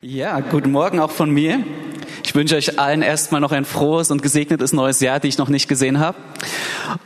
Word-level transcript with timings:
Ja, 0.00 0.38
guten 0.38 0.70
Morgen 0.70 1.00
auch 1.00 1.10
von 1.10 1.28
mir. 1.28 1.64
Ich 2.22 2.32
wünsche 2.36 2.54
euch 2.54 2.78
allen 2.78 3.02
erstmal 3.02 3.40
noch 3.40 3.50
ein 3.50 3.64
frohes 3.64 4.12
und 4.12 4.22
gesegnetes 4.22 4.72
neues 4.72 5.00
Jahr, 5.00 5.18
die 5.18 5.26
ich 5.26 5.38
noch 5.38 5.48
nicht 5.48 5.66
gesehen 5.66 5.98
habe. 5.98 6.16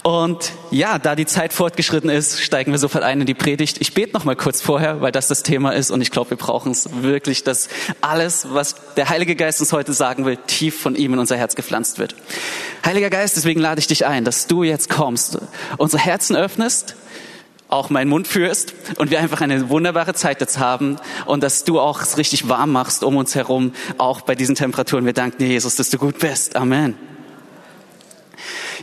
Und 0.03 0.53
ja, 0.71 0.99
da 0.99 1.17
die 1.17 1.25
Zeit 1.25 1.55
fortgeschritten 1.55 2.10
ist, 2.10 2.42
steigen 2.42 2.70
wir 2.70 2.78
sofort 2.78 3.02
ein 3.02 3.23
in 3.23 3.26
die 3.26 3.33
Predigt. 3.33 3.81
Ich 3.81 3.94
bete 3.94 4.13
noch 4.13 4.25
mal 4.25 4.36
kurz 4.36 4.60
vorher, 4.60 5.00
weil 5.00 5.10
das 5.10 5.28
das 5.28 5.42
Thema 5.42 5.70
ist 5.70 5.91
und 5.91 6.02
ich 6.02 6.10
glaube, 6.10 6.28
wir 6.31 6.36
brauchen 6.36 6.73
es 6.73 7.02
wirklich, 7.02 7.44
dass 7.44 7.70
alles, 8.02 8.48
was 8.50 8.75
der 8.95 9.09
Heilige 9.09 9.36
Geist 9.36 9.62
uns 9.62 9.72
heute 9.72 9.95
sagen 9.95 10.27
will, 10.27 10.36
tief 10.46 10.79
von 10.79 10.95
ihm 10.95 11.14
in 11.14 11.18
unser 11.18 11.38
Herz 11.38 11.54
gepflanzt 11.54 11.98
wird. 11.98 12.14
Heiliger 12.84 13.09
Geist, 13.09 13.38
deswegen 13.38 13.61
lade 13.61 13.79
ich 13.79 13.86
dich 13.86 14.04
ein, 14.04 14.27
dass 14.27 14.48
du 14.48 14.64
jetzt 14.64 14.90
kommst, 14.90 15.38
unsere 15.79 16.02
Herzen 16.02 16.36
öffnest 16.36 16.95
auch 17.73 17.91
meinen 17.91 18.09
Mund 18.09 18.29
führst 18.29 18.75
und 18.96 19.11
wir 19.11 19.18
einfach 19.20 19.41
eine 19.41 19.68
wunderbare 19.68 20.14
Zeit 20.14 20.41
jetzt 20.41 20.59
haben 20.59 20.96
und 21.27 21.43
dass 21.43 21.64
du 21.64 21.80
auch 21.80 22.02
es 22.02 22.18
richtig 22.18 22.48
warm 22.48 22.73
machst 22.73 23.02
um 23.02 23.16
uns 23.16 23.34
herum, 23.34 23.73
auch 23.98 24.20
bei 24.20 24.34
diesen 24.34 24.55
Temperaturen. 24.55 25.06
Wir 25.06 25.12
danken 25.12 25.38
dir, 25.38 25.48
Jesus, 25.48 25.77
dass 25.77 25.91
du 25.91 25.98
gut 25.98 26.19
bist. 26.19 26.56
Amen. 26.56 26.96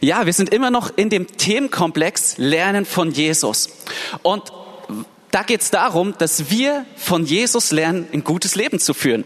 Ja, 0.01 0.25
wir 0.25 0.33
sind 0.33 0.53
immer 0.53 0.71
noch 0.71 0.91
in 0.95 1.09
dem 1.09 1.27
Themenkomplex 1.27 2.37
Lernen 2.37 2.85
von 2.85 3.11
Jesus. 3.11 3.69
Und 4.23 4.51
da 5.31 5.43
geht 5.43 5.61
es 5.61 5.71
darum, 5.71 6.15
dass 6.17 6.49
wir 6.49 6.85
von 6.95 7.25
Jesus 7.25 7.71
lernen, 7.71 8.07
ein 8.13 8.23
gutes 8.23 8.55
Leben 8.55 8.79
zu 8.79 8.93
führen. 8.93 9.25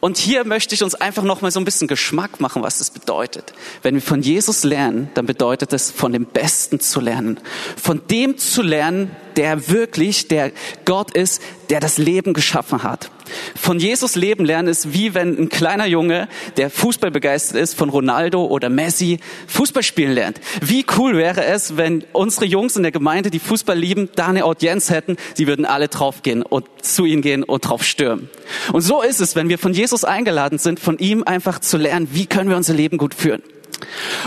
Und 0.00 0.18
hier 0.18 0.44
möchte 0.44 0.74
ich 0.74 0.82
uns 0.82 0.94
einfach 0.94 1.22
noch 1.22 1.40
mal 1.40 1.50
so 1.50 1.60
ein 1.60 1.64
bisschen 1.64 1.88
Geschmack 1.88 2.40
machen, 2.40 2.62
was 2.62 2.78
das 2.78 2.90
bedeutet. 2.90 3.52
Wenn 3.82 3.94
wir 3.94 4.02
von 4.02 4.22
Jesus 4.22 4.64
lernen, 4.64 5.10
dann 5.14 5.26
bedeutet 5.26 5.72
es, 5.72 5.90
von 5.90 6.12
dem 6.12 6.26
Besten 6.26 6.80
zu 6.80 7.00
lernen. 7.00 7.40
Von 7.80 8.02
dem 8.10 8.38
zu 8.38 8.62
lernen, 8.62 9.10
der 9.36 9.68
wirklich 9.68 10.28
der 10.28 10.52
Gott 10.84 11.12
ist, 11.12 11.42
der 11.70 11.80
das 11.80 11.98
Leben 11.98 12.34
geschaffen 12.34 12.82
hat. 12.82 13.10
Von 13.54 13.78
Jesus 13.78 14.16
Leben 14.16 14.44
lernen 14.44 14.68
ist 14.68 14.92
wie 14.92 15.14
wenn 15.14 15.38
ein 15.38 15.48
kleiner 15.48 15.86
Junge, 15.86 16.28
der 16.56 16.70
Fußball 16.70 17.10
begeistert 17.10 17.60
ist, 17.60 17.74
von 17.74 17.88
Ronaldo 17.88 18.44
oder 18.44 18.68
Messi 18.68 19.20
Fußball 19.46 19.82
spielen 19.82 20.12
lernt. 20.12 20.40
Wie 20.60 20.84
cool 20.98 21.16
wäre 21.16 21.44
es, 21.44 21.76
wenn 21.76 22.04
unsere 22.12 22.46
Jungs 22.46 22.76
in 22.76 22.82
der 22.82 22.92
Gemeinde, 22.92 23.30
die 23.30 23.38
Fußball 23.38 23.78
lieben, 23.78 24.10
da 24.14 24.28
eine 24.28 24.44
Audienz 24.44 24.90
hätten, 24.90 25.16
sie 25.34 25.46
würden 25.46 25.64
alle 25.64 25.88
draufgehen 25.88 26.42
und 26.42 26.66
zu 26.82 27.04
ihnen 27.04 27.22
gehen 27.22 27.42
und 27.42 27.66
drauf 27.66 27.84
stürmen. 27.84 28.28
Und 28.72 28.82
so 28.82 29.02
ist 29.02 29.20
es, 29.20 29.36
wenn 29.36 29.48
wir 29.48 29.58
von 29.58 29.72
Jesus 29.72 30.04
eingeladen 30.04 30.58
sind, 30.58 30.80
von 30.80 30.98
ihm 30.98 31.22
einfach 31.24 31.58
zu 31.58 31.76
lernen, 31.76 32.08
wie 32.12 32.26
können 32.26 32.50
wir 32.50 32.56
unser 32.56 32.74
Leben 32.74 32.98
gut 32.98 33.14
führen. 33.14 33.42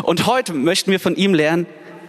Und 0.04 0.26
heute 0.26 0.54
möchten 0.54 0.92
wir 0.92 1.00
von 1.00 1.16
ihm 1.16 1.34
lernen, 1.34 1.66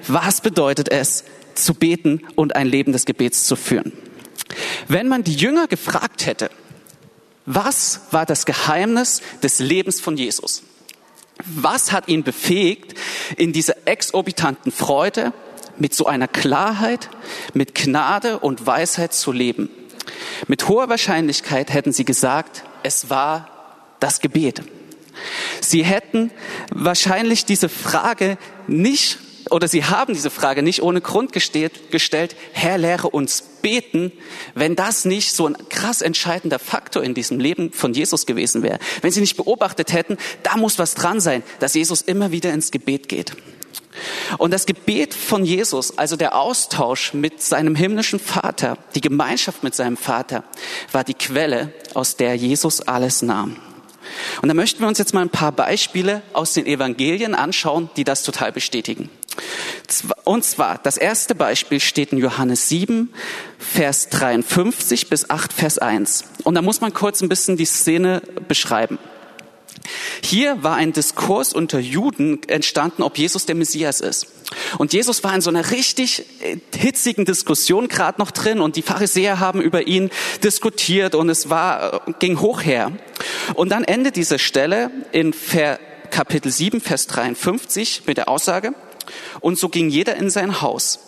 was 0.07 0.41
bedeutet 0.41 0.91
es, 0.91 1.25
zu 1.55 1.75
beten 1.75 2.23
und 2.37 2.55
ein 2.55 2.67
Leben 2.67 2.93
des 2.93 3.05
Gebets 3.05 3.47
zu 3.47 3.57
führen. 3.57 3.93
Wenn 4.87 5.09
man 5.09 5.25
die 5.25 5.35
Jünger 5.35 5.67
gefragt 5.67 6.27
hätte, 6.27 6.51
was 7.49 8.01
war 8.11 8.27
das 8.27 8.45
Geheimnis 8.45 9.23
des 9.43 9.59
Lebens 9.59 10.01
von 10.01 10.19
Jesus? 10.19 10.63
Was 11.47 11.93
hat 11.93 12.09
ihn 12.09 12.23
befähigt, 12.23 12.95
in 13.39 13.55
dieser 13.55 13.87
exorbitanten 13.87 14.71
Freude, 14.71 15.33
mit 15.79 15.95
so 15.95 16.05
einer 16.05 16.29
Klarheit, 16.29 17.09
mit 17.55 17.75
Gnade 17.75 18.41
und 18.41 18.67
Weisheit 18.67 19.15
zu 19.15 19.33
leben? 19.33 19.71
Mit 20.47 20.69
hoher 20.69 20.91
Wahrscheinlichkeit 20.91 21.73
hätten 21.73 21.93
sie 21.93 22.05
gesagt, 22.05 22.65
es 22.83 23.09
war 23.09 23.49
das 23.99 24.21
Gebet. 24.21 24.63
Sie 25.63 25.85
hätten 25.85 26.31
wahrscheinlich 26.71 27.47
diese 27.47 27.71
Frage 27.71 28.37
nicht 28.67 29.19
oder 29.51 29.69
sie 29.69 29.85
haben 29.85 30.15
diese 30.15 30.31
Frage 30.31 30.63
nicht 30.63 30.83
ohne 30.83 31.01
Grund 31.01 31.33
gestellt, 31.33 32.37
Herr, 32.53 32.79
lehre 32.79 33.11
uns 33.11 33.43
beten, 33.63 34.13
wenn 34.55 34.77
das 34.77 35.05
nicht 35.05 35.33
so 35.33 35.47
ein 35.47 35.57
krass 35.69 36.03
entscheidender 36.03 36.59
Faktor 36.59 37.03
in 37.03 37.15
diesem 37.15 37.41
Leben 37.41 37.73
von 37.73 37.95
Jesus 37.95 38.27
gewesen 38.27 38.63
wäre. 38.63 38.79
Wenn 39.03 39.11
sie 39.11 39.21
nicht 39.21 39.37
beobachtet 39.37 39.93
hätten, 39.93 40.17
da 40.43 40.57
muss 40.57 40.79
was 40.79 40.95
dran 40.95 41.21
sein, 41.21 41.43
dass 41.61 41.75
Jesus 41.75 42.03
immer 42.03 42.33
wieder 42.33 42.53
ins 42.53 42.71
Gebet 42.71 43.09
geht. 43.09 43.33
Und 44.39 44.53
das 44.53 44.67
Gebet 44.67 45.15
von 45.15 45.45
Jesus, 45.45 45.99
also 45.99 46.17
der 46.17 46.37
Austausch 46.37 47.15
mit 47.15 47.43
seinem 47.43 47.75
himmlischen 47.75 48.21
Vater, 48.21 48.79
die 48.95 49.01
Gemeinschaft 49.01 49.63
mit 49.65 49.75
seinem 49.75 49.97
Vater, 49.97 50.45
war 50.93 51.05
die 51.05 51.15
Quelle, 51.15 51.73
aus 51.95 52.17
der 52.17 52.37
Jesus 52.37 52.81
alles 52.81 53.23
nahm. 53.23 53.57
Und 54.41 54.49
da 54.49 54.55
möchten 54.55 54.81
wir 54.81 54.89
uns 54.89 54.99
jetzt 54.99 55.15
mal 55.15 55.23
ein 55.23 55.31
paar 55.31 55.53
Beispiele 55.53 56.23
aus 56.33 56.55
den 56.55 56.67
Evangelien 56.67 57.35
anschauen, 57.35 57.91
die 57.97 58.05
das 58.05 58.23
total 58.23 58.53
bestätigen. 58.53 59.11
Und 60.25 60.45
zwar, 60.45 60.79
das 60.79 60.97
erste 60.97 61.35
Beispiel 61.35 61.81
steht 61.81 62.13
in 62.13 62.19
Johannes 62.19 62.69
7, 62.69 63.13
Vers 63.59 64.09
53 64.11 65.09
bis 65.09 65.31
8, 65.31 65.53
Vers 65.53 65.79
1. 65.79 66.25
Und 66.45 66.55
da 66.55 66.63
muss 66.63 66.81
man 66.81 66.93
kurz 66.93 67.23
ein 67.23 67.29
bisschen 67.29 67.57
die 67.57 67.65
Szene 67.65 68.23
beschreiben. 68.47 68.99
Hier 70.23 70.63
war 70.63 70.77
ein 70.77 70.93
Diskurs 70.93 71.53
unter 71.53 71.79
Juden 71.79 72.41
entstanden, 72.49 73.03
ob 73.03 73.17
Jesus 73.17 73.47
der 73.47 73.55
Messias 73.55 74.01
ist. 74.01 74.27
Und 74.79 74.93
Jesus 74.93 75.25
war 75.25 75.35
in 75.35 75.41
so 75.41 75.51
einer 75.51 75.71
richtig 75.71 76.25
äh, 76.43 76.59
hitzigen 76.75 77.25
Diskussion 77.25 77.89
gerade 77.89 78.21
noch 78.21 78.31
drin 78.31 78.61
und 78.61 78.77
die 78.77 78.83
Pharisäer 78.83 79.41
haben 79.41 79.61
über 79.61 79.87
ihn 79.87 80.11
diskutiert 80.43 81.15
und 81.15 81.29
es 81.29 81.51
war, 81.51 82.09
äh, 82.09 82.13
ging 82.19 82.41
hoch 82.41 82.63
her. 82.63 82.93
Und 83.55 83.71
dann 83.71 83.85
endet 83.85 84.17
diese 84.17 84.39
Stelle 84.39 84.91
in 85.13 85.35
Kapitel 86.11 86.51
7, 86.51 86.81
Vers 86.81 87.07
53 87.07 88.03
mit 88.07 88.17
der 88.17 88.29
Aussage, 88.29 88.75
und 89.41 89.59
so 89.59 89.69
ging 89.69 89.89
jeder 89.89 90.17
in 90.17 90.31
sein 90.31 90.61
Haus. 90.61 91.01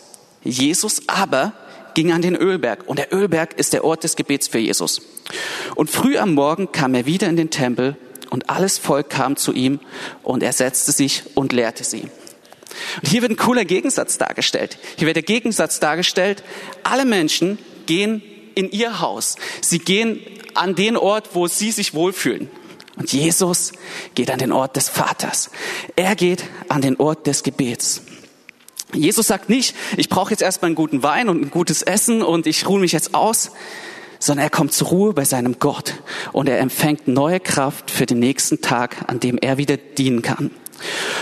Jesus 0.42 1.02
aber 1.06 1.52
ging 1.94 2.12
an 2.12 2.22
den 2.22 2.36
Ölberg. 2.36 2.84
Und 2.86 2.98
der 2.98 3.12
Ölberg 3.12 3.58
ist 3.58 3.72
der 3.72 3.84
Ort 3.84 4.04
des 4.04 4.16
Gebets 4.16 4.48
für 4.48 4.58
Jesus. 4.58 5.02
Und 5.74 5.90
früh 5.90 6.18
am 6.18 6.34
Morgen 6.34 6.72
kam 6.72 6.94
er 6.94 7.06
wieder 7.06 7.28
in 7.28 7.36
den 7.36 7.50
Tempel 7.50 7.96
und 8.30 8.48
alles 8.48 8.78
Volk 8.78 9.10
kam 9.10 9.36
zu 9.36 9.52
ihm 9.52 9.80
und 10.22 10.42
er 10.42 10.52
setzte 10.52 10.92
sich 10.92 11.24
und 11.34 11.52
lehrte 11.52 11.84
sie. 11.84 12.02
Und 13.02 13.08
hier 13.08 13.22
wird 13.22 13.32
ein 13.32 13.36
cooler 13.36 13.64
Gegensatz 13.64 14.18
dargestellt. 14.18 14.78
Hier 14.96 15.06
wird 15.06 15.16
der 15.16 15.22
Gegensatz 15.22 15.80
dargestellt, 15.80 16.42
alle 16.84 17.04
Menschen 17.04 17.58
gehen 17.86 18.22
in 18.54 18.70
ihr 18.70 19.00
Haus. 19.00 19.36
Sie 19.60 19.78
gehen 19.78 20.20
an 20.54 20.74
den 20.74 20.96
Ort, 20.96 21.30
wo 21.34 21.48
sie 21.48 21.72
sich 21.72 21.94
wohlfühlen. 21.94 22.48
Und 23.00 23.10
Jesus 23.14 23.72
geht 24.14 24.30
an 24.30 24.38
den 24.38 24.52
Ort 24.52 24.76
des 24.76 24.90
Vaters. 24.90 25.50
Er 25.96 26.14
geht 26.14 26.44
an 26.68 26.82
den 26.82 27.00
Ort 27.00 27.26
des 27.26 27.42
Gebets. 27.42 28.02
Jesus 28.92 29.26
sagt 29.26 29.48
nicht, 29.48 29.74
ich 29.96 30.10
brauche 30.10 30.32
jetzt 30.32 30.42
erstmal 30.42 30.68
einen 30.68 30.74
guten 30.74 31.02
Wein 31.02 31.30
und 31.30 31.40
ein 31.40 31.50
gutes 31.50 31.80
Essen 31.80 32.20
und 32.20 32.46
ich 32.46 32.68
ruhe 32.68 32.78
mich 32.78 32.92
jetzt 32.92 33.14
aus, 33.14 33.52
sondern 34.18 34.44
er 34.44 34.50
kommt 34.50 34.74
zur 34.74 34.88
Ruhe 34.88 35.14
bei 35.14 35.24
seinem 35.24 35.58
Gott 35.58 35.94
und 36.32 36.46
er 36.46 36.58
empfängt 36.58 37.08
neue 37.08 37.40
Kraft 37.40 37.90
für 37.90 38.04
den 38.04 38.18
nächsten 38.18 38.60
Tag, 38.60 38.96
an 39.06 39.18
dem 39.18 39.38
er 39.38 39.56
wieder 39.56 39.78
dienen 39.78 40.20
kann. 40.20 40.50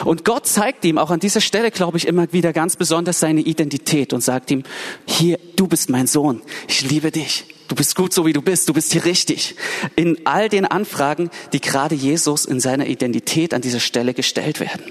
Und 0.05 0.25
Gott 0.25 0.49
zeigt 0.49 0.85
ihm 0.85 0.99
auch 0.99 1.13
an 1.13 1.21
dieser 1.21 1.41
Stelle, 1.41 1.71
glaube 1.71 1.97
ich, 1.97 2.09
immer 2.09 2.33
wieder 2.33 2.53
ganz 2.53 2.75
besonders 2.75 3.21
seine 3.21 3.43
Identität 3.43 4.13
und 4.13 4.21
sagt 4.21 4.51
ihm, 4.51 4.65
hier, 5.07 5.39
du 5.55 5.69
bist 5.69 5.91
mein 5.91 6.09
Sohn, 6.09 6.43
ich 6.67 6.83
liebe 6.83 7.13
dich, 7.13 7.45
du 7.69 7.75
bist 7.75 7.95
gut 7.95 8.13
so 8.13 8.27
wie 8.27 8.33
du 8.33 8.43
bist, 8.43 8.69
du 8.69 8.73
bist 8.73 8.93
hier 8.93 9.05
richtig. 9.05 9.55
In 9.95 10.27
all 10.27 10.49
den 10.49 10.65
Anfragen, 10.65 11.31
die 11.53 11.61
gerade 11.61 11.95
Jesus 11.95 12.45
in 12.45 12.61
seiner 12.61 12.87
Identität 12.87 13.55
an 13.55 13.61
dieser 13.61 13.81
Stelle 13.81 14.15
gestellt 14.15 14.61
werden. 14.61 14.83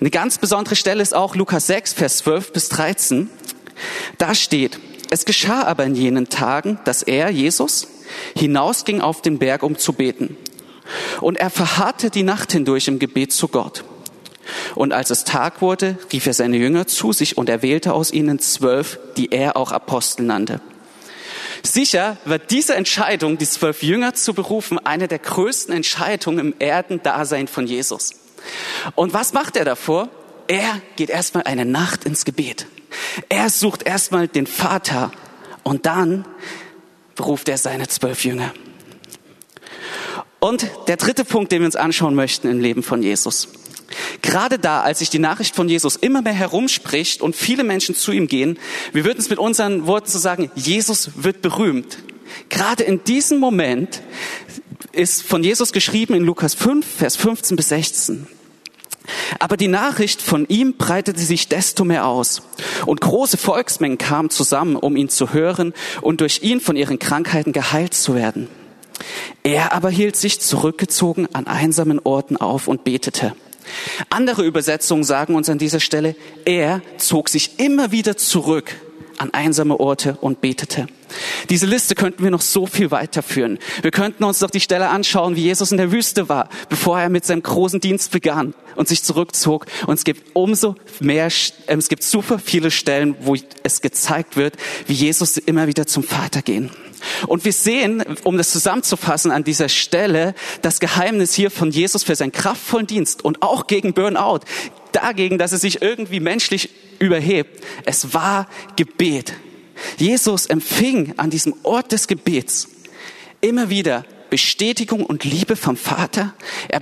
Eine 0.00 0.10
ganz 0.10 0.38
besondere 0.38 0.76
Stelle 0.76 1.02
ist 1.02 1.14
auch 1.14 1.34
Lukas 1.34 1.66
6, 1.68 1.94
Vers 1.94 2.18
12 2.18 2.52
bis 2.52 2.68
13. 2.68 3.30
Da 4.18 4.34
steht, 4.34 4.78
es 5.10 5.24
geschah 5.24 5.62
aber 5.62 5.84
in 5.84 5.94
jenen 5.94 6.28
Tagen, 6.28 6.78
dass 6.84 7.02
er, 7.02 7.30
Jesus, 7.30 7.88
hinausging 8.34 9.00
auf 9.00 9.22
den 9.22 9.38
Berg, 9.38 9.62
um 9.62 9.78
zu 9.78 9.92
beten. 9.92 10.36
Und 11.20 11.38
er 11.38 11.50
verharrte 11.50 12.10
die 12.10 12.22
Nacht 12.22 12.52
hindurch 12.52 12.88
im 12.88 12.98
Gebet 12.98 13.32
zu 13.32 13.48
Gott. 13.48 13.84
Und 14.74 14.92
als 14.92 15.10
es 15.10 15.24
Tag 15.24 15.62
wurde, 15.62 15.96
rief 16.12 16.26
er 16.26 16.34
seine 16.34 16.56
Jünger 16.56 16.86
zu 16.86 17.12
sich 17.12 17.38
und 17.38 17.48
er 17.48 17.62
wählte 17.62 17.94
aus 17.94 18.12
ihnen 18.12 18.38
zwölf, 18.38 18.98
die 19.16 19.30
er 19.30 19.56
auch 19.56 19.70
Apostel 19.72 20.26
nannte. 20.26 20.60
Sicher 21.64 22.16
wird 22.24 22.50
diese 22.50 22.74
Entscheidung, 22.74 23.38
die 23.38 23.46
zwölf 23.46 23.82
Jünger 23.82 24.14
zu 24.14 24.34
berufen, 24.34 24.78
eine 24.78 25.08
der 25.08 25.18
größten 25.18 25.74
Entscheidungen 25.74 26.38
im 26.38 26.54
Erdendasein 26.58 27.48
von 27.48 27.66
Jesus. 27.66 28.14
Und 28.94 29.14
was 29.14 29.32
macht 29.32 29.56
er 29.56 29.64
davor? 29.64 30.08
Er 30.48 30.80
geht 30.96 31.10
erstmal 31.10 31.44
eine 31.44 31.64
Nacht 31.64 32.04
ins 32.04 32.24
Gebet. 32.24 32.66
Er 33.28 33.48
sucht 33.48 33.84
erstmal 33.84 34.28
den 34.28 34.46
Vater 34.46 35.12
und 35.62 35.86
dann 35.86 36.26
ruft 37.20 37.48
er 37.48 37.58
seine 37.58 37.88
zwölf 37.88 38.24
Jünger. 38.24 38.52
Und 40.40 40.66
der 40.88 40.96
dritte 40.96 41.24
Punkt, 41.24 41.52
den 41.52 41.60
wir 41.60 41.66
uns 41.66 41.76
anschauen 41.76 42.16
möchten 42.16 42.50
im 42.50 42.58
Leben 42.58 42.82
von 42.82 43.02
Jesus. 43.02 43.48
Gerade 44.32 44.58
da, 44.58 44.80
als 44.80 45.00
sich 45.00 45.10
die 45.10 45.18
Nachricht 45.18 45.54
von 45.54 45.68
Jesus 45.68 45.94
immer 45.94 46.22
mehr 46.22 46.32
herumspricht 46.32 47.20
und 47.20 47.36
viele 47.36 47.64
Menschen 47.64 47.94
zu 47.94 48.12
ihm 48.12 48.28
gehen, 48.28 48.58
wir 48.94 49.04
würden 49.04 49.18
es 49.18 49.28
mit 49.28 49.38
unseren 49.38 49.86
Worten 49.86 50.10
so 50.10 50.18
sagen, 50.18 50.50
Jesus 50.54 51.10
wird 51.16 51.42
berühmt. 51.42 51.98
Gerade 52.48 52.82
in 52.82 53.04
diesem 53.04 53.38
Moment 53.40 54.00
ist 54.92 55.22
von 55.22 55.44
Jesus 55.44 55.74
geschrieben 55.74 56.14
in 56.14 56.22
Lukas 56.22 56.54
5, 56.54 56.86
Vers 56.86 57.16
15 57.16 57.58
bis 57.58 57.68
16. 57.68 58.26
Aber 59.38 59.58
die 59.58 59.68
Nachricht 59.68 60.22
von 60.22 60.48
ihm 60.48 60.78
breitete 60.78 61.20
sich 61.20 61.48
desto 61.48 61.84
mehr 61.84 62.06
aus. 62.06 62.40
Und 62.86 63.02
große 63.02 63.36
Volksmengen 63.36 63.98
kamen 63.98 64.30
zusammen, 64.30 64.76
um 64.76 64.96
ihn 64.96 65.10
zu 65.10 65.34
hören 65.34 65.74
und 66.00 66.22
durch 66.22 66.42
ihn 66.42 66.62
von 66.62 66.76
ihren 66.76 66.98
Krankheiten 66.98 67.52
geheilt 67.52 67.92
zu 67.92 68.14
werden. 68.14 68.48
Er 69.42 69.74
aber 69.74 69.90
hielt 69.90 70.16
sich 70.16 70.40
zurückgezogen 70.40 71.28
an 71.34 71.46
einsamen 71.46 72.00
Orten 72.02 72.38
auf 72.38 72.66
und 72.66 72.84
betete. 72.84 73.34
Andere 74.10 74.44
Übersetzungen 74.44 75.04
sagen 75.04 75.34
uns 75.34 75.48
an 75.48 75.58
dieser 75.58 75.80
Stelle, 75.80 76.16
er 76.44 76.82
zog 76.98 77.28
sich 77.28 77.58
immer 77.58 77.92
wieder 77.92 78.16
zurück 78.16 78.74
an 79.22 79.32
einsame 79.32 79.78
Orte 79.78 80.18
und 80.20 80.40
betete. 80.40 80.86
Diese 81.48 81.66
Liste 81.66 81.94
könnten 81.94 82.24
wir 82.24 82.30
noch 82.30 82.40
so 82.40 82.66
viel 82.66 82.90
weiterführen. 82.90 83.58
Wir 83.82 83.90
könnten 83.90 84.24
uns 84.24 84.40
doch 84.40 84.50
die 84.50 84.60
Stelle 84.60 84.88
anschauen, 84.88 85.36
wie 85.36 85.42
Jesus 85.42 85.70
in 85.70 85.78
der 85.78 85.92
Wüste 85.92 86.28
war, 86.28 86.48
bevor 86.68 87.00
er 87.00 87.08
mit 87.08 87.24
seinem 87.24 87.42
großen 87.42 87.80
Dienst 87.80 88.10
begann 88.10 88.54
und 88.74 88.88
sich 88.88 89.02
zurückzog. 89.02 89.66
Und 89.86 89.94
es 89.94 90.04
gibt 90.04 90.34
umso 90.34 90.74
mehr, 91.00 91.26
äh, 91.66 91.76
es 91.76 91.88
gibt 91.88 92.02
super 92.02 92.38
viele 92.38 92.70
Stellen, 92.70 93.14
wo 93.20 93.36
es 93.62 93.80
gezeigt 93.80 94.36
wird, 94.36 94.56
wie 94.86 94.94
Jesus 94.94 95.36
immer 95.36 95.66
wieder 95.66 95.86
zum 95.86 96.02
Vater 96.02 96.42
gehen. 96.42 96.70
Und 97.26 97.44
wir 97.44 97.52
sehen, 97.52 98.04
um 98.24 98.36
das 98.36 98.50
zusammenzufassen 98.50 99.30
an 99.30 99.44
dieser 99.44 99.68
Stelle, 99.68 100.34
das 100.62 100.80
Geheimnis 100.80 101.34
hier 101.34 101.50
von 101.50 101.70
Jesus 101.70 102.04
für 102.04 102.14
seinen 102.14 102.32
kraftvollen 102.32 102.86
Dienst 102.86 103.24
und 103.24 103.42
auch 103.42 103.66
gegen 103.66 103.92
Burnout, 103.92 104.40
dagegen, 104.92 105.38
dass 105.38 105.52
er 105.52 105.58
sich 105.58 105.82
irgendwie 105.82 106.20
menschlich 106.20 106.70
überhebt. 106.98 107.64
Es 107.84 108.14
war 108.14 108.48
Gebet. 108.76 109.34
Jesus 109.98 110.46
empfing 110.46 111.14
an 111.16 111.30
diesem 111.30 111.54
Ort 111.62 111.92
des 111.92 112.06
Gebets 112.06 112.68
immer 113.40 113.70
wieder 113.70 114.04
Bestätigung 114.30 115.04
und 115.04 115.24
Liebe 115.24 115.56
vom 115.56 115.76
Vater. 115.76 116.34
Er 116.68 116.80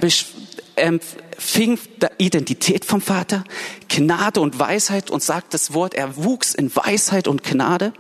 empfing 0.76 1.78
Identität 2.18 2.84
vom 2.84 3.00
Vater, 3.00 3.44
Gnade 3.88 4.40
und 4.40 4.58
Weisheit 4.58 5.10
und 5.10 5.22
sagt 5.22 5.54
das 5.54 5.74
Wort, 5.74 5.94
er 5.94 6.16
wuchs 6.16 6.54
in 6.54 6.74
Weisheit 6.74 7.26
und 7.26 7.42
Gnade. 7.42 7.92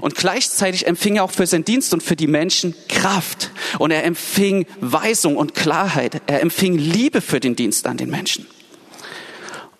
Und 0.00 0.14
gleichzeitig 0.14 0.86
empfing 0.86 1.16
er 1.16 1.24
auch 1.24 1.32
für 1.32 1.46
seinen 1.46 1.64
Dienst 1.64 1.92
und 1.92 2.02
für 2.02 2.16
die 2.16 2.26
Menschen 2.26 2.74
Kraft. 2.88 3.50
Und 3.78 3.90
er 3.90 4.04
empfing 4.04 4.66
Weisung 4.80 5.36
und 5.36 5.54
Klarheit. 5.54 6.22
Er 6.26 6.40
empfing 6.40 6.78
Liebe 6.78 7.20
für 7.20 7.40
den 7.40 7.56
Dienst 7.56 7.86
an 7.86 7.96
den 7.96 8.10
Menschen. 8.10 8.46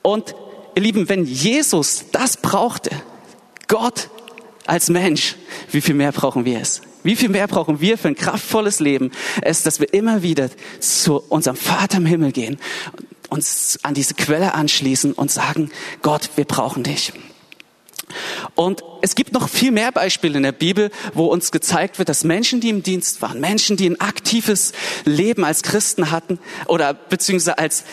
Und 0.02 0.34
ihr 0.74 0.82
Lieben, 0.82 1.08
wenn 1.08 1.24
Jesus 1.24 2.06
das 2.12 2.36
brauchte, 2.36 2.90
Gott 3.68 4.10
als 4.66 4.90
Mensch, 4.90 5.36
wie 5.70 5.80
viel 5.80 5.94
mehr 5.94 6.12
brauchen 6.12 6.44
wir 6.44 6.60
es? 6.60 6.82
Wie 7.04 7.16
viel 7.16 7.28
mehr 7.28 7.48
brauchen 7.48 7.80
wir 7.80 7.98
für 7.98 8.08
ein 8.08 8.14
kraftvolles 8.14 8.78
Leben, 8.78 9.10
es, 9.40 9.62
dass 9.62 9.80
wir 9.80 9.92
immer 9.92 10.22
wieder 10.22 10.50
zu 10.78 11.22
unserem 11.28 11.56
Vater 11.56 11.98
im 11.98 12.06
Himmel 12.06 12.32
gehen, 12.32 12.58
uns 13.28 13.78
an 13.82 13.94
diese 13.94 14.14
Quelle 14.14 14.54
anschließen 14.54 15.12
und 15.12 15.30
sagen, 15.30 15.70
Gott, 16.02 16.30
wir 16.36 16.44
brauchen 16.44 16.84
dich. 16.84 17.12
Und 18.54 18.82
es 19.00 19.14
gibt 19.14 19.32
noch 19.32 19.48
viel 19.48 19.72
mehr 19.72 19.92
Beispiele 19.92 20.36
in 20.36 20.42
der 20.42 20.52
Bibel, 20.52 20.90
wo 21.14 21.26
uns 21.26 21.50
gezeigt 21.50 21.98
wird, 21.98 22.08
dass 22.08 22.24
Menschen, 22.24 22.60
die 22.60 22.68
im 22.68 22.82
Dienst 22.82 23.22
waren, 23.22 23.40
Menschen, 23.40 23.76
die 23.76 23.88
ein 23.88 24.00
aktives 24.00 24.72
Leben 25.04 25.44
als 25.44 25.62
Christen 25.62 26.10
hatten 26.10 26.38
oder 26.66 26.94
beziehungsweise 26.94 27.58
als 27.58 27.84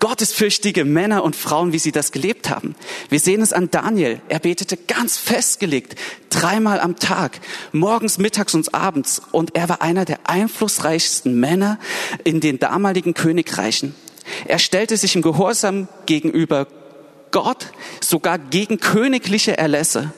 gottesfürchtige 0.00 0.84
Männer 0.84 1.24
und 1.24 1.36
Frauen, 1.36 1.72
wie 1.72 1.78
sie 1.78 1.92
das 1.92 2.12
gelebt 2.12 2.50
haben. 2.50 2.74
Wir 3.08 3.20
sehen 3.20 3.42
es 3.42 3.52
an 3.52 3.70
Daniel. 3.70 4.20
Er 4.28 4.38
betete 4.38 4.76
ganz 4.76 5.18
festgelegt, 5.18 5.96
dreimal 6.30 6.80
am 6.80 6.96
Tag, 6.96 7.40
morgens, 7.72 8.18
mittags 8.18 8.54
und 8.54 8.74
abends. 8.74 9.22
Und 9.32 9.54
er 9.54 9.68
war 9.68 9.82
einer 9.82 10.04
der 10.04 10.20
einflussreichsten 10.24 11.38
Männer 11.38 11.78
in 12.24 12.40
den 12.40 12.58
damaligen 12.58 13.14
Königreichen. 13.14 13.94
Er 14.46 14.58
stellte 14.58 14.96
sich 14.96 15.16
im 15.16 15.22
Gehorsam 15.22 15.88
gegenüber 16.06 16.66
Gott 17.34 17.72
sogar 18.00 18.38
gegen 18.38 18.78
königliche 18.78 19.58
Erlässe. 19.58 20.12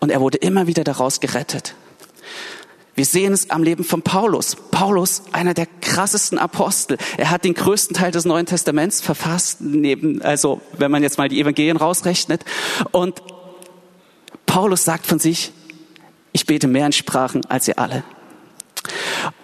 Und 0.00 0.10
er 0.10 0.20
wurde 0.20 0.36
immer 0.38 0.66
wieder 0.66 0.82
daraus 0.82 1.20
gerettet. 1.20 1.76
Wir 2.96 3.04
sehen 3.04 3.32
es 3.32 3.50
am 3.50 3.62
Leben 3.62 3.84
von 3.84 4.02
Paulus. 4.02 4.56
Paulus, 4.72 5.22
einer 5.30 5.54
der 5.54 5.66
krassesten 5.80 6.38
Apostel. 6.38 6.98
Er 7.16 7.30
hat 7.30 7.44
den 7.44 7.54
größten 7.54 7.94
Teil 7.94 8.10
des 8.10 8.24
Neuen 8.24 8.46
Testaments 8.46 9.00
verfasst, 9.00 9.60
neben, 9.60 10.22
also, 10.22 10.60
wenn 10.76 10.90
man 10.90 11.04
jetzt 11.04 11.18
mal 11.18 11.28
die 11.28 11.40
Evangelien 11.40 11.76
rausrechnet. 11.76 12.44
Und 12.90 13.22
Paulus 14.44 14.84
sagt 14.84 15.06
von 15.06 15.20
sich, 15.20 15.52
ich 16.32 16.46
bete 16.46 16.66
mehr 16.66 16.86
in 16.86 16.92
Sprachen 16.92 17.46
als 17.46 17.68
ihr 17.68 17.78
alle. 17.78 18.02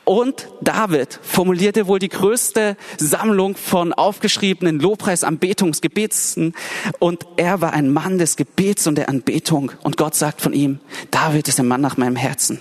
Und 0.07 0.47
David 0.61 1.19
formulierte 1.21 1.89
wohl 1.89 1.99
die 1.99 2.09
größte 2.09 2.77
Sammlung 2.97 3.57
von 3.57 3.93
aufgeschriebenen 3.93 4.79
Lobpreisanbetungsgebetsen. 4.79 6.55
Und 7.01 7.27
er 7.37 7.61
war 7.61 7.73
ein 7.73 7.93
Mann 7.93 8.17
des 8.17 8.37
Gebets 8.37 8.87
und 8.87 8.95
der 8.95 9.09
Anbetung. 9.09 9.73
Und 9.83 9.97
Gott 9.97 10.15
sagt 10.15 10.41
von 10.41 10.53
ihm, 10.53 10.79
David 11.11 11.49
ist 11.49 11.59
ein 11.59 11.67
Mann 11.67 11.81
nach 11.81 11.97
meinem 11.97 12.15
Herzen. 12.15 12.61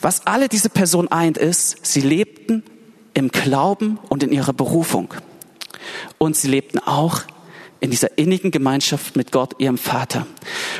Was 0.00 0.24
alle 0.24 0.48
diese 0.48 0.70
Personen 0.70 1.08
eint 1.10 1.36
ist, 1.36 1.84
sie 1.84 2.00
lebten 2.00 2.62
im 3.12 3.32
Glauben 3.32 3.98
und 4.08 4.22
in 4.22 4.30
ihrer 4.30 4.52
Berufung. 4.52 5.12
Und 6.18 6.36
sie 6.36 6.46
lebten 6.46 6.78
auch 6.78 7.22
in 7.82 7.90
dieser 7.90 8.16
innigen 8.16 8.52
Gemeinschaft 8.52 9.16
mit 9.16 9.32
Gott, 9.32 9.56
ihrem 9.58 9.76
Vater. 9.76 10.24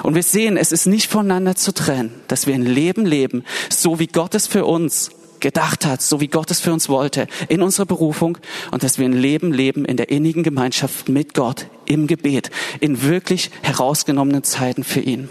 Und 0.04 0.14
wir 0.14 0.22
sehen, 0.22 0.56
es 0.56 0.70
ist 0.70 0.87
nicht 0.87 1.10
voneinander 1.10 1.56
zu 1.56 1.75
trennen, 1.75 2.14
dass 2.28 2.46
wir 2.46 2.54
ein 2.54 2.64
Leben 2.64 3.04
leben, 3.04 3.44
so 3.70 3.99
wie 3.99 4.06
Gott 4.06 4.37
es 4.37 4.46
für 4.46 4.64
uns 4.64 5.10
gedacht 5.40 5.84
hat, 5.84 6.00
so 6.00 6.20
wie 6.20 6.28
Gott 6.28 6.52
es 6.52 6.60
für 6.60 6.72
uns 6.72 6.88
wollte, 6.88 7.26
in 7.49 7.60
unserer 7.60 7.87
Berufung 7.87 8.38
und 8.70 8.84
dass 8.84 8.99
wir 8.99 9.04
ein 9.04 9.14
Leben 9.14 9.52
leben 9.52 9.84
in 9.84 9.96
der 9.96 10.10
innigen 10.10 10.44
Gemeinschaft 10.44 11.08
mit 11.08 11.34
Gott, 11.34 11.66
im 11.87 12.06
Gebet, 12.06 12.52
in 12.78 13.02
wirklich 13.02 13.50
herausgenommenen 13.62 14.44
Zeiten 14.44 14.84
für 14.84 15.00
ihn. 15.00 15.28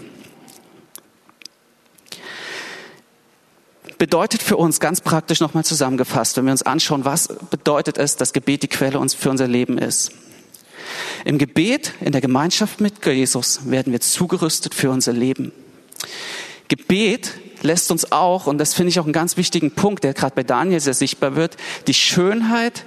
Bedeutet 3.96 4.42
für 4.42 4.58
uns 4.58 4.78
ganz 4.78 5.00
praktisch 5.00 5.40
nochmal 5.40 5.64
zusammengefasst, 5.64 6.36
wenn 6.36 6.44
wir 6.44 6.52
uns 6.52 6.64
anschauen, 6.64 7.06
was 7.06 7.28
bedeutet 7.50 7.96
es, 7.96 8.16
dass 8.16 8.34
Gebet 8.34 8.62
die 8.62 8.68
Quelle 8.68 8.98
uns 8.98 9.14
für 9.14 9.30
unser 9.30 9.48
Leben 9.48 9.78
ist. 9.78 10.12
Im 11.24 11.38
Gebet, 11.38 11.92
in 12.00 12.12
der 12.12 12.20
Gemeinschaft 12.20 12.80
mit 12.80 13.04
Jesus 13.04 13.70
werden 13.70 13.92
wir 13.92 14.00
zugerüstet 14.00 14.74
für 14.74 14.90
unser 14.90 15.12
Leben. 15.12 15.52
Gebet 16.68 17.32
lässt 17.62 17.90
uns 17.90 18.10
auch, 18.12 18.46
und 18.46 18.58
das 18.58 18.74
finde 18.74 18.90
ich 18.90 18.98
auch 18.98 19.04
einen 19.04 19.12
ganz 19.12 19.36
wichtigen 19.36 19.70
Punkt, 19.72 20.04
der 20.04 20.14
gerade 20.14 20.34
bei 20.34 20.42
Daniel 20.42 20.80
sehr 20.80 20.94
sichtbar 20.94 21.36
wird, 21.36 21.56
die 21.86 21.94
Schönheit 21.94 22.84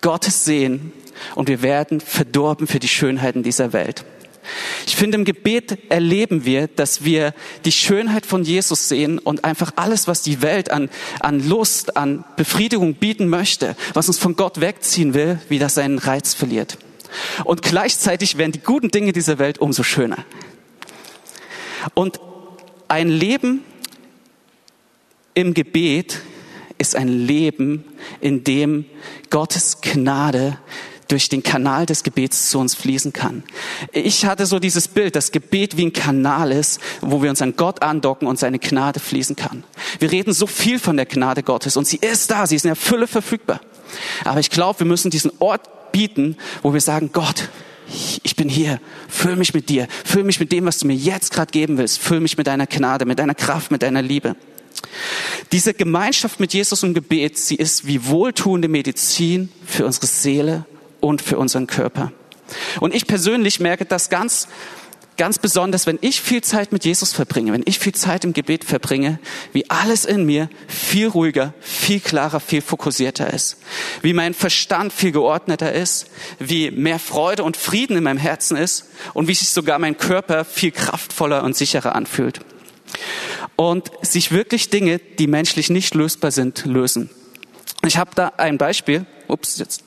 Gottes 0.00 0.44
sehen 0.44 0.92
und 1.34 1.48
wir 1.48 1.62
werden 1.62 2.00
verdorben 2.00 2.66
für 2.66 2.78
die 2.78 2.88
Schönheiten 2.88 3.42
dieser 3.42 3.72
Welt. 3.72 4.04
Ich 4.86 4.94
finde, 4.94 5.18
im 5.18 5.24
Gebet 5.24 5.90
erleben 5.90 6.44
wir, 6.44 6.68
dass 6.68 7.04
wir 7.04 7.34
die 7.64 7.72
Schönheit 7.72 8.24
von 8.24 8.44
Jesus 8.44 8.88
sehen 8.88 9.18
und 9.18 9.44
einfach 9.44 9.72
alles, 9.76 10.06
was 10.06 10.22
die 10.22 10.42
Welt 10.42 10.70
an, 10.70 10.88
an 11.18 11.46
Lust, 11.48 11.96
an 11.96 12.24
Befriedigung 12.36 12.94
bieten 12.94 13.28
möchte, 13.28 13.76
was 13.94 14.06
uns 14.06 14.18
von 14.18 14.36
Gott 14.36 14.60
wegziehen 14.60 15.14
will, 15.14 15.40
wie 15.48 15.58
das 15.58 15.74
seinen 15.74 15.98
Reiz 15.98 16.34
verliert. 16.34 16.78
Und 17.44 17.62
gleichzeitig 17.62 18.38
werden 18.38 18.52
die 18.52 18.60
guten 18.60 18.90
Dinge 18.90 19.12
dieser 19.12 19.38
Welt 19.38 19.58
umso 19.58 19.82
schöner. 19.82 20.24
Und 21.94 22.20
ein 22.88 23.08
Leben 23.08 23.62
im 25.34 25.54
Gebet 25.54 26.20
ist 26.78 26.96
ein 26.96 27.08
Leben, 27.08 27.84
in 28.20 28.44
dem 28.44 28.84
Gottes 29.30 29.80
Gnade 29.80 30.58
durch 31.08 31.28
den 31.28 31.42
Kanal 31.42 31.86
des 31.86 32.02
Gebets 32.02 32.50
zu 32.50 32.58
uns 32.58 32.74
fließen 32.74 33.12
kann. 33.12 33.44
Ich 33.92 34.24
hatte 34.24 34.44
so 34.46 34.58
dieses 34.58 34.88
Bild, 34.88 35.14
dass 35.14 35.30
Gebet 35.30 35.76
wie 35.76 35.86
ein 35.86 35.92
Kanal 35.92 36.50
ist, 36.50 36.80
wo 37.00 37.22
wir 37.22 37.30
uns 37.30 37.42
an 37.42 37.54
Gott 37.56 37.82
andocken 37.82 38.26
und 38.26 38.38
seine 38.38 38.58
Gnade 38.58 38.98
fließen 38.98 39.36
kann. 39.36 39.64
Wir 39.98 40.10
reden 40.10 40.32
so 40.32 40.46
viel 40.46 40.78
von 40.78 40.96
der 40.96 41.06
Gnade 41.06 41.42
Gottes 41.42 41.76
und 41.76 41.86
sie 41.86 41.98
ist 41.98 42.30
da, 42.30 42.46
sie 42.46 42.56
ist 42.56 42.64
in 42.64 42.70
der 42.70 42.76
Fülle 42.76 43.06
verfügbar. 43.06 43.60
Aber 44.24 44.40
ich 44.40 44.50
glaube, 44.50 44.80
wir 44.80 44.86
müssen 44.86 45.10
diesen 45.10 45.30
Ort 45.38 45.68
bieten, 45.96 46.36
wo 46.62 46.74
wir 46.74 46.82
sagen, 46.82 47.08
Gott, 47.10 47.48
ich 48.22 48.36
bin 48.36 48.50
hier, 48.50 48.80
füll 49.08 49.34
mich 49.34 49.54
mit 49.54 49.70
dir, 49.70 49.88
füll 50.04 50.24
mich 50.24 50.38
mit 50.38 50.52
dem, 50.52 50.66
was 50.66 50.78
du 50.78 50.86
mir 50.86 50.94
jetzt 50.94 51.32
gerade 51.32 51.50
geben 51.50 51.78
willst, 51.78 52.00
füll 52.00 52.20
mich 52.20 52.36
mit 52.36 52.46
deiner 52.46 52.66
Gnade, 52.66 53.06
mit 53.06 53.18
deiner 53.18 53.34
Kraft, 53.34 53.70
mit 53.70 53.80
deiner 53.80 54.02
Liebe. 54.02 54.36
Diese 55.52 55.72
Gemeinschaft 55.72 56.38
mit 56.38 56.52
Jesus 56.52 56.82
im 56.82 56.92
Gebet, 56.92 57.38
sie 57.38 57.54
ist 57.54 57.86
wie 57.86 58.04
wohltuende 58.08 58.68
Medizin 58.68 59.48
für 59.64 59.86
unsere 59.86 60.06
Seele 60.06 60.66
und 61.00 61.22
für 61.22 61.38
unseren 61.38 61.66
Körper. 61.66 62.12
Und 62.80 62.94
ich 62.94 63.06
persönlich 63.06 63.58
merke 63.58 63.86
das 63.86 64.10
ganz 64.10 64.48
Ganz 65.16 65.38
besonders, 65.38 65.86
wenn 65.86 65.98
ich 66.02 66.20
viel 66.20 66.42
Zeit 66.42 66.72
mit 66.72 66.84
Jesus 66.84 67.14
verbringe, 67.14 67.52
wenn 67.52 67.62
ich 67.64 67.78
viel 67.78 67.94
Zeit 67.94 68.24
im 68.24 68.34
Gebet 68.34 68.64
verbringe, 68.64 69.18
wie 69.52 69.70
alles 69.70 70.04
in 70.04 70.26
mir 70.26 70.50
viel 70.68 71.08
ruhiger, 71.08 71.54
viel 71.60 72.00
klarer, 72.00 72.38
viel 72.38 72.60
fokussierter 72.60 73.32
ist. 73.32 73.56
Wie 74.02 74.12
mein 74.12 74.34
Verstand 74.34 74.92
viel 74.92 75.12
geordneter 75.12 75.72
ist, 75.72 76.08
wie 76.38 76.70
mehr 76.70 76.98
Freude 76.98 77.44
und 77.44 77.56
Frieden 77.56 77.96
in 77.96 78.04
meinem 78.04 78.18
Herzen 78.18 78.58
ist 78.58 78.90
und 79.14 79.26
wie 79.26 79.34
sich 79.34 79.48
sogar 79.48 79.78
mein 79.78 79.96
Körper 79.96 80.44
viel 80.44 80.70
kraftvoller 80.70 81.44
und 81.44 81.56
sicherer 81.56 81.94
anfühlt. 81.94 82.40
Und 83.56 83.90
sich 84.02 84.32
wirklich 84.32 84.68
Dinge, 84.68 84.98
die 84.98 85.28
menschlich 85.28 85.70
nicht 85.70 85.94
lösbar 85.94 86.30
sind, 86.30 86.66
lösen. 86.66 87.08
Ich 87.86 87.96
habe 87.96 88.10
da 88.14 88.32
ein 88.36 88.58
Beispiel. 88.58 89.06
Ups, 89.28 89.56
jetzt. 89.56 89.85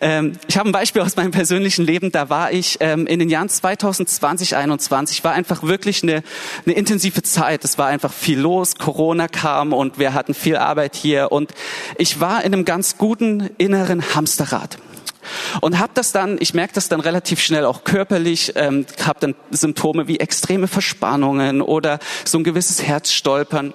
Ähm, 0.00 0.34
ich 0.46 0.56
habe 0.56 0.68
ein 0.68 0.72
Beispiel 0.72 1.02
aus 1.02 1.16
meinem 1.16 1.32
persönlichen 1.32 1.84
Leben. 1.84 2.12
Da 2.12 2.30
war 2.30 2.52
ich 2.52 2.76
ähm, 2.80 3.06
in 3.06 3.18
den 3.18 3.28
Jahren 3.28 3.48
2020, 3.48 4.50
2021, 4.50 5.24
war 5.24 5.32
einfach 5.32 5.62
wirklich 5.64 6.02
eine, 6.02 6.22
eine 6.64 6.74
intensive 6.74 7.22
Zeit. 7.22 7.64
Es 7.64 7.78
war 7.78 7.88
einfach 7.88 8.12
viel 8.12 8.38
los. 8.38 8.76
Corona 8.76 9.26
kam 9.26 9.72
und 9.72 9.98
wir 9.98 10.14
hatten 10.14 10.34
viel 10.34 10.56
Arbeit 10.56 10.94
hier. 10.94 11.32
Und 11.32 11.52
ich 11.96 12.20
war 12.20 12.44
in 12.44 12.54
einem 12.54 12.64
ganz 12.64 12.96
guten 12.96 13.50
inneren 13.58 14.14
Hamsterrad. 14.14 14.78
Und 15.60 15.78
habe 15.78 15.92
das 15.94 16.12
dann, 16.12 16.36
ich 16.40 16.54
merke 16.54 16.74
das 16.74 16.88
dann 16.88 17.00
relativ 17.00 17.40
schnell 17.40 17.64
auch 17.64 17.84
körperlich, 17.84 18.52
ähm, 18.56 18.86
habe 19.04 19.20
dann 19.20 19.34
Symptome 19.50 20.08
wie 20.08 20.20
extreme 20.20 20.68
Verspannungen 20.68 21.62
oder 21.62 21.98
so 22.24 22.38
ein 22.38 22.44
gewisses 22.44 22.82
Herzstolpern. 22.82 23.74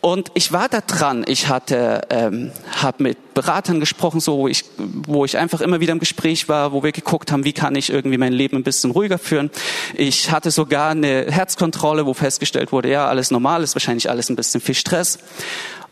Und 0.00 0.30
ich 0.34 0.52
war 0.52 0.68
da 0.68 0.80
dran. 0.80 1.24
Ich 1.26 1.48
hatte, 1.48 2.02
ähm, 2.10 2.52
habe 2.82 3.02
mit 3.02 3.34
Beratern 3.34 3.80
gesprochen, 3.80 4.20
so 4.20 4.38
wo 4.38 4.48
ich, 4.48 4.64
wo 4.76 5.24
ich 5.24 5.38
einfach 5.38 5.60
immer 5.60 5.80
wieder 5.80 5.92
im 5.92 5.98
Gespräch 5.98 6.48
war, 6.48 6.72
wo 6.72 6.82
wir 6.82 6.92
geguckt 6.92 7.32
haben, 7.32 7.44
wie 7.44 7.52
kann 7.52 7.74
ich 7.74 7.90
irgendwie 7.90 8.18
mein 8.18 8.32
Leben 8.32 8.58
ein 8.58 8.62
bisschen 8.62 8.90
ruhiger 8.90 9.18
führen. 9.18 9.50
Ich 9.94 10.30
hatte 10.30 10.50
sogar 10.50 10.90
eine 10.90 11.26
Herzkontrolle, 11.30 12.06
wo 12.06 12.14
festgestellt 12.14 12.70
wurde, 12.70 12.90
ja, 12.90 13.08
alles 13.08 13.30
normal, 13.30 13.62
ist 13.62 13.74
wahrscheinlich 13.74 14.10
alles 14.10 14.28
ein 14.28 14.36
bisschen 14.36 14.60
viel 14.60 14.74
Stress. 14.74 15.18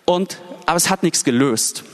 Und 0.05 0.39
aber 0.67 0.77
es 0.77 0.91
hat 0.91 1.03
nichts 1.03 1.25
gelöst. 1.25 1.85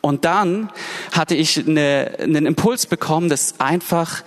Und 0.00 0.24
dann 0.24 0.70
hatte 1.12 1.34
ich 1.34 1.66
eine, 1.66 2.12
einen 2.18 2.46
Impuls 2.46 2.86
bekommen, 2.86 3.28
dass 3.28 3.58
einfach 3.58 4.22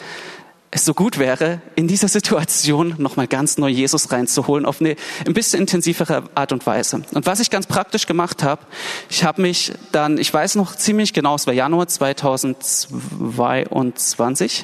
es 0.72 0.84
so 0.86 0.94
gut 0.94 1.18
wäre, 1.20 1.62
in 1.76 1.90
dieser 1.90 2.08
Situation 2.08 2.96
nochmal 2.98 3.28
ganz 3.28 3.58
neu 3.58 3.68
Jesus 3.68 4.10
reinzuholen, 4.12 4.66
auf 4.66 4.80
eine 4.80 4.96
ein 5.28 5.34
bisschen 5.34 5.60
intensivere 5.60 6.24
Art 6.34 6.54
und 6.54 6.66
Weise. 6.66 7.02
Und 7.14 7.26
was 7.26 7.42
ich 7.42 7.50
ganz 7.50 7.68
praktisch 7.68 8.08
gemacht 8.08 8.42
habe, 8.42 8.62
ich 9.10 9.26
habe 9.26 9.42
mich 9.42 9.74
dann, 9.92 10.18
ich 10.18 10.34
weiß 10.34 10.56
noch 10.56 10.78
ziemlich 10.78 11.12
genau, 11.12 11.36
es 11.36 11.46
war 11.46 11.54
Januar 11.54 11.90
2022, 11.90 14.64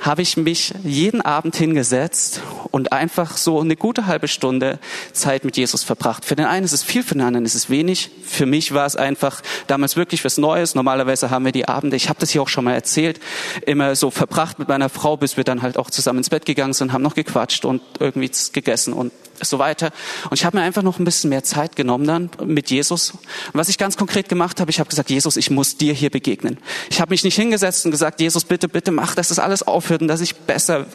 habe 0.00 0.22
ich 0.22 0.36
mich 0.36 0.72
jeden 0.82 1.20
Abend 1.20 1.54
hingesetzt 1.54 2.40
und 2.70 2.92
einfach 2.92 3.36
so 3.36 3.60
eine 3.60 3.76
gute 3.76 4.06
halbe 4.06 4.28
Stunde 4.28 4.78
Zeit 5.12 5.44
mit 5.44 5.56
Jesus 5.56 5.84
verbracht. 5.84 6.24
Für 6.24 6.36
den 6.36 6.46
einen 6.46 6.64
ist 6.64 6.72
es 6.72 6.82
viel, 6.82 7.02
für 7.02 7.14
den 7.14 7.22
anderen 7.22 7.44
ist 7.44 7.54
es 7.54 7.68
wenig. 7.68 8.10
Für 8.24 8.46
mich 8.46 8.72
war 8.72 8.86
es 8.86 8.96
einfach 8.96 9.42
damals 9.66 9.96
wirklich 9.96 10.24
was 10.24 10.38
Neues. 10.38 10.74
Normalerweise 10.74 11.30
haben 11.30 11.44
wir 11.44 11.52
die 11.52 11.68
Abende, 11.68 11.96
ich 11.96 12.08
habe 12.08 12.18
das 12.18 12.30
hier 12.30 12.42
auch 12.42 12.48
schon 12.48 12.64
mal 12.64 12.74
erzählt, 12.74 13.20
immer 13.66 13.94
so 13.94 14.10
verbracht 14.10 14.58
mit 14.58 14.68
meiner 14.68 14.88
Frau, 14.88 15.16
bis 15.16 15.36
wir 15.36 15.44
dann 15.44 15.60
halt 15.62 15.76
auch 15.76 15.90
zusammen 15.90 16.18
ins 16.18 16.30
Bett 16.30 16.46
gegangen 16.46 16.72
sind, 16.72 16.92
haben 16.92 17.02
noch 17.02 17.14
gequatscht 17.14 17.64
und 17.64 17.82
irgendwie 17.98 18.30
gegessen 18.52 18.94
und 18.94 19.12
so 19.42 19.58
weiter. 19.58 19.90
Und 20.28 20.38
ich 20.38 20.44
habe 20.44 20.56
mir 20.56 20.62
einfach 20.62 20.82
noch 20.82 20.98
ein 20.98 21.04
bisschen 21.04 21.30
mehr 21.30 21.44
Zeit 21.44 21.76
genommen 21.76 22.06
dann 22.06 22.30
mit 22.44 22.70
Jesus. 22.70 23.12
Und 23.12 23.20
was 23.54 23.68
ich 23.68 23.78
ganz 23.78 23.96
konkret 23.96 24.28
gemacht 24.28 24.60
habe, 24.60 24.70
ich 24.70 24.80
habe 24.80 24.88
gesagt, 24.88 25.10
Jesus, 25.10 25.36
ich 25.36 25.50
muss 25.50 25.76
dir 25.76 25.92
hier 25.92 26.10
begegnen. 26.10 26.58
Ich 26.90 27.00
habe 27.00 27.10
mich 27.10 27.24
nicht 27.24 27.36
hingesetzt 27.36 27.84
und 27.84 27.90
gesagt, 27.90 28.20
Jesus, 28.20 28.44
bitte, 28.44 28.68
bitte 28.68 28.90
mach, 28.90 29.14
dass 29.14 29.28
das 29.28 29.38
alles 29.38 29.62
aufhört 29.62 30.02
und 30.02 30.08
dass 30.08 30.20
ich 30.20 30.36
besser 30.36 30.86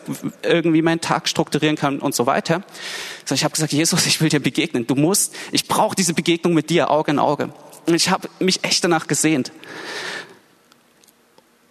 irgendwie 0.44 0.82
meinen 0.82 1.02
Tag 1.02 1.28
strukturieren 1.28 1.76
kann 1.76 2.00
und 2.00 2.16
so 2.16 2.26
weiter. 2.26 2.64
Sondern 3.26 3.36
ich 3.36 3.44
habe 3.44 3.54
gesagt, 3.54 3.74
Jesus, 3.74 4.06
ich 4.06 4.22
will 4.22 4.30
dir 4.30 4.40
begegnen. 4.40 4.88
Du 4.88 4.96
musst, 4.96 5.34
ich 5.52 5.68
brauche 5.68 5.96
diese 5.96 6.14
Begegnung 6.14 6.54
mit 6.54 6.70
dir, 6.70 6.92
Auge 6.92 7.12
in 7.12 7.20
Auge. 7.20 7.50
Und 7.86 7.94
ich 7.94 8.10
habe 8.10 8.30
mich 8.40 8.64
echt 8.64 8.84
danach 8.84 9.08
gesehnt. 9.08 9.52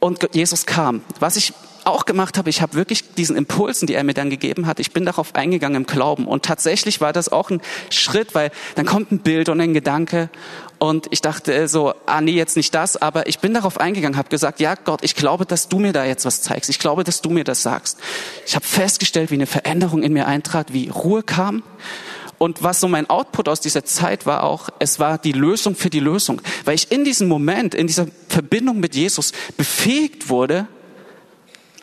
Und 0.01 0.29
Jesus 0.35 0.67
kam. 0.67 1.03
Was 1.19 1.37
ich 1.37 1.55
auch 1.87 2.05
gemacht 2.05 2.39
habe, 2.39 2.51
ich 2.51 2.63
habe 2.63 2.75
wirklich 2.75 3.15
diesen 3.15 3.37
Impulsen, 3.37 3.87
die 3.87 3.95
er 3.95 4.05
mir 4.05 4.15
dann 4.15 4.31
gegeben 4.31 4.67
hat, 4.67 4.81
ich 4.81 4.93
bin 4.93 5.05
darauf 5.05 5.35
eingegangen 5.35 5.83
im 5.83 5.87
Glauben. 5.87 6.27
Und 6.27 6.45
tatsächlich 6.45 7.01
war 7.01 7.13
das 7.13 7.31
auch 7.31 7.51
ein 7.51 7.61
Schritt, 7.91 8.35
weil 8.35 8.51
dann 8.75 8.87
kommt 8.87 9.13
ein 9.13 9.19
Bild 9.19 9.49
und 9.49 9.61
ein 9.61 9.75
Gedanke 9.75 10.31
und 10.79 11.07
ich 11.11 11.23
dachte 11.23 11.67
so, 11.69 11.95
ah 12.07 12.21
nee, 12.21 12.33
jetzt 12.33 12.57
nicht 12.57 12.75
das, 12.75 12.97
aber 13.01 13.27
ich 13.27 13.39
bin 13.39 13.55
darauf 13.55 13.81
eingegangen, 13.81 14.19
habe 14.19 14.29
gesagt, 14.29 14.61
ja 14.61 14.75
Gott, 14.75 15.03
ich 15.03 15.15
glaube, 15.15 15.47
dass 15.47 15.69
du 15.69 15.79
mir 15.79 15.93
da 15.93 16.05
jetzt 16.05 16.25
was 16.25 16.43
zeigst. 16.43 16.69
Ich 16.69 16.79
glaube, 16.79 17.05
dass 17.05 17.23
du 17.23 17.31
mir 17.31 17.45
das 17.45 17.63
sagst. 17.63 17.99
Ich 18.47 18.55
habe 18.55 18.67
festgestellt, 18.67 19.31
wie 19.31 19.37
eine 19.37 19.47
Veränderung 19.47 20.03
in 20.03 20.13
mir 20.13 20.27
eintrat, 20.27 20.73
wie 20.73 20.89
Ruhe 20.89 21.23
kam. 21.23 21.63
Und 22.37 22.63
was 22.63 22.81
so 22.81 22.89
mein 22.89 23.09
Output 23.09 23.49
aus 23.49 23.61
dieser 23.61 23.85
Zeit 23.85 24.27
war 24.27 24.43
auch, 24.43 24.69
es 24.79 24.99
war 24.99 25.19
die 25.19 25.33
Lösung 25.33 25.77
für 25.77 25.89
die 25.89 26.01
Lösung, 26.01 26.43
weil 26.65 26.75
ich 26.75 26.91
in 26.91 27.05
diesem 27.05 27.29
Moment, 27.29 27.75
in 27.75 27.87
dieser 27.87 28.07
Verbindung 28.29 28.81
mit 28.81 28.95
Jesus 28.95 29.33
befähigt 29.57 30.29
wurde, 30.29 30.67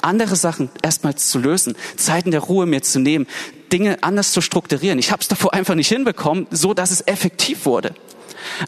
andere 0.03 0.35
Sachen 0.35 0.69
erstmal 0.81 1.15
zu 1.15 1.39
lösen, 1.39 1.75
Zeiten 1.95 2.31
der 2.31 2.41
Ruhe 2.41 2.65
mir 2.65 2.81
zu 2.81 2.99
nehmen, 2.99 3.27
Dinge 3.71 4.03
anders 4.03 4.31
zu 4.31 4.41
strukturieren. 4.41 4.99
Ich 4.99 5.11
habe 5.11 5.21
es 5.21 5.27
davor 5.27 5.53
einfach 5.53 5.75
nicht 5.75 5.87
hinbekommen, 5.87 6.47
so 6.51 6.73
dass 6.73 6.91
es 6.91 7.01
effektiv 7.07 7.65
wurde. 7.65 7.93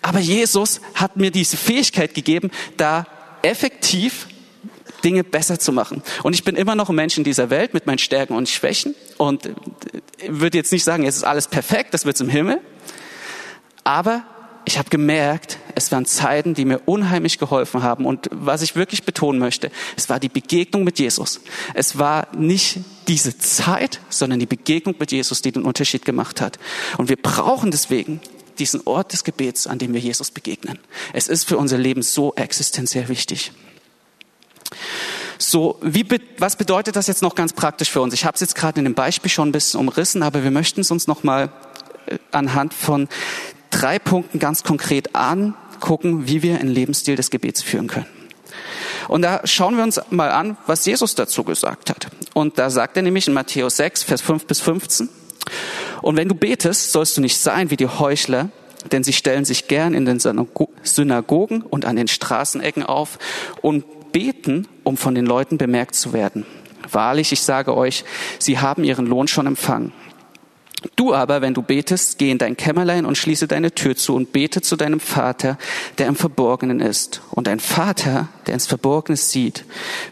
Aber 0.01 0.19
Jesus 0.19 0.81
hat 0.95 1.17
mir 1.17 1.31
diese 1.31 1.57
Fähigkeit 1.57 2.13
gegeben, 2.13 2.51
da 2.77 3.05
effektiv 3.41 4.27
Dinge 5.03 5.23
besser 5.23 5.59
zu 5.59 5.73
machen. 5.73 6.01
Und 6.23 6.33
ich 6.33 6.43
bin 6.43 6.55
immer 6.55 6.75
noch 6.75 6.89
ein 6.89 6.95
Mensch 6.95 7.17
in 7.17 7.23
dieser 7.23 7.49
Welt 7.49 7.73
mit 7.73 7.85
meinen 7.85 7.97
Stärken 7.97 8.35
und 8.35 8.47
Schwächen 8.47 8.95
und 9.17 9.49
würde 10.27 10.57
jetzt 10.57 10.71
nicht 10.71 10.83
sagen, 10.85 11.05
es 11.05 11.17
ist 11.17 11.23
alles 11.23 11.47
perfekt, 11.47 11.93
das 11.93 12.05
wird's 12.05 12.21
im 12.21 12.29
Himmel. 12.29 12.61
Aber 13.83 14.23
ich 14.65 14.77
habe 14.77 14.89
gemerkt, 14.89 15.57
es 15.75 15.91
waren 15.91 16.05
Zeiten, 16.05 16.53
die 16.53 16.65
mir 16.65 16.81
unheimlich 16.85 17.37
geholfen 17.37 17.83
haben. 17.83 18.05
Und 18.05 18.29
was 18.31 18.61
ich 18.61 18.75
wirklich 18.75 19.03
betonen 19.03 19.39
möchte, 19.39 19.71
es 19.95 20.09
war 20.09 20.19
die 20.19 20.29
Begegnung 20.29 20.83
mit 20.83 20.99
Jesus. 20.99 21.41
Es 21.73 21.97
war 21.97 22.27
nicht 22.35 22.79
diese 23.07 23.37
Zeit, 23.37 23.99
sondern 24.09 24.39
die 24.39 24.45
Begegnung 24.45 24.95
mit 24.99 25.11
Jesus, 25.11 25.41
die 25.41 25.51
den 25.51 25.63
Unterschied 25.63 26.05
gemacht 26.05 26.41
hat. 26.41 26.59
Und 26.97 27.09
wir 27.09 27.17
brauchen 27.17 27.71
deswegen 27.71 28.21
diesen 28.59 28.81
Ort 28.85 29.13
des 29.13 29.23
Gebets, 29.23 29.67
an 29.67 29.79
dem 29.79 29.93
wir 29.93 29.99
Jesus 29.99 30.31
begegnen. 30.31 30.79
Es 31.11 31.27
ist 31.27 31.47
für 31.47 31.57
unser 31.57 31.77
Leben 31.77 32.03
so 32.03 32.33
existenziell 32.35 33.09
wichtig. 33.09 33.51
So, 35.37 35.77
wie, 35.81 36.05
was 36.37 36.55
bedeutet 36.55 36.95
das 36.95 37.07
jetzt 37.07 37.21
noch 37.21 37.35
ganz 37.35 37.53
praktisch 37.53 37.89
für 37.89 38.01
uns? 38.01 38.13
Ich 38.13 38.25
habe 38.25 38.35
es 38.35 38.41
jetzt 38.41 38.55
gerade 38.55 38.79
in 38.79 38.85
dem 38.85 38.93
Beispiel 38.93 39.29
schon 39.29 39.49
ein 39.49 39.51
bisschen 39.51 39.79
umrissen, 39.79 40.23
aber 40.23 40.43
wir 40.43 40.51
möchten 40.51 40.81
es 40.81 40.91
uns 40.91 41.07
noch 41.07 41.23
mal 41.23 41.51
äh, 42.05 42.17
anhand 42.31 42.73
von 42.73 43.09
drei 43.69 43.99
Punkten 43.99 44.39
ganz 44.39 44.63
konkret 44.63 45.15
angucken, 45.73 46.27
wie 46.27 46.43
wir 46.43 46.59
einen 46.59 46.69
Lebensstil 46.69 47.15
des 47.15 47.29
Gebets 47.29 47.61
führen 47.61 47.87
können. 47.87 48.07
Und 49.07 49.21
da 49.21 49.41
schauen 49.45 49.75
wir 49.75 49.83
uns 49.83 49.99
mal 50.09 50.31
an, 50.31 50.57
was 50.65 50.85
Jesus 50.85 51.15
dazu 51.15 51.43
gesagt 51.43 51.89
hat. 51.89 52.07
Und 52.33 52.57
da 52.57 52.69
sagt 52.69 52.95
er 52.95 53.03
nämlich 53.03 53.27
in 53.27 53.33
Matthäus 53.33 53.77
6, 53.77 54.03
Vers 54.03 54.21
5 54.21 54.45
bis 54.45 54.61
15, 54.61 55.09
und 56.01 56.17
wenn 56.17 56.29
du 56.29 56.35
betest, 56.35 56.91
sollst 56.91 57.17
du 57.17 57.21
nicht 57.21 57.37
sein 57.37 57.69
wie 57.69 57.77
die 57.77 57.87
Heuchler, 57.87 58.49
denn 58.91 59.03
sie 59.03 59.13
stellen 59.13 59.45
sich 59.45 59.67
gern 59.67 59.93
in 59.93 60.05
den 60.05 60.19
Synagogen 60.19 61.61
und 61.61 61.85
an 61.85 61.95
den 61.95 62.07
Straßenecken 62.07 62.83
auf 62.83 63.17
und 63.61 64.11
beten, 64.11 64.67
um 64.83 64.97
von 64.97 65.15
den 65.15 65.25
Leuten 65.25 65.57
bemerkt 65.57 65.95
zu 65.95 66.11
werden. 66.13 66.45
Wahrlich, 66.91 67.31
ich 67.31 67.41
sage 67.41 67.75
euch, 67.75 68.03
sie 68.39 68.59
haben 68.59 68.83
ihren 68.83 69.05
Lohn 69.05 69.27
schon 69.27 69.47
empfangen. 69.47 69.93
Du 70.95 71.13
aber, 71.13 71.41
wenn 71.41 71.53
du 71.53 71.61
betest, 71.61 72.17
geh 72.17 72.29
in 72.29 72.37
dein 72.37 72.57
Kämmerlein 72.57 73.05
und 73.05 73.17
schließe 73.17 73.47
deine 73.47 73.73
Tür 73.73 73.95
zu 73.95 74.15
und 74.15 74.33
bete 74.33 74.61
zu 74.61 74.75
deinem 74.75 74.99
Vater, 74.99 75.57
der 75.97 76.07
im 76.07 76.15
Verborgenen 76.15 76.79
ist. 76.79 77.21
Und 77.31 77.47
dein 77.47 77.59
Vater, 77.59 78.29
der 78.47 78.55
ins 78.55 78.67
Verborgene 78.67 79.17
sieht, 79.17 79.65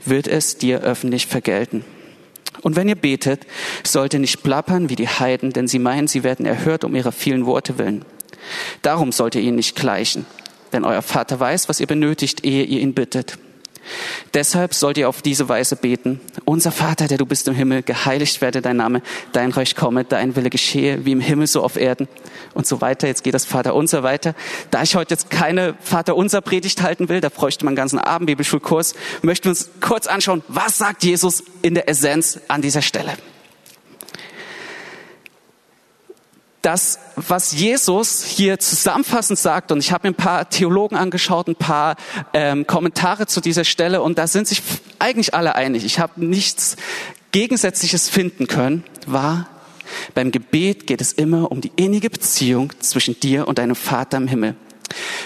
wird 0.05 0.27
es 0.27 0.57
dir 0.57 0.81
öffentlich 0.81 1.27
vergelten. 1.27 1.83
Und 2.61 2.75
wenn 2.75 2.87
ihr 2.87 2.95
betet, 2.95 3.41
sollt 3.83 4.13
ihr 4.13 4.19
nicht 4.19 4.43
plappern 4.43 4.89
wie 4.89 4.95
die 4.95 5.07
Heiden, 5.07 5.51
denn 5.51 5.67
sie 5.67 5.79
meinen, 5.79 6.07
sie 6.07 6.23
werden 6.23 6.45
erhört 6.45 6.83
um 6.83 6.95
ihrer 6.95 7.11
vielen 7.11 7.45
Worte 7.45 7.77
willen. 7.77 8.05
Darum 8.81 9.11
sollt 9.11 9.35
ihr 9.35 9.41
ihnen 9.41 9.55
nicht 9.55 9.75
gleichen, 9.75 10.25
denn 10.73 10.83
euer 10.83 11.01
Vater 11.01 11.39
weiß, 11.39 11.69
was 11.69 11.79
ihr 11.79 11.87
benötigt, 11.87 12.45
ehe 12.45 12.63
ihr 12.63 12.79
ihn 12.79 12.93
bittet. 12.93 13.37
Deshalb 14.33 14.73
sollt 14.73 14.97
ihr 14.97 15.09
auf 15.09 15.21
diese 15.21 15.50
Weise 15.50 15.75
beten. 15.75 16.19
Unser 16.45 16.71
Vater, 16.71 17.07
der 17.07 17.17
du 17.17 17.25
bist 17.25 17.47
im 17.47 17.55
Himmel, 17.55 17.83
geheiligt 17.83 18.41
werde 18.41 18.61
dein 18.61 18.77
Name, 18.77 19.01
dein 19.33 19.51
Reich 19.51 19.75
komme, 19.75 20.03
dein 20.03 20.35
Wille 20.35 20.50
geschehe, 20.50 21.05
wie 21.05 21.11
im 21.11 21.19
Himmel 21.19 21.47
so 21.47 21.63
auf 21.63 21.75
Erden 21.75 22.07
und 22.53 22.67
so 22.67 22.81
weiter. 22.81 23.07
Jetzt 23.07 23.23
geht 23.23 23.33
das 23.33 23.45
Vater 23.45 23.75
unser 23.75 24.03
weiter. 24.03 24.35
Da 24.69 24.83
ich 24.83 24.95
heute 24.95 25.13
jetzt 25.13 25.29
keine 25.29 25.75
Vater 25.81 26.15
unser 26.15 26.41
Predigt 26.41 26.81
halten 26.81 27.09
will, 27.09 27.21
da 27.21 27.29
bräuchte 27.29 27.65
man 27.65 27.71
einen 27.71 27.77
ganzen 27.77 28.00
Abend 28.00 28.27
Bibelschulkurs, 28.27 28.93
möchten 29.21 29.45
wir 29.45 29.51
uns 29.51 29.69
kurz 29.81 30.07
anschauen, 30.07 30.43
was 30.47 30.77
sagt 30.77 31.03
Jesus 31.03 31.43
in 31.61 31.73
der 31.73 31.89
Essenz 31.89 32.39
an 32.47 32.61
dieser 32.61 32.81
Stelle. 32.81 33.13
Das, 36.62 37.00
was 37.15 37.51
Jesus 37.53 38.24
hier 38.24 38.60
zusammenfassend 38.60 39.39
sagt, 39.39 39.72
und 39.72 39.80
ich 39.80 39.91
habe 39.91 40.08
mir 40.08 40.13
ein 40.13 40.18
paar 40.18 40.50
Theologen 40.50 40.96
angeschaut, 40.96 41.48
ein 41.48 41.56
paar 41.56 41.96
ähm, 42.34 42.68
Kommentare 42.68 43.27
zu 43.27 43.41
dieser 43.41 43.63
Stelle, 43.63 44.01
und 44.01 44.18
da 44.18 44.27
sind 44.27 44.48
sich 44.48 44.62
eigentlich 45.00 45.34
alle 45.34 45.56
einig. 45.56 45.86
Ich 45.86 46.00
habe 46.00 46.24
nichts 46.24 46.75
Gegensätzliches 47.32 48.10
finden 48.10 48.48
können, 48.48 48.84
war, 49.08 49.48
beim 50.13 50.32
Gebet 50.32 50.88
geht 50.88 51.01
es 51.01 51.13
immer 51.13 51.51
um 51.51 51.62
die 51.62 51.72
innige 51.75 52.10
Beziehung 52.10 52.72
zwischen 52.80 53.20
dir 53.20 53.48
und 53.48 53.58
deinem 53.58 53.75
Vater 53.75 54.18
im 54.18 54.27
Himmel. 54.27 54.56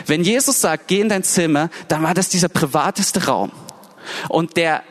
Wenn 0.06 0.24
Jesus 0.24 0.62
sagt, 0.62 0.88
geh 0.88 1.02
in 1.02 1.10
dein 1.10 1.24
Zimmer, 1.24 1.70
dann 1.88 2.04
war 2.04 2.14
das 2.14 2.30
dieser 2.30 2.50
privateste 2.50 3.26
Raum. 3.26 3.52
Und 4.30 4.58
der 4.58 4.84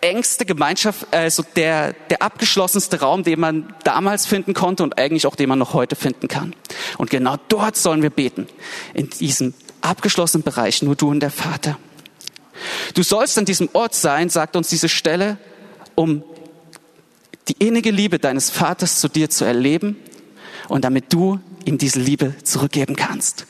engste 0.00 0.44
Gemeinschaft, 0.44 1.06
also 1.12 1.44
der, 1.56 1.92
der 2.10 2.22
abgeschlossenste 2.22 3.00
Raum, 3.00 3.22
den 3.24 3.40
man 3.40 3.74
damals 3.84 4.26
finden 4.26 4.54
konnte 4.54 4.82
und 4.82 4.98
eigentlich 4.98 5.26
auch 5.26 5.36
den 5.36 5.48
man 5.48 5.58
noch 5.58 5.74
heute 5.74 5.96
finden 5.96 6.28
kann. 6.28 6.54
Und 6.98 7.10
genau 7.10 7.36
dort 7.48 7.76
sollen 7.76 8.02
wir 8.02 8.10
beten. 8.10 8.46
In 8.94 9.10
diesem 9.10 9.54
abgeschlossenen 9.80 10.42
Bereich, 10.42 10.82
nur 10.82 10.96
du 10.96 11.10
und 11.10 11.20
der 11.20 11.30
Vater. 11.30 11.78
Du 12.94 13.02
sollst 13.02 13.38
an 13.38 13.44
diesem 13.44 13.68
Ort 13.72 13.94
sein, 13.94 14.28
sagt 14.30 14.56
uns 14.56 14.68
diese 14.68 14.88
Stelle, 14.88 15.38
um 15.94 16.22
die 17.48 17.64
innige 17.64 17.90
Liebe 17.90 18.18
deines 18.18 18.50
Vaters 18.50 19.00
zu 19.00 19.08
dir 19.08 19.30
zu 19.30 19.44
erleben 19.44 19.96
und 20.68 20.84
damit 20.84 21.12
du 21.12 21.40
ihm 21.64 21.78
diese 21.78 22.00
Liebe 22.00 22.34
zurückgeben 22.42 22.96
kannst. 22.96 23.46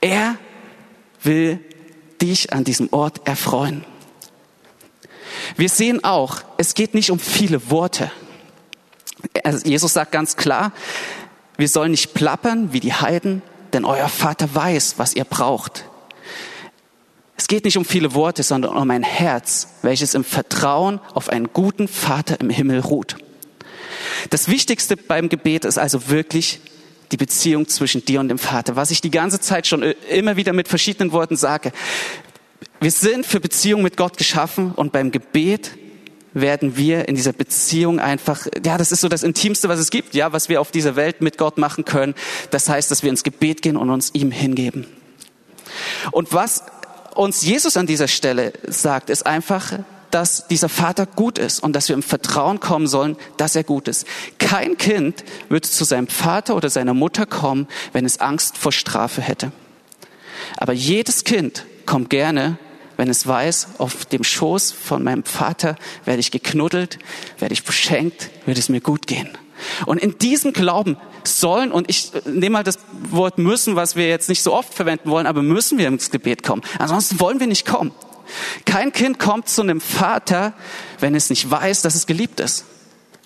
Er 0.00 0.36
will 1.22 1.60
dich 2.20 2.52
an 2.52 2.64
diesem 2.64 2.92
Ort 2.92 3.26
erfreuen. 3.26 3.84
Wir 5.56 5.68
sehen 5.68 6.04
auch, 6.04 6.42
es 6.56 6.74
geht 6.74 6.94
nicht 6.94 7.10
um 7.10 7.18
viele 7.18 7.70
Worte. 7.70 8.10
Also 9.44 9.66
Jesus 9.66 9.92
sagt 9.92 10.12
ganz 10.12 10.36
klar, 10.36 10.72
wir 11.56 11.68
sollen 11.68 11.90
nicht 11.90 12.14
plappern 12.14 12.72
wie 12.72 12.80
die 12.80 12.94
Heiden, 12.94 13.42
denn 13.72 13.84
euer 13.84 14.08
Vater 14.08 14.54
weiß, 14.54 14.94
was 14.96 15.14
ihr 15.14 15.24
braucht. 15.24 15.84
Es 17.36 17.48
geht 17.48 17.64
nicht 17.64 17.78
um 17.78 17.84
viele 17.84 18.14
Worte, 18.14 18.42
sondern 18.42 18.76
um 18.76 18.90
ein 18.90 19.02
Herz, 19.02 19.68
welches 19.82 20.14
im 20.14 20.24
Vertrauen 20.24 21.00
auf 21.14 21.28
einen 21.30 21.52
guten 21.52 21.88
Vater 21.88 22.40
im 22.40 22.50
Himmel 22.50 22.80
ruht. 22.80 23.16
Das 24.28 24.48
Wichtigste 24.48 24.96
beim 24.96 25.28
Gebet 25.28 25.64
ist 25.64 25.78
also 25.78 26.08
wirklich 26.08 26.60
die 27.12 27.16
Beziehung 27.16 27.66
zwischen 27.66 28.04
dir 28.04 28.20
und 28.20 28.28
dem 28.28 28.38
Vater. 28.38 28.76
Was 28.76 28.90
ich 28.90 29.00
die 29.00 29.10
ganze 29.10 29.40
Zeit 29.40 29.66
schon 29.66 29.82
immer 29.82 30.36
wieder 30.36 30.52
mit 30.52 30.68
verschiedenen 30.68 31.12
Worten 31.12 31.36
sage. 31.36 31.72
Wir 32.82 32.90
sind 32.90 33.26
für 33.26 33.40
Beziehung 33.40 33.82
mit 33.82 33.98
Gott 33.98 34.16
geschaffen 34.16 34.72
und 34.72 34.90
beim 34.90 35.10
Gebet 35.10 35.72
werden 36.32 36.78
wir 36.78 37.08
in 37.08 37.14
dieser 37.14 37.34
Beziehung 37.34 38.00
einfach, 38.00 38.46
ja, 38.64 38.78
das 38.78 38.90
ist 38.90 39.02
so 39.02 39.08
das 39.08 39.22
Intimste, 39.22 39.68
was 39.68 39.78
es 39.78 39.90
gibt, 39.90 40.14
ja, 40.14 40.32
was 40.32 40.48
wir 40.48 40.62
auf 40.62 40.70
dieser 40.70 40.96
Welt 40.96 41.20
mit 41.20 41.36
Gott 41.36 41.58
machen 41.58 41.84
können. 41.84 42.14
Das 42.50 42.70
heißt, 42.70 42.90
dass 42.90 43.02
wir 43.02 43.10
ins 43.10 43.22
Gebet 43.22 43.60
gehen 43.60 43.76
und 43.76 43.90
uns 43.90 44.14
ihm 44.14 44.30
hingeben. 44.30 44.86
Und 46.10 46.32
was 46.32 46.64
uns 47.14 47.42
Jesus 47.42 47.76
an 47.76 47.86
dieser 47.86 48.08
Stelle 48.08 48.54
sagt, 48.66 49.10
ist 49.10 49.26
einfach, 49.26 49.80
dass 50.10 50.48
dieser 50.48 50.70
Vater 50.70 51.04
gut 51.04 51.38
ist 51.38 51.62
und 51.62 51.76
dass 51.76 51.88
wir 51.88 51.94
im 51.94 52.02
Vertrauen 52.02 52.60
kommen 52.60 52.86
sollen, 52.86 53.16
dass 53.36 53.56
er 53.56 53.64
gut 53.64 53.88
ist. 53.88 54.06
Kein 54.38 54.78
Kind 54.78 55.22
würde 55.50 55.68
zu 55.68 55.84
seinem 55.84 56.08
Vater 56.08 56.56
oder 56.56 56.70
seiner 56.70 56.94
Mutter 56.94 57.26
kommen, 57.26 57.68
wenn 57.92 58.06
es 58.06 58.20
Angst 58.20 58.56
vor 58.56 58.72
Strafe 58.72 59.20
hätte. 59.20 59.52
Aber 60.56 60.72
jedes 60.72 61.24
Kind 61.24 61.66
kommt 61.84 62.08
gerne, 62.08 62.58
wenn 63.00 63.08
es 63.08 63.26
weiß, 63.26 63.68
auf 63.78 64.04
dem 64.04 64.22
Schoß 64.22 64.72
von 64.72 65.02
meinem 65.02 65.24
Vater 65.24 65.76
werde 66.04 66.20
ich 66.20 66.30
geknuddelt, 66.30 66.98
werde 67.38 67.54
ich 67.54 67.64
beschenkt, 67.64 68.28
wird 68.44 68.58
es 68.58 68.68
mir 68.68 68.82
gut 68.82 69.06
gehen. 69.06 69.30
Und 69.86 69.96
in 69.96 70.18
diesem 70.18 70.52
Glauben 70.52 70.98
sollen, 71.24 71.72
und 71.72 71.88
ich 71.88 72.12
nehme 72.26 72.58
mal 72.58 72.62
das 72.62 72.78
Wort 73.10 73.38
müssen, 73.38 73.74
was 73.74 73.96
wir 73.96 74.06
jetzt 74.06 74.28
nicht 74.28 74.42
so 74.42 74.52
oft 74.52 74.74
verwenden 74.74 75.08
wollen, 75.08 75.26
aber 75.26 75.40
müssen 75.40 75.78
wir 75.78 75.88
ins 75.88 76.10
Gebet 76.10 76.42
kommen. 76.42 76.60
Ansonsten 76.78 77.18
wollen 77.20 77.40
wir 77.40 77.46
nicht 77.46 77.66
kommen. 77.66 77.92
Kein 78.66 78.92
Kind 78.92 79.18
kommt 79.18 79.48
zu 79.48 79.62
einem 79.62 79.80
Vater, 79.80 80.52
wenn 80.98 81.14
es 81.14 81.30
nicht 81.30 81.50
weiß, 81.50 81.80
dass 81.80 81.94
es 81.94 82.06
geliebt 82.06 82.38
ist. 82.38 82.66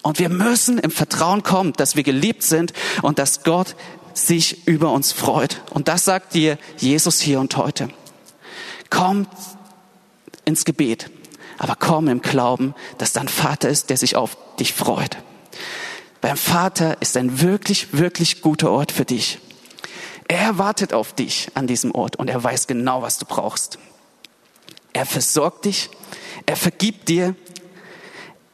Und 0.03 0.21
wir 0.21 0.29
müssen 0.29 0.79
im 0.79 0.93
Vertrauen 0.93 1.43
kommen, 1.43 1.73
dass 1.73 1.97
wir 1.97 2.05
geliebt 2.05 2.45
sind 2.45 2.75
und 3.03 3.19
dass 3.19 3.43
Gott 3.43 3.75
sich 4.13 4.69
über 4.69 4.93
uns 4.93 5.11
freut. 5.11 5.63
Und 5.71 5.89
das 5.89 6.05
sagt 6.05 6.35
dir 6.35 6.59
Jesus 6.79 7.21
hier 7.21 7.41
und 7.41 7.57
heute. 7.57 7.89
Komm 8.89 9.27
ins 10.45 10.65
Gebet, 10.65 11.11
aber 11.59 11.77
komm 11.77 12.09
im 12.09 12.21
Glauben, 12.21 12.75
dass 12.99 13.13
dein 13.13 13.29
Vater 13.29 13.69
ist, 13.69 13.91
der 13.91 13.97
sich 13.97 14.17
auf 14.17 14.37
dich 14.59 14.73
freut. 14.73 15.17
Beim 16.21 16.37
Vater 16.37 17.01
ist 17.01 17.17
ein 17.17 17.41
wirklich, 17.41 17.93
wirklich 17.93 18.41
guter 18.41 18.71
Ort 18.71 18.93
für 18.93 19.05
dich. 19.05 19.39
Er 20.27 20.59
wartet 20.59 20.93
auf 20.95 21.13
dich 21.13 21.51
an 21.55 21.67
diesem 21.67 21.95
Ort 21.95 22.17
und 22.17 22.29
er 22.29 22.43
weiß 22.43 22.67
genau, 22.67 23.03
was 23.03 23.19
du 23.19 23.27
brauchst. 23.27 23.79
Er 24.95 25.07
versorgt 25.07 25.67
dich, 25.67 25.91
er 26.47 26.57
vergibt 26.57 27.09
dir, 27.09 27.35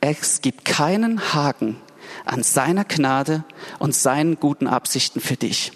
es 0.01 0.41
gibt 0.41 0.65
keinen 0.65 1.33
Haken 1.33 1.77
an 2.25 2.43
seiner 2.43 2.85
Gnade 2.85 3.45
und 3.79 3.95
seinen 3.95 4.41
guten 4.41 4.67
Absichten 4.67 5.21
für 5.21 5.37
dich. 5.37 5.73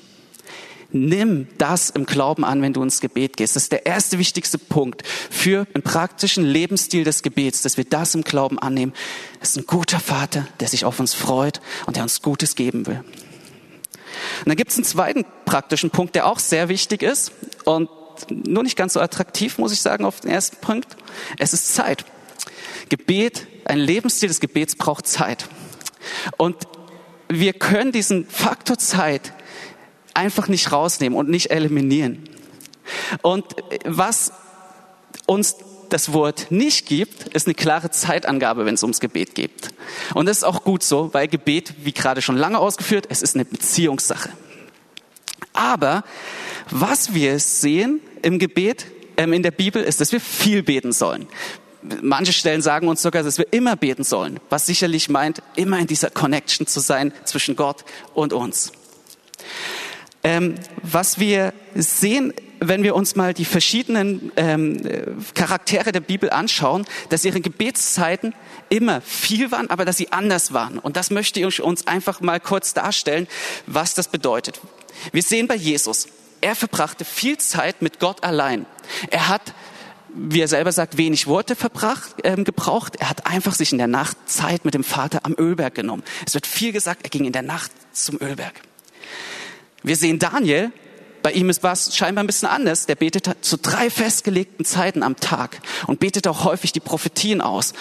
Nimm 0.97 1.49
das 1.59 1.91
im 1.91 2.07
Glauben 2.07 2.45
an, 2.45 2.63
wenn 2.63 2.73
du 2.73 2.81
ins 2.81 3.01
Gebet 3.01 3.37
gehst. 3.37 3.57
Das 3.57 3.65
ist 3.65 3.73
der 3.73 3.85
erste 3.85 4.17
wichtigste 4.21 4.59
Punkt 4.59 5.03
für 5.05 5.67
einen 5.75 5.83
praktischen 5.83 6.45
Lebensstil 6.45 7.03
des 7.03 7.23
Gebets, 7.23 7.63
dass 7.63 7.77
wir 7.77 7.85
das 7.85 8.15
im 8.15 8.23
Glauben 8.23 8.61
annehmen. 8.61 8.93
Es 9.41 9.51
ist 9.51 9.57
ein 9.57 9.67
guter 9.67 9.99
Vater, 9.99 10.47
der 10.61 10.69
sich 10.69 10.85
auf 10.85 11.01
uns 11.01 11.13
freut 11.13 11.61
und 11.87 11.97
der 11.97 12.05
uns 12.05 12.23
Gutes 12.23 12.55
geben 12.55 12.87
will. 12.87 12.99
Und 12.99 14.47
dann 14.47 14.57
gibt 14.57 14.71
es 14.71 14.77
einen 14.77 14.85
zweiten 14.85 15.25
praktischen 15.45 15.91
Punkt, 15.91 16.15
der 16.15 16.29
auch 16.29 16.39
sehr 16.39 16.69
wichtig 16.69 17.03
ist 17.03 17.33
und 17.65 17.91
nur 18.31 18.63
nicht 18.63 18.77
ganz 18.77 18.93
so 18.93 19.01
attraktiv, 19.01 19.59
muss 19.59 19.73
ich 19.73 19.83
sagen, 19.83 20.05
auf 20.05 20.21
den 20.21 20.31
ersten 20.31 20.59
Punkt. 20.59 20.97
Es 21.41 21.53
ist 21.53 21.75
Zeit. 21.75 22.05
Gebet, 22.89 23.49
ein 23.65 23.81
Lebensstil 23.81 24.29
des 24.29 24.39
Gebets 24.39 24.77
braucht 24.77 25.09
Zeit. 25.09 25.49
Und 26.37 26.69
wir 27.29 27.53
können 27.53 27.91
diesen 27.91 28.29
Faktor 28.29 28.79
Zeit 28.79 29.33
einfach 30.15 30.49
nicht 30.49 30.73
rausnehmen 30.73 31.19
und 31.19 31.29
nicht 31.29 31.51
eliminieren. 31.51 32.29
Und 33.23 33.45
was 33.85 34.33
uns 35.27 35.57
das 35.91 36.13
Wort 36.13 36.47
nicht 36.51 36.87
gibt, 36.87 37.29
ist 37.35 37.47
eine 37.47 37.55
klare 37.55 37.91
Zeitangabe, 37.91 38.67
wenn 38.67 38.75
es 38.75 38.83
ums 38.83 39.01
Gebet 39.01 39.35
geht. 39.35 39.69
Und 40.15 40.27
das 40.27 40.39
ist 40.39 40.45
auch 40.45 40.65
gut 40.65 40.83
so, 40.83 41.13
weil 41.13 41.29
Gebet, 41.29 41.75
wie 41.85 41.93
gerade 41.93 42.23
schon 42.23 42.37
lange 42.37 42.59
ausgeführt, 42.59 43.07
es 43.11 43.23
ist 43.23 43.35
eine 43.35 43.45
Beziehungssache. 43.45 44.31
Aber 45.53 46.03
was 46.71 47.15
wir 47.15 47.39
sehen 47.39 48.01
im 48.23 48.39
Gebet, 48.39 48.87
ähm, 49.17 49.33
in 49.33 49.43
der 49.43 49.53
Bibel, 49.53 49.83
ist, 49.83 50.01
dass 50.01 50.11
wir 50.13 50.21
viel 50.21 50.63
beten 50.63 50.93
sollen. 50.93 51.27
Manche 52.03 52.33
Stellen 52.33 52.63
sagen 52.63 52.89
uns 52.89 53.03
sogar, 53.03 53.23
dass 53.23 53.39
wir 53.39 53.53
immer 53.53 53.77
beten 53.77 54.05
sollen, 54.05 54.41
was 54.49 54.67
sicherlich 54.67 55.09
meint, 55.09 55.43
immer 55.55 55.79
in 55.79 55.87
dieser 55.87 56.11
Connection 56.11 56.67
zu 56.67 56.81
sein 56.81 57.13
zwischen 57.25 57.57
Gott 57.57 57.85
und 58.15 58.33
uns. 58.33 58.73
Ähm, 60.25 60.55
was 60.83 61.19
wir 61.19 61.53
sehen, 61.75 62.33
wenn 62.61 62.83
wir 62.83 62.95
uns 62.95 63.15
mal 63.15 63.35
die 63.35 63.45
verschiedenen 63.45 64.33
ähm, 64.37 64.81
Charaktere 65.35 65.93
der 65.93 66.01
Bibel 66.01 66.31
anschauen, 66.31 66.87
dass 67.11 67.25
ihre 67.25 67.41
Gebetszeiten 67.41 68.35
immer 68.71 69.03
viel 69.03 69.51
waren, 69.51 69.69
aber 69.71 69.85
dass 69.85 69.99
sie 69.99 70.13
anders 70.13 70.53
waren. 70.53 70.79
Und 70.79 70.97
das 70.97 71.11
möchte 71.11 71.41
ich 71.41 71.63
uns 71.63 71.87
einfach 71.87 72.21
mal 72.21 72.41
kurz 72.41 72.73
darstellen, 72.73 73.29
was 73.67 73.95
das 73.95 74.09
bedeutet. 74.09 74.61
Wir 75.13 75.23
sehen 75.23 75.47
bei 75.47 75.57
Jesus, 75.57 76.09
er 76.41 76.57
verbrachte 76.57 77.05
viel 77.05 77.37
Zeit 77.39 77.83
mit 77.83 78.01
Gott 78.01 78.25
allein. 78.25 78.67
Er 79.11 79.29
hat 79.29 79.55
wie 80.17 80.41
er 80.41 80.49
selber 80.49 80.71
sagt, 80.71 80.97
wenig 80.97 81.27
Worte 81.27 81.57
verbracht, 81.57 82.15
ähm, 82.23 82.45
gebraucht. 82.45 82.95
Er 83.01 83.11
hat 83.11 83.27
einfach 83.27 83.53
sich 83.53 83.73
in 83.73 83.79
der 83.79 83.89
Nacht 83.89 84.17
Zeit 84.27 84.65
mit 84.65 84.73
dem 84.73 84.85
Vater 84.85 85.21
am 85.25 85.35
Ölberg 85.37 85.75
genommen. 85.75 86.05
Es 86.25 86.35
wird 86.35 86.47
viel 86.47 86.71
gesagt, 86.71 87.01
er 87.03 87.11
ging 87.11 87.25
in 87.25 87.33
der 87.33 87.43
Nacht 87.43 87.73
zum 87.93 88.21
Ölberg. 88.21 88.55
Wir 89.85 89.97
sehen 89.97 90.19
Daniel, 90.19 90.73
bei 91.23 91.33
ihm 91.33 91.51
ist 91.51 91.63
was 91.63 91.95
scheinbar 91.95 92.25
ein 92.25 92.27
bisschen 92.27 92.49
anders. 92.49 92.87
Der 92.87 92.97
betet 92.97 93.31
zu 93.43 93.59
drei 93.59 93.91
festgelegten 93.91 94.65
Zeiten 94.65 95.03
am 95.03 95.17
Tag 95.17 95.61
und 95.87 96.01
betet 96.01 96.27
auch 96.27 96.45
häufig 96.45 96.73
die 96.73 96.81
Prophetien 96.81 97.41
aus. 97.41 97.75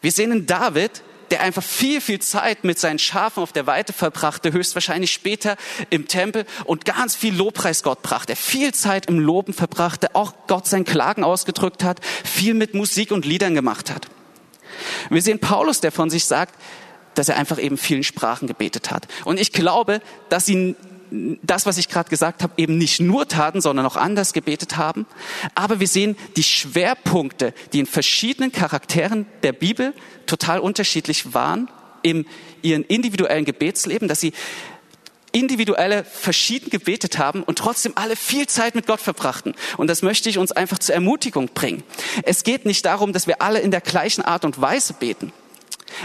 Wir 0.00 0.10
sehen 0.10 0.32
in 0.32 0.46
David, 0.46 1.02
der 1.30 1.42
einfach 1.42 1.62
viel, 1.62 2.00
viel 2.00 2.20
Zeit 2.20 2.64
mit 2.64 2.78
seinen 2.78 2.98
Schafen 2.98 3.42
auf 3.42 3.52
der 3.52 3.66
Weite 3.66 3.92
verbrachte, 3.92 4.52
höchstwahrscheinlich 4.52 5.12
später 5.12 5.56
im 5.90 6.08
Tempel 6.08 6.46
und 6.64 6.84
ganz 6.86 7.14
viel 7.14 7.34
Lobpreis 7.34 7.82
Gott 7.82 8.02
brachte. 8.02 8.34
Viel 8.34 8.72
Zeit 8.72 9.06
im 9.06 9.18
Loben 9.18 9.52
verbrachte, 9.52 10.14
auch 10.14 10.32
Gott 10.46 10.66
sein 10.66 10.84
Klagen 10.84 11.24
ausgedrückt 11.24 11.84
hat, 11.84 12.00
viel 12.24 12.54
mit 12.54 12.74
Musik 12.74 13.10
und 13.10 13.26
Liedern 13.26 13.54
gemacht 13.54 13.90
hat. 13.90 14.06
Wir 15.10 15.22
sehen 15.22 15.40
Paulus, 15.40 15.80
der 15.80 15.92
von 15.92 16.10
sich 16.10 16.24
sagt, 16.24 16.54
dass 17.18 17.28
er 17.28 17.36
einfach 17.36 17.58
eben 17.58 17.76
vielen 17.76 18.04
Sprachen 18.04 18.46
gebetet 18.46 18.90
hat. 18.90 19.08
Und 19.24 19.40
ich 19.40 19.52
glaube, 19.52 20.00
dass 20.28 20.46
sie 20.46 20.76
das, 21.42 21.66
was 21.66 21.78
ich 21.78 21.88
gerade 21.88 22.10
gesagt 22.10 22.42
habe, 22.42 22.52
eben 22.56 22.78
nicht 22.78 23.00
nur 23.00 23.28
taten, 23.28 23.60
sondern 23.60 23.86
auch 23.86 23.96
anders 23.96 24.32
gebetet 24.32 24.76
haben. 24.76 25.06
Aber 25.54 25.80
wir 25.80 25.88
sehen 25.88 26.16
die 26.36 26.42
Schwerpunkte, 26.42 27.54
die 27.72 27.80
in 27.80 27.86
verschiedenen 27.86 28.52
Charakteren 28.52 29.26
der 29.42 29.52
Bibel 29.52 29.94
total 30.26 30.58
unterschiedlich 30.58 31.32
waren, 31.32 31.68
in 32.02 32.26
ihren 32.62 32.82
individuellen 32.84 33.44
Gebetsleben, 33.44 34.08
dass 34.08 34.20
sie 34.20 34.32
individuelle 35.32 36.04
verschieden 36.04 36.70
gebetet 36.70 37.18
haben 37.18 37.42
und 37.42 37.58
trotzdem 37.58 37.92
alle 37.94 38.16
viel 38.16 38.46
Zeit 38.46 38.74
mit 38.74 38.86
Gott 38.86 39.00
verbrachten. 39.00 39.54
Und 39.76 39.88
das 39.88 40.02
möchte 40.02 40.30
ich 40.30 40.38
uns 40.38 40.50
einfach 40.50 40.78
zur 40.78 40.94
Ermutigung 40.94 41.48
bringen. 41.52 41.82
Es 42.22 42.42
geht 42.42 42.64
nicht 42.64 42.86
darum, 42.86 43.12
dass 43.12 43.26
wir 43.26 43.42
alle 43.42 43.60
in 43.60 43.70
der 43.70 43.82
gleichen 43.82 44.22
Art 44.22 44.44
und 44.44 44.60
Weise 44.60 44.94
beten. 44.94 45.32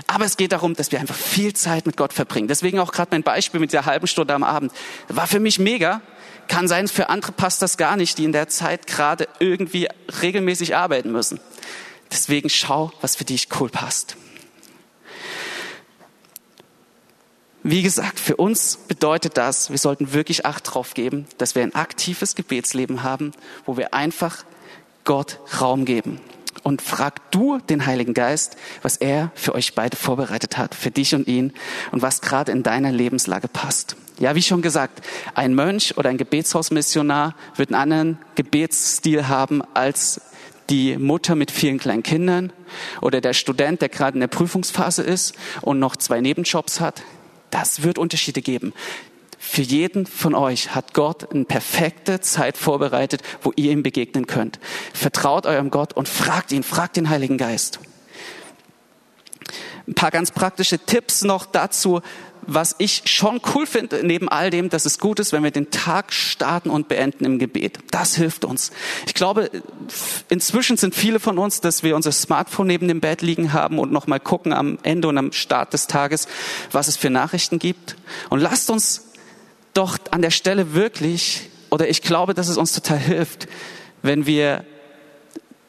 Aber 0.08 0.26
es 0.26 0.38
geht 0.38 0.52
darum, 0.52 0.76
dass 0.76 0.92
wir 0.92 1.00
einfach 1.00 1.16
viel 1.16 1.54
Zeit 1.54 1.86
mit 1.86 1.98
Gott 1.98 2.14
verbringen. 2.14 2.48
Deswegen 2.48 2.80
auch 2.80 2.92
gerade 2.92 3.10
mein 3.12 3.24
Beispiel 3.24 3.60
mit 3.60 3.74
der 3.74 3.86
halben 3.86 4.08
Stunde 4.08 4.34
am 4.34 4.44
Abend. 4.44 4.72
War 5.08 5.28
für 5.28 5.40
mich 5.40 5.60
mega. 5.60 6.02
Kann 6.48 6.68
sein, 6.68 6.88
für 6.88 7.10
andere 7.10 7.32
passt 7.32 7.62
das 7.62 7.78
gar 7.78 7.96
nicht, 7.96 8.18
die 8.18 8.26
in 8.26 8.32
der 8.32 8.48
Zeit 8.48 8.88
gerade 8.88 9.28
irgendwie 9.40 9.88
regelmäßig 10.22 10.76
arbeiten 10.76 11.12
müssen. 11.12 11.40
Deswegen 12.12 12.50
schau, 12.50 12.92
was 13.02 13.16
für 13.16 13.24
dich 13.24 13.48
cool 13.60 13.70
passt. 13.70 14.18
Wie 17.64 17.84
gesagt, 17.84 18.20
für 18.20 18.38
uns 18.38 18.78
bedeutet 18.88 19.38
das, 19.38 19.70
wir 19.70 19.78
sollten 19.78 20.14
wirklich 20.14 20.46
Acht 20.46 20.74
drauf 20.74 20.96
geben, 20.96 21.28
dass 21.38 21.54
wir 21.54 21.62
ein 21.62 21.76
aktives 21.76 22.36
Gebetsleben 22.36 23.04
haben, 23.04 23.34
wo 23.66 23.78
wir 23.78 23.94
einfach 23.94 24.44
Gott 25.04 25.40
Raum 25.60 25.86
geben. 25.86 26.20
Und 26.64 26.82
frag 26.82 27.32
du 27.32 27.58
den 27.58 27.86
Heiligen 27.86 28.14
Geist, 28.14 28.56
was 28.82 28.98
er 28.98 29.32
für 29.36 29.56
euch 29.56 29.74
beide 29.74 29.98
vorbereitet 29.98 30.58
hat, 30.58 30.76
für 30.76 30.92
dich 30.92 31.16
und 31.16 31.28
ihn 31.28 31.54
und 31.92 32.02
was 32.02 32.22
gerade 32.22 32.52
in 32.52 32.64
deiner 32.64 32.92
Lebenslage 32.92 33.48
passt. 33.48 33.96
Ja, 34.20 34.36
wie 34.36 34.44
schon 34.44 34.62
gesagt, 34.62 35.02
ein 35.34 35.56
Mönch 35.56 35.98
oder 35.98 36.10
ein 36.10 36.18
Gebetshausmissionar 36.18 37.36
wird 37.56 37.70
einen 37.70 37.82
anderen 37.82 38.18
Gebetsstil 38.36 39.28
haben 39.28 39.64
als 39.74 40.22
die 40.70 40.98
Mutter 40.98 41.36
mit 41.36 41.52
vielen 41.52 41.80
kleinen 41.80 42.04
Kindern 42.04 42.54
oder 43.02 43.20
der 43.20 43.34
Student, 43.34 43.82
der 43.82 43.90
gerade 43.90 44.16
in 44.16 44.22
der 44.22 44.28
Prüfungsphase 44.28 45.02
ist 45.02 45.36
und 45.62 45.80
noch 45.80 45.96
zwei 45.96 46.22
Nebenjobs 46.22 46.80
hat. 46.80 47.02
Das 47.50 47.84
wird 47.84 47.98
Unterschiede 47.98 48.42
geben. 48.42 48.74
Für 49.44 49.64
jeden 49.64 50.06
von 50.06 50.36
euch 50.36 50.76
hat 50.76 50.94
Gott 50.94 51.32
eine 51.34 51.46
perfekte 51.46 52.22
Zeit 52.22 52.58
vorbereitet, 52.58 53.24
wo 53.42 53.52
ihr 53.56 53.72
ihm 53.72 53.82
begegnen 53.82 54.28
könnt. 54.28 54.60
Vertraut 54.94 55.48
eurem 55.48 55.72
Gott 55.72 55.94
und 55.94 56.08
fragt 56.08 56.52
ihn, 56.52 56.62
fragt 56.62 56.96
den 56.96 57.10
Heiligen 57.10 57.40
Geist. 57.40 57.80
Ein 59.88 59.96
paar 59.96 60.12
ganz 60.12 60.30
praktische 60.30 60.78
Tipps 60.78 61.24
noch 61.24 61.48
dazu, 61.48 62.02
was 62.44 62.76
ich 62.78 63.02
schon 63.06 63.42
cool 63.56 63.66
finde, 63.66 64.06
neben 64.06 64.30
all 64.30 64.52
dem, 64.52 64.70
dass 64.70 64.86
es 64.86 65.00
gut 65.00 65.20
ist, 65.20 65.34
wenn 65.34 65.44
wir 65.44 65.50
den 65.50 65.72
Tag 65.72 66.14
starten 66.14 66.70
und 66.70 66.88
beenden 66.88 67.26
im 67.26 67.40
Gebet. 67.40 67.80
Das 67.90 68.16
hilft 68.16 68.46
uns. 68.46 68.72
Ich 69.08 69.16
glaube, 69.16 69.50
inzwischen 70.30 70.78
sind 70.78 70.94
viele 70.94 71.20
von 71.20 71.40
uns, 71.40 71.62
dass 71.62 71.82
wir 71.82 71.96
unser 71.96 72.12
Smartphone 72.12 72.68
neben 72.68 72.88
dem 72.88 73.02
Bett 73.02 73.24
liegen 73.24 73.54
haben 73.54 73.80
und 73.80 73.92
nochmal 73.92 74.20
gucken 74.20 74.54
am 74.54 74.78
Ende 74.84 75.08
und 75.08 75.18
am 75.18 75.32
Start 75.32 75.74
des 75.74 75.88
Tages, 75.88 76.28
was 76.72 76.88
es 76.88 76.96
für 76.96 77.10
Nachrichten 77.10 77.58
gibt. 77.58 77.96
Und 78.30 78.40
lasst 78.40 78.70
uns 78.70 79.11
doch 79.74 79.98
an 80.12 80.22
der 80.22 80.32
Stelle 80.32 80.74
wirklich, 80.74 81.50
oder 81.70 81.88
ich 81.90 82.02
glaube, 82.02 82.34
dass 82.34 82.48
es 82.48 82.58
uns 82.58 82.74
total 82.74 82.98
hilft, 83.00 83.48
wenn 84.02 84.26
wir 84.26 84.66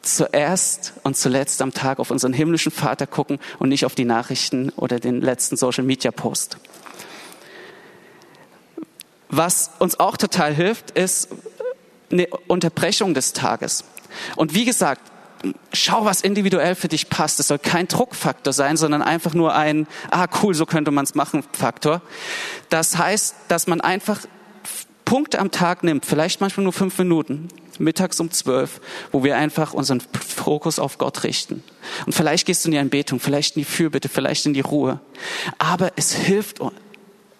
zuerst 0.01 0.93
und 1.03 1.15
zuletzt 1.15 1.61
am 1.61 1.73
Tag 1.73 1.99
auf 1.99 2.11
unseren 2.11 2.33
himmlischen 2.33 2.71
Vater 2.71 3.07
gucken 3.07 3.39
und 3.59 3.69
nicht 3.69 3.85
auf 3.85 3.95
die 3.95 4.05
Nachrichten 4.05 4.69
oder 4.75 4.99
den 4.99 5.21
letzten 5.21 5.55
Social 5.55 5.83
Media 5.83 6.11
Post. 6.11 6.57
Was 9.29 9.71
uns 9.79 9.99
auch 9.99 10.17
total 10.17 10.53
hilft, 10.53 10.91
ist 10.91 11.29
eine 12.11 12.27
Unterbrechung 12.47 13.13
des 13.13 13.33
Tages. 13.33 13.83
Und 14.35 14.53
wie 14.53 14.65
gesagt, 14.65 15.12
schau, 15.71 16.05
was 16.05 16.21
individuell 16.21 16.75
für 16.75 16.87
dich 16.87 17.09
passt. 17.09 17.39
Es 17.39 17.47
soll 17.47 17.59
kein 17.59 17.87
Druckfaktor 17.87 18.53
sein, 18.53 18.77
sondern 18.77 19.01
einfach 19.01 19.33
nur 19.33 19.55
ein, 19.55 19.87
ah 20.11 20.27
cool, 20.41 20.53
so 20.53 20.65
könnte 20.65 20.91
man 20.91 21.03
es 21.03 21.15
machen, 21.15 21.43
Faktor. 21.51 22.01
Das 22.69 22.97
heißt, 22.97 23.35
dass 23.47 23.67
man 23.67 23.81
einfach 23.81 24.19
Punkte 25.05 25.39
am 25.39 25.51
Tag 25.51 25.83
nimmt, 25.83 26.05
vielleicht 26.05 26.41
manchmal 26.41 26.63
nur 26.63 26.73
fünf 26.73 26.97
Minuten, 26.97 27.49
mittags 27.77 28.19
um 28.19 28.31
zwölf, 28.31 28.79
wo 29.11 29.23
wir 29.23 29.35
einfach 29.35 29.73
unseren 29.73 29.99
Fokus 29.99 30.79
auf 30.79 30.97
Gott 30.97 31.23
richten. 31.23 31.63
Und 32.05 32.13
vielleicht 32.13 32.45
gehst 32.45 32.63
du 32.63 32.69
in 32.69 32.73
die 32.73 32.77
Anbetung, 32.77 33.19
vielleicht 33.19 33.55
in 33.55 33.61
die 33.61 33.65
Fürbitte, 33.65 34.09
vielleicht 34.09 34.45
in 34.45 34.53
die 34.53 34.61
Ruhe. 34.61 34.99
Aber 35.57 35.91
es 35.95 36.13
hilft, 36.13 36.59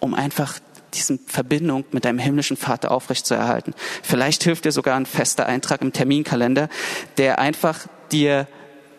um 0.00 0.14
einfach 0.14 0.58
diese 0.94 1.18
Verbindung 1.26 1.84
mit 1.92 2.04
deinem 2.04 2.18
himmlischen 2.18 2.56
Vater 2.56 2.90
aufrechtzuerhalten. 2.90 3.74
Vielleicht 4.02 4.42
hilft 4.44 4.64
dir 4.64 4.72
sogar 4.72 4.96
ein 4.96 5.06
fester 5.06 5.46
Eintrag 5.46 5.82
im 5.82 5.92
Terminkalender, 5.92 6.68
der 7.18 7.38
einfach 7.38 7.86
dir, 8.12 8.46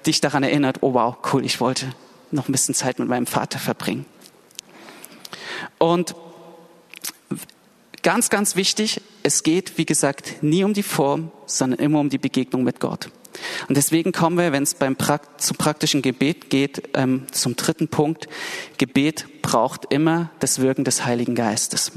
dich 0.06 0.22
daran 0.22 0.44
erinnert, 0.44 0.78
oh 0.82 0.94
wow, 0.94 1.16
cool, 1.34 1.46
ich 1.46 1.60
wollte 1.60 1.88
noch 2.32 2.48
ein 2.48 2.52
bisschen 2.52 2.76
Zeit 2.76 3.00
mit 3.00 3.08
meinem 3.08 3.26
Vater 3.26 3.60
verbringen. 3.60 4.06
Und 5.78 6.16
ganz, 8.04 8.30
ganz 8.30 8.56
wichtig, 8.56 9.02
es 9.24 9.44
geht, 9.44 9.78
wie 9.78 9.86
gesagt, 9.86 10.44
nie 10.44 10.64
um 10.64 10.74
die 10.74 10.84
Form, 10.84 11.32
sondern 11.46 11.80
immer 11.80 12.00
um 12.00 12.10
die 12.10 12.18
Begegnung 12.18 12.64
mit 12.64 12.80
Gott. 12.80 13.10
Und 13.68 13.78
deswegen 13.78 14.12
kommen 14.12 14.38
wir, 14.38 14.52
wenn 14.52 14.64
es 14.64 14.74
beim 14.74 14.96
Prakt 14.96 15.42
zum 15.42 15.58
praktischen 15.58 16.02
Gebet 16.02 16.50
geht, 16.50 16.90
ähm, 16.94 17.28
zum 17.32 17.56
dritten 17.56 17.88
Punkt. 17.88 18.28
Gebet 18.78 19.26
braucht 19.42 19.92
immer 19.92 20.30
das 20.40 20.60
Wirken 20.60 20.84
des 20.84 21.06
Heiligen 21.06 21.36
Geistes. 21.36 21.92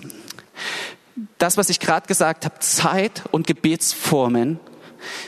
Das, 1.39 1.57
was 1.57 1.69
ich 1.69 1.81
gerade 1.81 2.07
gesagt 2.07 2.45
habe, 2.45 2.59
Zeit 2.61 3.23
und 3.31 3.47
Gebetsformen 3.47 4.61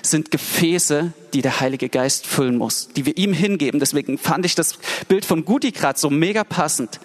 sind 0.03 0.31
Gefäße, 0.31 1.13
die 1.33 1.43
der 1.43 1.61
Heilige 1.61 1.89
Geist 1.89 2.27
füllen 2.27 2.57
muss, 2.57 2.89
die 2.89 3.07
wir 3.07 3.17
ihm 3.17 3.33
hingeben. 3.33 3.81
Deswegen 3.81 4.19
fand 4.19 4.45
ich 4.45 4.55
das 4.55 4.79
Bild 5.09 5.25
von 5.25 5.45
Gudi 5.45 5.73
gerade 5.73 5.99
so 5.99 6.11
mega 6.11 6.45
passend. 6.45 7.01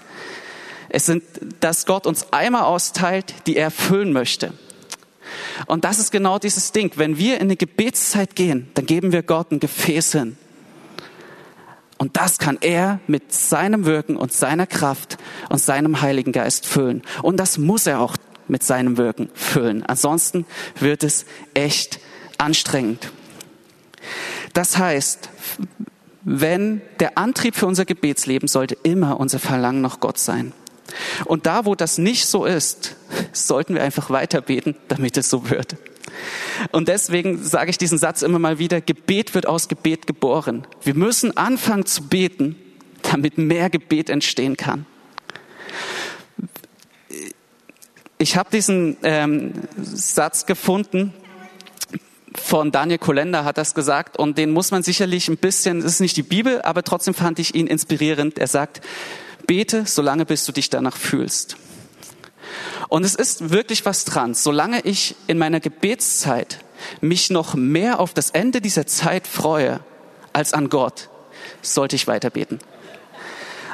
Es 0.89 1.05
sind, 1.05 1.23
dass 1.59 1.85
Gott 1.85 2.07
uns 2.07 2.31
Eimer 2.31 2.67
austeilt, 2.67 3.33
die 3.47 3.57
er 3.57 3.71
füllen 3.71 4.13
möchte. 4.13 4.53
Und 5.65 5.83
das 5.85 5.99
ist 5.99 6.11
genau 6.11 6.39
dieses 6.39 6.71
Ding. 6.71 6.91
Wenn 6.95 7.17
wir 7.17 7.35
in 7.35 7.43
eine 7.43 7.55
Gebetszeit 7.55 8.35
gehen, 8.35 8.69
dann 8.73 8.85
geben 8.85 9.11
wir 9.11 9.23
Gott 9.23 9.51
ein 9.51 9.59
Gefäß 9.59 10.13
hin. 10.13 10.37
Und 11.97 12.17
das 12.17 12.37
kann 12.37 12.57
er 12.61 12.99
mit 13.07 13.33
seinem 13.33 13.85
Wirken 13.85 14.17
und 14.17 14.33
seiner 14.33 14.67
Kraft 14.67 15.17
und 15.49 15.59
seinem 15.59 16.01
Heiligen 16.01 16.33
Geist 16.33 16.65
füllen. 16.65 17.01
Und 17.21 17.37
das 17.37 17.57
muss 17.57 17.87
er 17.87 18.01
auch 18.01 18.17
mit 18.47 18.63
seinem 18.63 18.97
Wirken 18.97 19.29
füllen. 19.33 19.83
Ansonsten 19.83 20.45
wird 20.79 21.03
es 21.03 21.25
echt 21.53 21.99
anstrengend. 22.37 23.11
Das 24.53 24.77
heißt, 24.77 25.29
wenn 26.23 26.81
der 26.99 27.17
Antrieb 27.17 27.55
für 27.55 27.65
unser 27.65 27.85
Gebetsleben 27.85 28.47
sollte 28.47 28.77
immer 28.83 29.19
unser 29.19 29.39
Verlangen 29.39 29.81
nach 29.81 29.99
Gott 29.99 30.17
sein. 30.17 30.53
Und 31.25 31.45
da, 31.45 31.65
wo 31.65 31.75
das 31.75 31.97
nicht 31.97 32.27
so 32.27 32.45
ist, 32.45 32.95
sollten 33.31 33.75
wir 33.75 33.83
einfach 33.83 34.09
weiter 34.09 34.41
beten, 34.41 34.75
damit 34.87 35.17
es 35.17 35.29
so 35.29 35.49
wird. 35.49 35.75
Und 36.71 36.87
deswegen 36.87 37.43
sage 37.43 37.69
ich 37.69 37.77
diesen 37.77 37.97
Satz 37.97 38.21
immer 38.21 38.39
mal 38.39 38.59
wieder, 38.59 38.81
Gebet 38.81 39.33
wird 39.33 39.47
aus 39.47 39.67
Gebet 39.67 40.07
geboren. 40.07 40.65
Wir 40.83 40.95
müssen 40.95 41.35
anfangen 41.35 41.85
zu 41.85 42.03
beten, 42.03 42.55
damit 43.03 43.37
mehr 43.37 43.69
Gebet 43.69 44.09
entstehen 44.09 44.57
kann. 44.57 44.85
Ich 48.17 48.37
habe 48.37 48.49
diesen 48.49 48.97
ähm, 49.03 49.53
Satz 49.77 50.45
gefunden, 50.45 51.13
von 52.33 52.71
Daniel 52.71 52.97
Kolender 52.97 53.45
hat 53.45 53.57
das 53.57 53.75
gesagt 53.75 54.17
und 54.17 54.37
den 54.37 54.51
muss 54.51 54.71
man 54.71 54.83
sicherlich 54.83 55.27
ein 55.29 55.37
bisschen, 55.37 55.81
das 55.81 55.93
ist 55.93 55.99
nicht 55.99 56.17
die 56.17 56.23
Bibel, 56.23 56.61
aber 56.61 56.83
trotzdem 56.83 57.13
fand 57.13 57.39
ich 57.39 57.55
ihn 57.55 57.67
inspirierend. 57.67 58.37
Er 58.37 58.47
sagt, 58.47 58.81
bete, 59.47 59.85
solange 59.85 60.25
bis 60.25 60.45
du 60.45 60.51
dich 60.51 60.69
danach 60.69 60.97
fühlst. 60.97 61.57
Und 62.89 63.03
es 63.03 63.15
ist 63.15 63.51
wirklich 63.51 63.85
was 63.85 64.05
dran. 64.05 64.33
Solange 64.33 64.81
ich 64.81 65.15
in 65.27 65.37
meiner 65.37 65.59
Gebetszeit 65.59 66.59
mich 67.01 67.29
noch 67.29 67.55
mehr 67.55 67.99
auf 67.99 68.13
das 68.13 68.31
Ende 68.31 68.61
dieser 68.61 68.85
Zeit 68.85 69.27
freue 69.27 69.79
als 70.33 70.53
an 70.53 70.69
Gott, 70.69 71.09
sollte 71.61 71.95
ich 71.95 72.07
weiter 72.07 72.29
beten. 72.29 72.59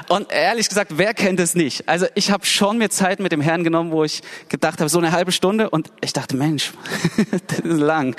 Und 0.08 0.32
ehrlich 0.32 0.68
gesagt, 0.68 0.98
wer 0.98 1.14
kennt 1.14 1.40
es 1.40 1.56
nicht? 1.56 1.88
Also 1.88 2.06
ich 2.16 2.32
habe 2.32 2.46
schon 2.46 2.78
mir 2.78 2.90
Zeit 2.90 3.20
mit 3.20 3.32
dem 3.32 3.40
Herrn 3.40 3.64
genommen, 3.64 3.92
wo 3.92 4.04
ich 4.04 4.22
gedacht 4.50 4.80
habe, 4.80 4.90
so 4.90 4.98
eine 4.98 5.14
halbe 5.14 5.32
Stunde 5.32 5.70
und 5.70 5.90
ich 6.02 6.12
dachte, 6.12 6.36
Mensch, 6.36 6.74
das 7.48 7.60
ist 7.60 7.80
lang. 7.80 8.16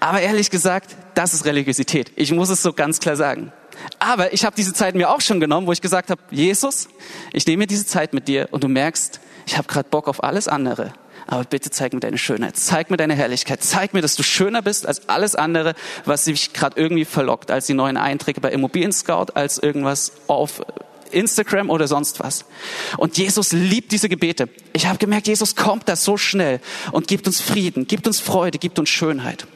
Aber 0.00 0.20
ehrlich 0.20 0.50
gesagt, 0.50 0.96
das 1.14 1.34
ist 1.34 1.44
Religiosität. 1.44 2.10
Ich 2.16 2.32
muss 2.32 2.48
es 2.48 2.62
so 2.62 2.72
ganz 2.72 3.00
klar 3.00 3.16
sagen. 3.16 3.52
Aber 3.98 4.32
ich 4.32 4.44
habe 4.44 4.56
diese 4.56 4.72
Zeit 4.72 4.94
mir 4.94 5.10
auch 5.10 5.20
schon 5.20 5.40
genommen, 5.40 5.66
wo 5.66 5.72
ich 5.72 5.80
gesagt 5.80 6.10
habe, 6.10 6.22
Jesus, 6.30 6.88
ich 7.32 7.46
nehme 7.46 7.64
mir 7.64 7.66
diese 7.66 7.86
Zeit 7.86 8.14
mit 8.14 8.28
dir 8.28 8.48
und 8.50 8.64
du 8.64 8.68
merkst, 8.68 9.20
ich 9.46 9.56
habe 9.56 9.68
gerade 9.68 9.88
Bock 9.88 10.08
auf 10.08 10.22
alles 10.22 10.48
andere. 10.48 10.92
Aber 11.26 11.44
bitte 11.44 11.70
zeig 11.70 11.94
mir 11.94 12.00
deine 12.00 12.18
Schönheit, 12.18 12.56
zeig 12.56 12.90
mir 12.90 12.98
deine 12.98 13.14
Herrlichkeit, 13.14 13.62
zeig 13.62 13.94
mir, 13.94 14.02
dass 14.02 14.14
du 14.14 14.22
schöner 14.22 14.60
bist 14.60 14.86
als 14.86 15.08
alles 15.08 15.34
andere, 15.34 15.74
was 16.04 16.24
sich 16.24 16.52
gerade 16.52 16.78
irgendwie 16.78 17.06
verlockt, 17.06 17.50
als 17.50 17.66
die 17.66 17.74
neuen 17.74 17.96
Einträge 17.96 18.40
bei 18.40 18.50
Immobilien 18.50 18.92
Scout, 18.92 19.32
als 19.34 19.58
irgendwas 19.58 20.12
auf 20.26 20.60
Instagram 21.10 21.70
oder 21.70 21.88
sonst 21.88 22.20
was. 22.20 22.44
Und 22.98 23.16
Jesus 23.16 23.52
liebt 23.52 23.92
diese 23.92 24.08
Gebete. 24.08 24.48
Ich 24.72 24.86
habe 24.86 24.98
gemerkt, 24.98 25.26
Jesus 25.26 25.56
kommt 25.56 25.88
da 25.88 25.96
so 25.96 26.16
schnell 26.16 26.60
und 26.92 27.08
gibt 27.08 27.26
uns 27.26 27.40
Frieden, 27.40 27.86
gibt 27.86 28.06
uns 28.06 28.20
Freude, 28.20 28.58
gibt 28.58 28.78
uns 28.78 28.90
Schönheit. 28.90 29.46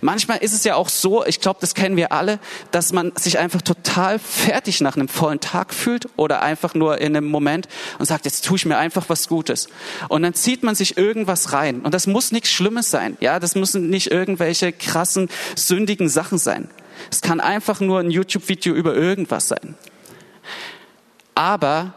Manchmal 0.00 0.38
ist 0.38 0.52
es 0.52 0.64
ja 0.64 0.74
auch 0.74 0.88
so, 0.88 1.24
ich 1.24 1.40
glaube, 1.40 1.58
das 1.60 1.74
kennen 1.74 1.96
wir 1.96 2.12
alle, 2.12 2.38
dass 2.70 2.92
man 2.92 3.12
sich 3.16 3.38
einfach 3.38 3.62
total 3.62 4.18
fertig 4.18 4.80
nach 4.80 4.96
einem 4.96 5.08
vollen 5.08 5.40
Tag 5.40 5.74
fühlt 5.74 6.08
oder 6.16 6.42
einfach 6.42 6.74
nur 6.74 7.00
in 7.00 7.16
einem 7.16 7.28
Moment 7.28 7.68
und 7.98 8.06
sagt, 8.06 8.24
jetzt 8.24 8.44
tue 8.44 8.56
ich 8.56 8.66
mir 8.66 8.76
einfach 8.76 9.08
was 9.08 9.28
Gutes. 9.28 9.68
Und 10.08 10.22
dann 10.22 10.34
zieht 10.34 10.62
man 10.62 10.74
sich 10.74 10.96
irgendwas 10.96 11.52
rein. 11.52 11.80
Und 11.80 11.94
das 11.94 12.06
muss 12.06 12.32
nichts 12.32 12.50
Schlimmes 12.50 12.90
sein. 12.90 13.16
Ja, 13.20 13.40
das 13.40 13.54
müssen 13.54 13.90
nicht 13.90 14.10
irgendwelche 14.10 14.72
krassen, 14.72 15.28
sündigen 15.56 16.08
Sachen 16.08 16.38
sein. 16.38 16.68
Es 17.10 17.20
kann 17.20 17.40
einfach 17.40 17.80
nur 17.80 18.00
ein 18.00 18.10
YouTube-Video 18.10 18.74
über 18.74 18.94
irgendwas 18.94 19.48
sein. 19.48 19.74
Aber 21.34 21.94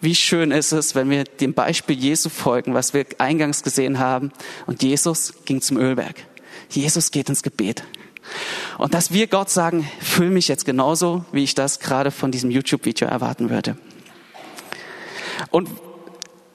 wie 0.00 0.14
schön 0.16 0.50
ist 0.50 0.72
es, 0.72 0.94
wenn 0.94 1.10
wir 1.10 1.24
dem 1.24 1.54
Beispiel 1.54 1.96
Jesu 1.96 2.28
folgen, 2.28 2.74
was 2.74 2.92
wir 2.92 3.06
eingangs 3.18 3.62
gesehen 3.62 4.00
haben. 4.00 4.32
Und 4.66 4.82
Jesus 4.82 5.34
ging 5.44 5.60
zum 5.60 5.76
Ölberg. 5.76 6.16
Jesus 6.74 7.10
geht 7.10 7.28
ins 7.28 7.42
Gebet. 7.42 7.84
Und 8.78 8.94
dass 8.94 9.12
wir 9.12 9.26
Gott 9.26 9.50
sagen, 9.50 9.88
fühl 10.00 10.30
mich 10.30 10.48
jetzt 10.48 10.64
genauso, 10.64 11.24
wie 11.32 11.44
ich 11.44 11.54
das 11.54 11.80
gerade 11.80 12.10
von 12.10 12.30
diesem 12.30 12.50
YouTube-Video 12.50 13.08
erwarten 13.08 13.50
würde. 13.50 13.76
Und 15.50 15.68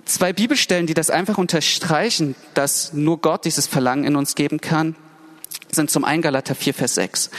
zwei 0.05 0.33
Bibelstellen, 0.33 0.87
die 0.87 0.93
das 0.93 1.09
einfach 1.09 1.37
unterstreichen, 1.37 2.35
dass 2.53 2.93
nur 2.93 3.19
Gott 3.19 3.45
dieses 3.45 3.67
Verlangen 3.67 4.05
in 4.05 4.15
uns 4.15 4.35
geben 4.35 4.61
kann, 4.61 4.95
sind 5.69 5.91
zum 5.91 6.05
einen 6.05 6.21
Galater 6.21 6.55
4, 6.55 6.73
Vers 6.73 6.95
6 6.95 7.29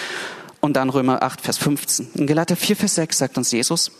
und 0.61 0.75
dann 0.75 0.91
Römer 0.91 1.23
8, 1.23 1.41
Vers 1.41 1.59
15. 1.59 2.11
In 2.15 2.27
Galater 2.27 2.57
4, 2.57 2.77
Vers 2.77 2.95
6 2.97 3.19
sagt 3.19 3.39
uns 3.39 3.51
Jesus, 3.51 3.91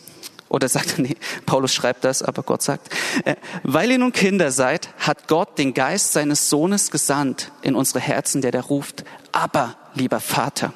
oder 0.49 0.67
sagt, 0.67 0.97
nee, 0.99 1.15
Paulus 1.45 1.73
schreibt 1.73 2.03
das, 2.03 2.21
aber 2.21 2.43
Gott 2.43 2.61
sagt, 2.61 2.89
äh, 3.25 3.35
weil 3.63 3.91
ihr 3.91 3.97
nun 3.97 4.11
Kinder 4.11 4.51
seid, 4.51 4.89
hat 4.99 5.27
Gott 5.27 5.57
den 5.57 5.73
Geist 5.73 6.13
seines 6.13 6.49
Sohnes 6.49 6.91
gesandt 6.91 7.51
in 7.61 7.75
unsere 7.75 7.99
Herzen, 7.99 8.41
der 8.41 8.51
da 8.51 8.61
ruft, 8.61 9.05
aber 9.31 9.77
lieber 9.95 10.19
Vater. 10.19 10.73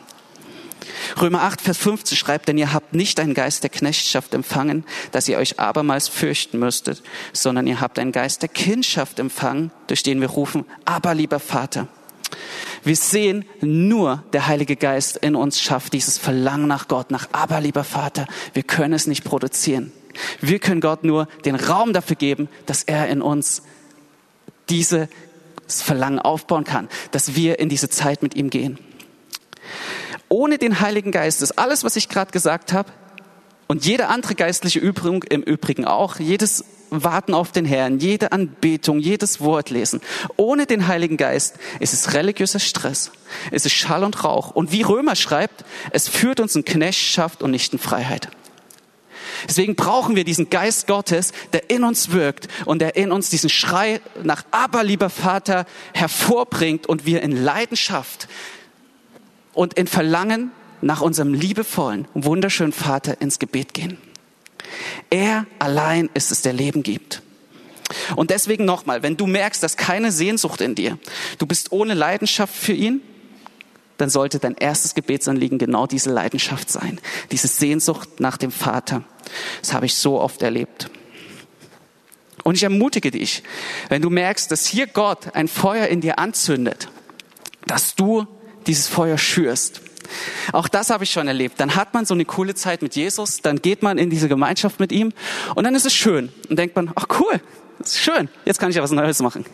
Römer 1.20 1.44
8, 1.44 1.62
Vers 1.62 1.78
15 1.78 2.18
schreibt, 2.18 2.48
denn 2.48 2.58
ihr 2.58 2.74
habt 2.74 2.94
nicht 2.94 3.20
einen 3.20 3.34
Geist 3.34 3.64
der 3.64 3.70
Knechtschaft 3.70 4.34
empfangen, 4.34 4.86
dass 5.12 5.28
ihr 5.28 5.38
euch 5.38 5.60
abermals 5.60 6.08
fürchten 6.08 6.60
müsstet, 6.60 7.02
sondern 7.34 7.68
ihr 7.68 7.82
habt 7.82 8.00
einen 8.00 8.12
Geist 8.12 8.42
der 8.42 8.50
Kindschaft 8.50 9.20
empfangen, 9.20 9.72
durch 9.88 10.04
den 10.04 10.22
wir 10.22 10.30
rufen, 10.30 10.66
aber 10.86 11.14
lieber 11.14 11.40
Vater. 11.40 11.88
Wir 12.84 12.96
sehen, 12.96 13.46
nur 13.62 14.24
der 14.34 14.48
Heilige 14.48 14.76
Geist 14.76 15.18
in 15.18 15.36
uns 15.36 15.62
schafft 15.62 15.94
dieses 15.94 16.18
Verlangen 16.18 16.68
nach 16.68 16.88
Gott, 16.88 17.12
nach 17.12 17.30
aber 17.32 17.62
lieber 17.62 17.84
Vater. 17.84 18.28
Wir 18.54 18.64
können 18.64 18.94
es 18.94 19.08
nicht 19.08 19.24
produzieren. 19.24 19.92
Wir 20.42 20.60
können 20.60 20.82
Gott 20.82 21.04
nur 21.04 21.28
den 21.46 21.56
Raum 21.56 21.94
dafür 21.94 22.16
geben, 22.16 22.50
dass 22.66 22.84
er 22.84 23.08
in 23.08 23.22
uns 23.22 23.64
dieses 24.70 25.08
Verlangen 25.68 26.20
aufbauen 26.20 26.64
kann, 26.66 26.90
dass 27.12 27.36
wir 27.36 27.60
in 27.60 27.70
diese 27.70 27.90
Zeit 27.90 28.22
mit 28.22 28.36
ihm 28.36 28.50
gehen. 28.50 28.78
Ohne 30.30 30.58
den 30.58 30.80
Heiligen 30.80 31.12
Geist 31.12 31.42
ist 31.42 31.58
alles, 31.58 31.84
was 31.84 31.96
ich 31.96 32.10
gerade 32.10 32.32
gesagt 32.32 32.74
habe, 32.74 32.92
und 33.68 33.86
jede 33.86 34.08
andere 34.08 34.36
geistliche 34.36 34.80
Übung 34.80 35.24
im 35.24 35.42
Übrigen 35.42 35.86
auch, 35.86 36.20
jedes 36.20 36.66
Warten 36.90 37.34
auf 37.34 37.52
den 37.52 37.66
Herrn, 37.66 38.00
jede 38.00 38.32
Anbetung, 38.32 39.00
jedes 39.00 39.42
Wort 39.42 39.70
lesen. 39.70 40.02
Ohne 40.38 40.66
den 40.66 40.88
Heiligen 40.88 41.18
Geist 41.18 41.56
ist 41.80 41.94
es 41.94 42.14
religiöser 42.14 42.60
Stress. 42.60 43.12
Es 43.52 43.66
ist 43.66 43.74
Schall 43.74 44.04
und 44.04 44.24
Rauch. 44.24 44.52
Und 44.52 44.72
wie 44.72 44.84
Römer 44.84 45.16
schreibt, 45.16 45.66
es 45.92 46.08
führt 46.08 46.40
uns 46.40 46.56
in 46.56 46.66
Knechtschaft 46.66 47.42
und 47.42 47.52
nicht 47.52 47.74
in 47.74 47.80
Freiheit. 47.80 48.30
Deswegen 49.48 49.76
brauchen 49.76 50.16
wir 50.16 50.24
diesen 50.24 50.50
Geist 50.50 50.88
Gottes, 50.88 51.32
der 51.52 51.70
in 51.70 51.84
uns 51.84 52.12
wirkt 52.12 52.48
und 52.66 52.80
der 52.80 52.96
in 52.96 53.12
uns 53.12 53.30
diesen 53.30 53.50
Schrei 53.50 54.00
nach 54.24 54.44
Aber, 54.52 54.84
lieber 54.84 55.10
Vater, 55.10 55.66
hervorbringt 55.94 56.86
und 56.88 57.06
wir 57.06 57.22
in 57.24 57.44
Leidenschaft 57.44 58.28
und 59.54 59.74
in 59.74 59.88
Verlangen 59.88 60.52
nach 60.84 61.02
unserem 61.02 61.34
liebevollen, 61.34 62.08
wunderschönen 62.14 62.74
Vater 62.74 63.22
ins 63.22 63.40
Gebet 63.40 63.74
gehen. 63.74 63.98
Er 65.10 65.46
allein 65.60 66.10
ist 66.14 66.32
es, 66.32 66.42
der 66.42 66.54
Leben 66.54 66.84
gibt. 66.84 67.22
Und 68.16 68.32
deswegen 68.32 68.66
nochmal, 68.66 69.04
wenn 69.04 69.18
du 69.18 69.28
merkst, 69.28 69.62
dass 69.62 69.78
keine 69.78 70.12
Sehnsucht 70.12 70.62
in 70.62 70.76
dir, 70.76 70.98
du 71.38 71.46
bist 71.46 71.72
ohne 71.72 71.94
Leidenschaft 71.94 72.54
für 72.54 72.74
ihn, 72.74 73.02
dann 73.98 74.10
sollte 74.10 74.40
dein 74.40 74.56
erstes 74.56 74.96
Gebetsanliegen 74.96 75.60
genau 75.60 75.86
diese 75.86 76.12
Leidenschaft 76.12 76.70
sein, 76.70 77.00
diese 77.32 77.48
Sehnsucht 77.48 78.20
nach 78.20 78.38
dem 78.38 78.52
Vater. 78.52 79.04
Das 79.62 79.74
habe 79.74 79.86
ich 79.86 79.96
so 79.96 80.20
oft 80.20 80.42
erlebt. 80.42 80.90
Und 82.44 82.56
ich 82.56 82.64
ermutige 82.64 83.12
dich, 83.12 83.44
wenn 83.90 84.02
du 84.02 84.10
merkst, 84.10 84.52
dass 84.52 84.66
hier 84.66 84.88
Gott 84.88 85.36
ein 85.36 85.48
Feuer 85.48 85.88
in 85.88 86.02
dir 86.02 86.20
anzündet, 86.20 86.90
dass 87.68 87.96
du 87.96 88.28
dieses 88.66 88.88
Feuer 88.88 89.18
schürst 89.18 89.82
auch 90.52 90.68
das 90.68 90.90
habe 90.90 91.04
ich 91.04 91.12
schon 91.12 91.28
erlebt. 91.28 91.60
Dann 91.60 91.76
hat 91.76 91.94
man 91.94 92.06
so 92.06 92.14
eine 92.14 92.26
coole 92.26 92.56
Zeit 92.56 92.82
mit 92.82 92.96
Jesus, 92.96 93.42
dann 93.42 93.62
geht 93.62 93.84
man 93.84 93.98
in 93.98 94.10
diese 94.10 94.28
Gemeinschaft 94.28 94.80
mit 94.80 94.92
ihm 94.92 95.14
und 95.56 95.64
dann 95.64 95.76
ist 95.76 95.86
es 95.86 95.94
schön. 95.94 96.32
Und 96.50 96.58
denkt 96.58 96.76
man, 96.76 96.92
ach 96.96 97.06
cool, 97.20 97.42
ist 97.80 98.00
schön, 98.00 98.30
jetzt 98.46 98.60
kann 98.60 98.70
ich 98.70 98.76
ja 98.76 98.84
was 98.84 98.92
Neues 98.92 99.20
machen. 99.22 99.46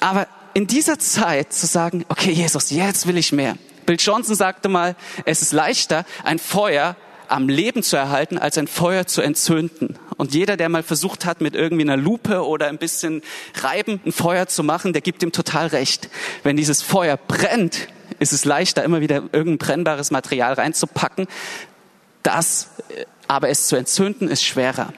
Aber 0.00 0.26
in 0.54 0.66
dieser 0.66 0.98
Zeit 0.98 1.52
zu 1.52 1.66
sagen, 1.66 2.04
okay 2.08 2.32
Jesus, 2.32 2.70
jetzt 2.70 3.06
will 3.06 3.18
ich 3.18 3.32
mehr. 3.32 3.56
Bill 3.84 3.96
Johnson 3.98 4.34
sagte 4.34 4.68
mal, 4.68 4.96
es 5.24 5.42
ist 5.42 5.52
leichter, 5.52 6.04
ein 6.24 6.38
Feuer 6.38 6.96
am 7.28 7.48
Leben 7.48 7.82
zu 7.82 7.96
erhalten, 7.96 8.38
als 8.38 8.58
ein 8.58 8.68
Feuer 8.68 9.06
zu 9.06 9.20
entzünden. 9.20 9.98
Und 10.16 10.34
jeder, 10.34 10.56
der 10.56 10.68
mal 10.68 10.82
versucht 10.82 11.24
hat, 11.24 11.40
mit 11.40 11.54
irgendwie 11.54 11.82
einer 11.82 11.96
Lupe 11.96 12.44
oder 12.44 12.68
ein 12.68 12.78
bisschen 12.78 13.22
Reiben 13.60 14.00
ein 14.04 14.12
Feuer 14.12 14.46
zu 14.46 14.62
machen, 14.62 14.92
der 14.92 15.02
gibt 15.02 15.22
ihm 15.22 15.32
total 15.32 15.68
recht. 15.68 16.08
Wenn 16.42 16.56
dieses 16.56 16.82
Feuer 16.82 17.16
brennt, 17.16 17.88
ist 18.18 18.32
es 18.32 18.44
leichter, 18.44 18.84
immer 18.84 19.00
wieder 19.00 19.22
irgendein 19.32 19.58
brennbares 19.58 20.10
Material 20.10 20.54
reinzupacken. 20.54 21.26
Das, 22.22 22.70
äh, 22.88 23.04
aber 23.28 23.48
es 23.48 23.68
zu 23.68 23.76
entzünden, 23.76 24.28
ist 24.28 24.44
schwerer. 24.44 24.92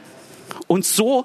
Und 0.67 0.85
so 0.85 1.25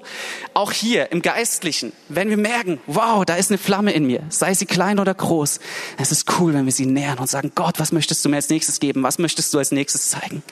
auch 0.54 0.72
hier 0.72 1.12
im 1.12 1.20
Geistlichen, 1.20 1.92
wenn 2.08 2.30
wir 2.30 2.36
merken, 2.36 2.80
wow, 2.86 3.24
da 3.24 3.36
ist 3.36 3.50
eine 3.50 3.58
Flamme 3.58 3.92
in 3.92 4.06
mir, 4.06 4.22
sei 4.30 4.54
sie 4.54 4.66
klein 4.66 4.98
oder 4.98 5.12
groß, 5.14 5.60
es 5.98 6.12
ist 6.12 6.38
cool, 6.38 6.54
wenn 6.54 6.64
wir 6.64 6.72
sie 6.72 6.86
nähern 6.86 7.18
und 7.18 7.28
sagen, 7.28 7.52
Gott, 7.54 7.78
was 7.78 7.92
möchtest 7.92 8.24
du 8.24 8.30
mir 8.30 8.36
als 8.36 8.48
nächstes 8.48 8.80
geben? 8.80 9.02
Was 9.02 9.18
möchtest 9.18 9.52
du 9.52 9.58
als 9.58 9.70
nächstes 9.70 10.10
zeigen? 10.10 10.42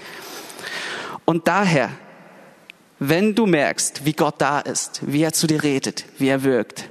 Und 1.25 1.49
daher, 1.49 1.91
wenn 2.99 3.35
du 3.35 3.47
merkst, 3.47 4.05
wie 4.05 4.13
Gott 4.13 4.37
da 4.39 4.61
ist, 4.61 5.01
wie 5.03 5.23
er 5.23 5.33
zu 5.33 5.47
dir 5.47 5.63
redet, 5.63 6.05
wie 6.19 6.29
er 6.29 6.43
wirkt, 6.43 6.89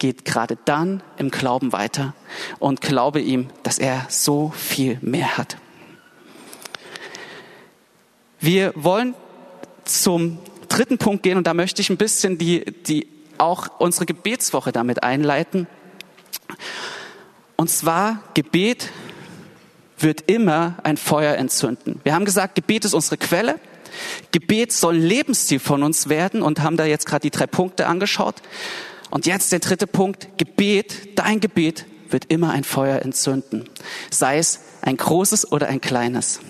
geht 0.00 0.24
gerade 0.24 0.58
dann 0.64 1.02
im 1.18 1.30
Glauben 1.30 1.72
weiter 1.72 2.14
und 2.58 2.80
glaube 2.80 3.20
ihm, 3.20 3.48
dass 3.62 3.78
er 3.78 4.06
so 4.08 4.52
viel 4.56 4.98
mehr 5.02 5.36
hat. 5.36 5.56
Wir 8.40 8.72
wollen 8.74 9.14
zum 9.84 10.38
dritten 10.68 10.98
Punkt 10.98 11.22
gehen 11.22 11.36
und 11.36 11.46
da 11.46 11.54
möchte 11.54 11.82
ich 11.82 11.90
ein 11.90 11.98
bisschen 11.98 12.38
die, 12.38 12.64
die 12.64 13.06
auch 13.38 13.68
unsere 13.78 14.06
Gebetswoche 14.06 14.72
damit 14.72 15.02
einleiten. 15.02 15.66
Und 17.56 17.68
zwar 17.68 18.22
Gebet 18.34 18.90
wird 19.98 20.30
immer 20.30 20.76
ein 20.82 20.96
Feuer 20.96 21.36
entzünden. 21.36 22.00
Wir 22.04 22.14
haben 22.14 22.24
gesagt, 22.24 22.54
Gebet 22.54 22.86
ist 22.86 22.94
unsere 22.94 23.18
Quelle. 23.18 23.60
Gebet 24.32 24.72
soll 24.72 24.96
Lebensstil 24.96 25.58
von 25.58 25.82
uns 25.82 26.08
werden 26.08 26.40
und 26.40 26.62
haben 26.62 26.78
da 26.78 26.84
jetzt 26.86 27.04
gerade 27.04 27.22
die 27.22 27.30
drei 27.30 27.46
Punkte 27.46 27.86
angeschaut. 27.86 28.36
Und 29.10 29.26
jetzt 29.26 29.52
der 29.52 29.58
dritte 29.58 29.86
Punkt. 29.86 30.28
Gebet, 30.38 31.18
dein 31.18 31.40
Gebet 31.40 31.86
wird 32.10 32.26
immer 32.26 32.50
ein 32.50 32.64
Feuer 32.64 33.02
entzünden. 33.02 33.68
Sei 34.10 34.38
es 34.38 34.60
ein 34.82 34.96
großes 34.96 35.52
oder 35.52 35.68
ein 35.68 35.80
kleines. 35.80 36.40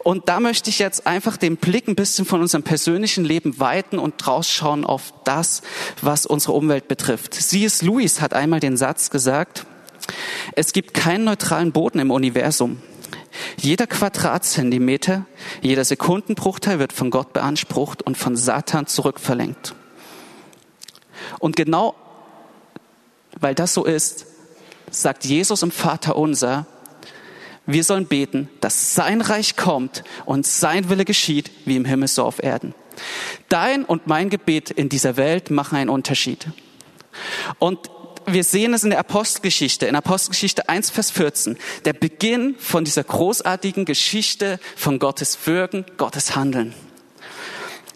Und 0.00 0.28
da 0.28 0.40
möchte 0.40 0.70
ich 0.70 0.78
jetzt 0.78 1.06
einfach 1.06 1.36
den 1.36 1.56
Blick 1.56 1.88
ein 1.88 1.96
bisschen 1.96 2.24
von 2.24 2.40
unserem 2.40 2.62
persönlichen 2.62 3.24
Leben 3.24 3.58
weiten 3.58 3.98
und 3.98 4.26
rausschauen 4.26 4.84
auf 4.84 5.12
das, 5.24 5.62
was 6.00 6.26
unsere 6.26 6.52
Umwelt 6.52 6.88
betrifft. 6.88 7.34
C.S. 7.34 7.82
Lewis 7.82 8.20
hat 8.20 8.34
einmal 8.34 8.60
den 8.60 8.76
Satz 8.76 9.10
gesagt, 9.10 9.66
es 10.54 10.72
gibt 10.72 10.94
keinen 10.94 11.24
neutralen 11.24 11.72
Boden 11.72 11.98
im 11.98 12.10
Universum. 12.10 12.80
Jeder 13.60 13.86
Quadratzentimeter, 13.86 15.26
jeder 15.60 15.84
Sekundenbruchteil 15.84 16.78
wird 16.78 16.92
von 16.92 17.10
Gott 17.10 17.32
beansprucht 17.32 18.02
und 18.02 18.16
von 18.16 18.36
Satan 18.36 18.86
zurückverlenkt. 18.86 19.74
Und 21.38 21.56
genau 21.56 21.94
weil 23.40 23.54
das 23.54 23.74
so 23.74 23.84
ist, 23.84 24.26
sagt 24.90 25.24
Jesus 25.24 25.62
im 25.62 25.70
Vater 25.70 26.16
unser, 26.16 26.66
wir 27.66 27.84
sollen 27.84 28.06
beten, 28.06 28.48
dass 28.60 28.94
sein 28.94 29.20
Reich 29.20 29.56
kommt 29.56 30.02
und 30.24 30.46
sein 30.46 30.88
Wille 30.88 31.04
geschieht, 31.04 31.50
wie 31.66 31.76
im 31.76 31.84
Himmel 31.84 32.08
so 32.08 32.24
auf 32.24 32.42
Erden. 32.42 32.74
Dein 33.48 33.84
und 33.84 34.06
mein 34.06 34.30
Gebet 34.30 34.70
in 34.70 34.88
dieser 34.88 35.16
Welt 35.16 35.50
machen 35.50 35.76
einen 35.76 35.90
Unterschied. 35.90 36.48
Und 37.58 37.78
wir 38.26 38.44
sehen 38.44 38.74
es 38.74 38.84
in 38.84 38.90
der 38.90 38.98
Apostelgeschichte, 38.98 39.86
in 39.86 39.96
Apostelgeschichte 39.96 40.68
1, 40.68 40.90
Vers 40.90 41.10
14, 41.10 41.56
der 41.84 41.92
Beginn 41.92 42.56
von 42.58 42.84
dieser 42.84 43.04
großartigen 43.04 43.84
Geschichte 43.84 44.58
von 44.76 44.98
Gottes 44.98 45.38
Wirken, 45.46 45.84
Gottes 45.96 46.34
Handeln. 46.34 46.74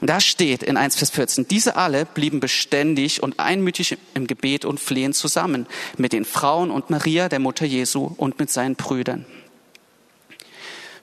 Und 0.02 0.08
da 0.08 0.18
steht 0.18 0.64
in 0.64 0.76
1 0.76 0.96
Vers 0.96 1.10
14, 1.10 1.46
diese 1.46 1.76
alle 1.76 2.04
blieben 2.04 2.40
beständig 2.40 3.22
und 3.22 3.38
einmütig 3.38 3.96
im 4.14 4.26
Gebet 4.26 4.64
und 4.64 4.80
Flehen 4.80 5.12
zusammen 5.12 5.64
mit 5.96 6.12
den 6.12 6.24
Frauen 6.24 6.72
und 6.72 6.90
Maria, 6.90 7.28
der 7.28 7.38
Mutter 7.38 7.64
Jesu 7.64 8.12
und 8.16 8.40
mit 8.40 8.50
seinen 8.50 8.74
Brüdern. 8.74 9.24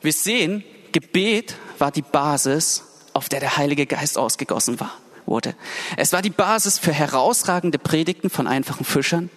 Wir 0.02 0.12
sehen, 0.12 0.66
Gebet 0.92 1.56
war 1.78 1.92
die 1.92 2.02
Basis, 2.02 2.84
auf 3.14 3.30
der 3.30 3.40
der 3.40 3.56
Heilige 3.56 3.86
Geist 3.86 4.18
ausgegossen 4.18 4.82
war, 4.82 4.92
wurde. 5.26 5.56
Es 5.96 6.12
war 6.12 6.22
die 6.22 6.30
Basis 6.30 6.78
für 6.78 6.92
herausragende 6.92 7.80
Predigten 7.80 8.30
von 8.30 8.48
einfachen 8.48 8.84
Fischern. 8.84 9.30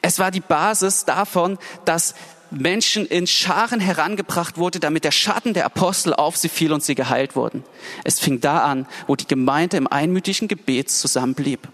Es 0.00 0.18
war 0.18 0.32
die 0.32 0.40
Basis 0.40 1.04
davon, 1.04 1.56
dass 1.84 2.16
Menschen 2.52 3.06
in 3.06 3.26
Scharen 3.26 3.80
herangebracht 3.80 4.58
wurde, 4.58 4.80
damit 4.80 5.04
der 5.04 5.10
Schatten 5.10 5.54
der 5.54 5.64
Apostel 5.64 6.14
auf 6.14 6.36
sie 6.36 6.48
fiel 6.48 6.72
und 6.72 6.82
sie 6.82 6.94
geheilt 6.94 7.36
wurden. 7.36 7.64
Es 8.04 8.20
fing 8.20 8.40
da 8.40 8.64
an, 8.64 8.86
wo 9.06 9.16
die 9.16 9.26
Gemeinde 9.26 9.76
im 9.76 9.86
einmütigen 9.86 10.48
Gebet 10.48 10.90
zusammenblieb. 10.90 11.68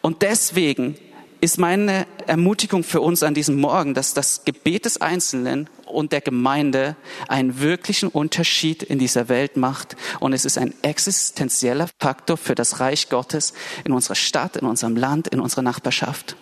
Und 0.00 0.22
deswegen 0.22 0.96
ist 1.40 1.58
meine 1.58 2.06
Ermutigung 2.28 2.84
für 2.84 3.00
uns 3.00 3.24
an 3.24 3.34
diesem 3.34 3.60
Morgen, 3.60 3.94
dass 3.94 4.14
das 4.14 4.44
Gebet 4.44 4.84
des 4.84 5.00
Einzelnen 5.00 5.68
und 5.86 6.12
der 6.12 6.20
Gemeinde 6.20 6.94
einen 7.26 7.58
wirklichen 7.58 8.08
Unterschied 8.08 8.84
in 8.84 9.00
dieser 9.00 9.28
Welt 9.28 9.56
macht. 9.56 9.96
Und 10.20 10.34
es 10.34 10.44
ist 10.44 10.56
ein 10.56 10.72
existenzieller 10.82 11.88
Faktor 11.98 12.36
für 12.36 12.54
das 12.54 12.78
Reich 12.78 13.08
Gottes 13.08 13.54
in 13.84 13.92
unserer 13.92 14.14
Stadt, 14.14 14.56
in 14.56 14.66
unserem 14.66 14.94
Land, 14.94 15.28
in 15.28 15.40
unserer 15.40 15.62
Nachbarschaft. 15.62 16.36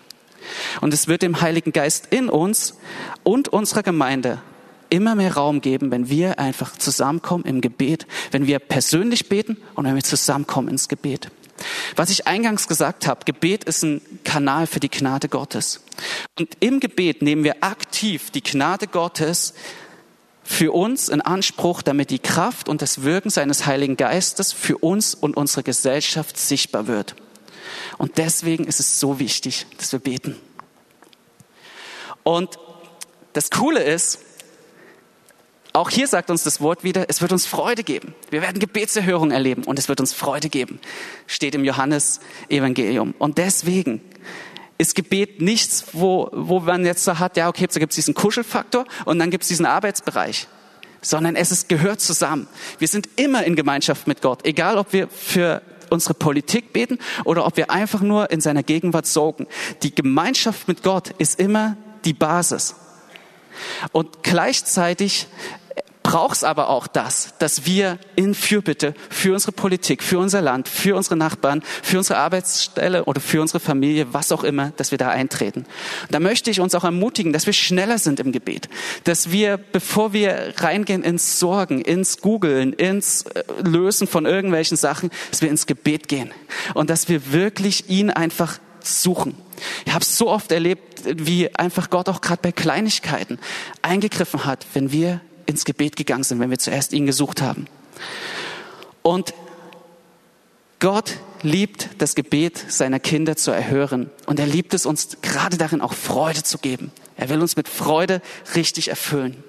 Und 0.81 0.95
es 0.95 1.09
wird 1.09 1.23
dem 1.23 1.41
Heiligen 1.41 1.73
Geist 1.73 2.09
in 2.11 2.29
uns 2.29 2.79
und 3.23 3.49
unserer 3.49 3.83
Gemeinde 3.83 4.41
immer 4.91 5.15
mehr 5.15 5.35
Raum 5.35 5.61
geben, 5.61 5.91
wenn 5.91 6.09
wir 6.09 6.39
einfach 6.39 6.77
zusammenkommen 6.77 7.45
im 7.45 7.61
Gebet, 7.61 8.07
wenn 8.33 8.47
wir 8.47 8.59
persönlich 8.59 9.29
beten 9.29 9.57
und 9.75 9.87
wenn 9.87 9.95
wir 9.95 10.03
zusammenkommen 10.03 10.69
ins 10.69 10.89
Gebet. 10.89 11.31
Was 11.97 12.11
ich 12.11 12.27
eingangs 12.27 12.69
gesagt 12.69 13.07
habe, 13.07 13.25
Gebet 13.25 13.65
ist 13.65 13.83
ein 13.83 14.01
Kanal 14.25 14.67
für 14.67 14.81
die 14.81 14.89
Gnade 14.89 15.29
Gottes. 15.29 15.85
Und 16.39 16.49
im 16.61 16.81
Gebet 16.81 17.23
nehmen 17.23 17.45
wir 17.45 17.63
aktiv 17.63 18.31
die 18.31 18.43
Gnade 18.43 18.87
Gottes 18.87 19.55
für 20.43 20.73
uns 20.73 21.09
in 21.09 21.21
Anspruch, 21.21 21.83
damit 21.83 22.11
die 22.11 22.19
Kraft 22.19 22.69
und 22.69 22.83
das 22.83 23.03
Wirken 23.03 23.31
seines 23.31 23.67
Heiligen 23.67 23.97
Geistes 23.97 24.53
für 24.53 24.79
uns 24.79 25.15
und 25.15 25.37
unsere 25.37 25.63
Gesellschaft 25.63 26.37
sichtbar 26.39 26.87
wird. 26.87 27.15
Und 27.98 28.18
deswegen 28.18 28.64
ist 28.64 28.81
es 28.81 29.00
so 29.00 29.18
wichtig, 29.18 29.66
dass 29.79 29.92
wir 29.92 29.98
beten. 29.98 30.37
Und 32.22 32.59
das 33.33 33.50
Coole 33.50 33.83
ist, 33.83 34.20
auch 35.72 35.90
hier 35.90 36.09
sagt 36.09 36.31
uns 36.31 36.42
das 36.42 36.61
Wort 36.61 36.83
wieder, 36.83 37.07
es 37.09 37.22
wird 37.22 37.31
uns 37.31 37.46
Freude 37.46 37.85
geben. 37.85 38.14
Wir 38.31 38.42
werden 38.42 38.59
Gebetserhörung 38.59 39.31
erleben 39.31 39.62
und 39.64 39.79
es 39.79 39.88
wird 39.88 40.00
uns 40.00 40.12
Freude 40.12 40.48
geben. 40.48 40.81
Steht 41.26 41.55
im 41.55 41.64
Johannes 41.64 42.20
Evangelium. 42.48 43.14
Und 43.18 43.38
deswegen 43.38 44.00
ist 44.79 44.96
Gebet 44.96 45.40
nichts, 45.40 45.87
wo, 45.92 46.29
wo 46.33 46.61
man 46.61 46.85
jetzt 46.85 47.05
so 47.05 47.18
hat, 47.18 47.37
ja, 47.37 47.48
okay, 47.48 47.68
da 47.72 47.79
gibt 47.79 47.92
es 47.92 47.96
diesen 47.96 48.14
Kuschelfaktor 48.14 48.85
und 49.05 49.18
dann 49.18 49.31
gibt 49.31 49.42
es 49.42 49.48
diesen 49.48 49.66
Arbeitsbereich. 49.66 50.48
Sondern 51.03 51.37
es 51.37 51.53
ist, 51.53 51.68
gehört 51.68 52.00
zusammen. 52.00 52.48
Wir 52.79 52.88
sind 52.88 53.09
immer 53.16 53.44
in 53.44 53.57
Gemeinschaft 53.57 54.07
mit 54.07 54.22
Gott. 54.22 54.44
Egal, 54.44 54.76
ob 54.76 54.92
wir 54.92 55.09
für 55.09 55.62
unsere 55.90 56.14
Politik 56.14 56.72
beten 56.72 56.98
oder 57.24 57.46
ob 57.46 57.57
wir 57.57 57.70
einfach 57.70 58.00
nur 58.00 58.31
in 58.31 58.40
seiner 58.40 58.62
Gegenwart 58.62 59.07
sorgen. 59.07 59.46
Die 59.83 59.94
Gemeinschaft 59.94 60.68
mit 60.68 60.83
Gott 60.83 61.11
ist 61.18 61.38
immer 61.38 61.76
die 62.05 62.14
Basis. 62.14 62.76
Und 63.92 64.22
gleichzeitig 64.22 65.26
braucht 66.11 66.38
es 66.38 66.42
aber 66.42 66.70
auch 66.70 66.88
das, 66.88 67.35
dass 67.38 67.66
wir 67.66 67.96
in 68.16 68.35
Fürbitte 68.35 68.94
für 69.11 69.33
unsere 69.33 69.53
Politik, 69.53 70.03
für 70.03 70.18
unser 70.18 70.42
Land, 70.42 70.66
für 70.66 70.96
unsere 70.96 71.14
Nachbarn, 71.14 71.62
für 71.85 71.99
unsere 71.99 72.18
Arbeitsstelle 72.18 73.05
oder 73.05 73.20
für 73.20 73.40
unsere 73.40 73.61
Familie, 73.61 74.12
was 74.12 74.33
auch 74.33 74.42
immer, 74.42 74.73
dass 74.77 74.90
wir 74.90 74.99
da 74.99 75.11
eintreten. 75.11 75.66
Da 76.11 76.18
möchte 76.18 76.51
ich 76.51 76.59
uns 76.59 76.75
auch 76.75 76.83
ermutigen, 76.83 77.33
dass 77.33 77.46
wir 77.46 77.53
schneller 77.53 77.99
sind 77.99 78.18
im 78.18 78.33
Gebet, 78.33 78.68
dass 79.05 79.31
wir, 79.31 79.57
bevor 79.57 80.12
wir 80.12 80.55
reingehen 80.57 81.05
ins 81.05 81.38
Sorgen, 81.38 81.81
ins 81.81 82.18
Googeln, 82.18 82.73
ins 82.73 83.23
äh, 83.27 83.44
Lösen 83.62 84.09
von 84.09 84.27
irgendwelchen 84.27 84.77
Sachen, 84.77 85.11
dass 85.31 85.42
wir 85.42 85.49
ins 85.49 85.66
Gebet 85.66 86.09
gehen 86.09 86.33
und 86.75 86.90
dass 86.90 87.09
wir 87.09 87.31
wirklich 87.33 87.88
ihn 87.88 88.11
einfach 88.11 88.59
suchen. 88.83 89.37
Ich 89.87 89.94
habe 89.94 90.05
so 90.05 90.29
oft 90.29 90.51
erlebt, 90.51 91.05
wie 91.05 91.55
einfach 91.55 91.88
Gott 91.88 92.09
auch 92.09 92.20
gerade 92.20 92.42
bei 92.42 92.51
Kleinigkeiten 92.51 93.38
eingegriffen 93.83 94.44
hat, 94.44 94.66
wenn 94.75 94.90
wir 94.90 95.20
ins 95.46 95.64
Gebet 95.64 95.96
gegangen 95.96 96.24
sind, 96.24 96.40
wenn 96.40 96.50
wir 96.50 96.59
zuerst 96.59 96.92
ihn 96.92 97.07
gesucht 97.07 97.42
haben. 97.42 97.66
Und 99.03 99.35
Gott 100.79 101.18
liebt 101.42 101.88
das 101.98 102.14
Gebet 102.14 102.64
seiner 102.68 102.98
Kinder 102.98 103.37
zu 103.37 103.50
erhören. 103.50 104.11
Und 104.26 104.40
er 104.40 104.46
liebt 104.46 104.74
es 104.74 104.87
uns 104.87 105.18
gerade 105.22 105.57
darin 105.57 105.81
auch 105.81 105.94
Freude 105.94 106.42
zu 106.42 106.59
geben. 106.59 106.90
Er 107.16 107.29
will 107.29 107.40
uns 107.40 107.57
mit 107.57 107.68
Freude 107.68 108.22
richtig 108.55 108.88
erfüllen. 108.88 109.42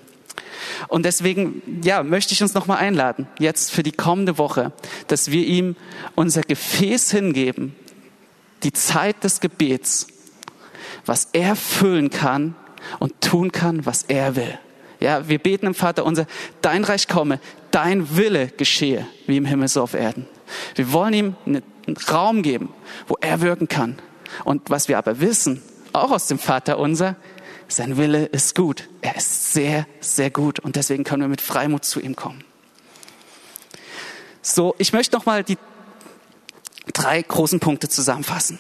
Und 0.88 1.06
deswegen, 1.06 1.62
ja, 1.84 2.04
möchte 2.04 2.34
ich 2.34 2.42
uns 2.42 2.54
nochmal 2.54 2.78
einladen, 2.78 3.28
jetzt 3.40 3.72
für 3.72 3.84
die 3.84 3.92
kommende 3.92 4.38
Woche, 4.38 4.72
dass 5.08 5.32
wir 5.32 5.46
ihm 5.46 5.76
unser 6.16 6.42
Gefäß 6.42 7.12
hingeben, 7.12 7.76
die 8.64 8.74
Zeit 8.74 9.24
des 9.24 9.40
Gebets, 9.40 10.08
was 11.06 11.30
er 11.34 11.56
füllen 11.56 12.10
kann 12.10 12.56
und 13.00 13.22
tun 13.22 13.52
kann, 13.52 13.86
was 13.86 14.04
er 14.04 14.36
will. 14.36 14.60
Ja, 15.02 15.28
wir 15.28 15.40
beten 15.40 15.66
im 15.66 15.74
Vater 15.74 16.06
unser, 16.06 16.28
dein 16.62 16.84
Reich 16.84 17.08
komme, 17.08 17.40
dein 17.72 18.16
Wille 18.16 18.48
geschehe, 18.48 19.08
wie 19.26 19.38
im 19.38 19.46
Himmel 19.46 19.68
so 19.68 19.82
auf 19.82 19.96
Erden. 19.96 20.28
Wir 20.76 20.94
wollen 20.94 21.14
ihm 21.14 21.36
einen 21.46 21.64
Raum 22.12 22.44
geben, 22.44 22.70
wo 23.08 23.18
er 23.20 23.42
wirken 23.42 23.68
kann. 23.68 23.98
Und 24.46 24.70
was 24.70 24.88
wir 24.88 24.98
aber 24.98 25.20
wissen, 25.20 25.62
auch 25.92 26.12
aus 26.12 26.28
dem 26.28 26.40
Vater 26.40 26.78
unser, 26.78 27.16
sein 27.68 27.98
Wille 27.98 28.26
ist 28.26 28.56
gut. 28.56 28.90
Er 29.02 29.16
ist 29.16 29.54
sehr, 29.54 29.88
sehr 30.00 30.30
gut. 30.30 30.60
Und 30.60 30.76
deswegen 30.76 31.04
können 31.04 31.24
wir 31.24 31.30
mit 31.30 31.42
Freimut 31.42 31.84
zu 31.84 32.00
ihm 32.00 32.16
kommen. 32.16 32.44
So, 34.42 34.76
ich 34.78 34.94
möchte 34.94 35.16
nochmal 35.16 35.44
die 35.44 35.58
drei 36.94 37.22
großen 37.22 37.60
Punkte 37.60 37.90
zusammenfassen. 37.90 38.60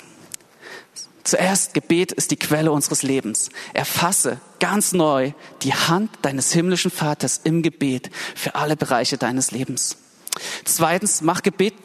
Zuerst, 1.23 1.73
Gebet 1.73 2.11
ist 2.11 2.31
die 2.31 2.35
Quelle 2.35 2.71
unseres 2.71 3.03
Lebens. 3.03 3.49
Erfasse 3.73 4.39
ganz 4.59 4.93
neu 4.93 5.33
die 5.61 5.73
Hand 5.73 6.09
deines 6.21 6.51
himmlischen 6.51 6.91
Vaters 6.91 7.41
im 7.43 7.61
Gebet 7.61 8.09
für 8.35 8.55
alle 8.55 8.75
Bereiche 8.75 9.17
deines 9.17 9.51
Lebens. 9.51 9.97
Zweitens, 10.63 11.21
mach 11.21 11.43
Gebet 11.43 11.75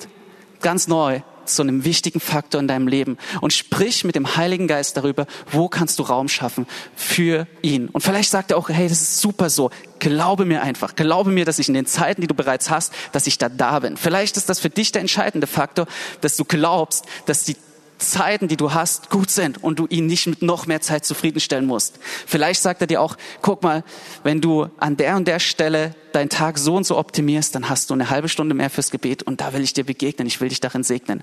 ganz 0.61 0.89
neu 0.89 1.21
zu 1.45 1.63
einem 1.63 1.85
wichtigen 1.85 2.21
Faktor 2.21 2.61
in 2.61 2.69
deinem 2.69 2.89
Leben 2.89 3.19
und 3.41 3.53
sprich 3.53 4.05
mit 4.05 4.15
dem 4.15 4.37
Heiligen 4.37 4.67
Geist 4.67 4.97
darüber, 4.97 5.27
wo 5.51 5.69
kannst 5.69 5.99
du 5.99 6.03
Raum 6.03 6.29
schaffen 6.29 6.67
für 6.95 7.47
ihn. 7.63 7.89
Und 7.89 8.01
vielleicht 8.01 8.31
sagt 8.31 8.51
er 8.51 8.57
auch, 8.57 8.69
hey, 8.69 8.89
das 8.89 9.01
ist 9.01 9.21
super 9.21 9.49
so. 9.49 9.71
Glaube 9.99 10.45
mir 10.45 10.63
einfach. 10.63 10.97
Glaube 10.97 11.31
mir, 11.31 11.45
dass 11.45 11.59
ich 11.59 11.69
in 11.69 11.75
den 11.75 11.87
Zeiten, 11.87 12.21
die 12.21 12.27
du 12.27 12.35
bereits 12.35 12.71
hast, 12.71 12.93
dass 13.13 13.27
ich 13.27 13.39
da 13.39 13.49
da 13.49 13.79
bin. 13.79 13.97
Vielleicht 13.97 14.37
ist 14.37 14.49
das 14.49 14.59
für 14.59 14.71
dich 14.71 14.93
der 14.93 15.01
entscheidende 15.01 15.47
Faktor, 15.47 15.87
dass 16.21 16.37
du 16.37 16.45
glaubst, 16.45 17.05
dass 17.27 17.45
die 17.45 17.57
Zeiten, 17.99 18.49
die 18.49 18.57
du 18.57 18.75
hast, 18.75 19.11
gut 19.11 19.31
sind 19.31 19.63
und 19.63 19.79
du 19.79 19.87
ihn 19.87 20.07
nicht 20.07 20.27
mit 20.27 20.43
noch 20.43 20.67
mehr 20.67 20.81
Zeit 20.81 21.05
zufriedenstellen 21.07 21.67
musst. 21.67 21.99
Vielleicht 22.27 22.61
sagt 22.61 22.81
er 22.83 22.87
dir 22.87 23.01
auch, 23.01 23.17
guck 23.41 23.63
mal, 23.63 23.85
wenn 24.23 24.41
du 24.41 24.69
an 24.79 24.97
der 24.97 25.17
und 25.17 25.27
der 25.27 25.39
Stelle 25.39 25.95
deinen 26.13 26.29
Tag 26.29 26.59
so 26.59 26.77
und 26.77 26.85
so 26.85 26.99
optimierst, 26.99 27.55
dann 27.55 27.69
hast 27.69 27.91
du 27.91 27.95
eine 27.95 28.11
halbe 28.11 28.29
Stunde 28.29 28.55
mehr 28.55 28.71
fürs 28.71 28.91
Gebet 28.91 29.23
und 29.23 29.41
da 29.41 29.53
will 29.53 29.63
ich 29.63 29.73
dir 29.73 29.85
begegnen, 29.85 30.29
ich 30.29 30.41
will 30.41 30.49
dich 30.49 30.61
darin 30.61 30.83
segnen. 30.83 31.23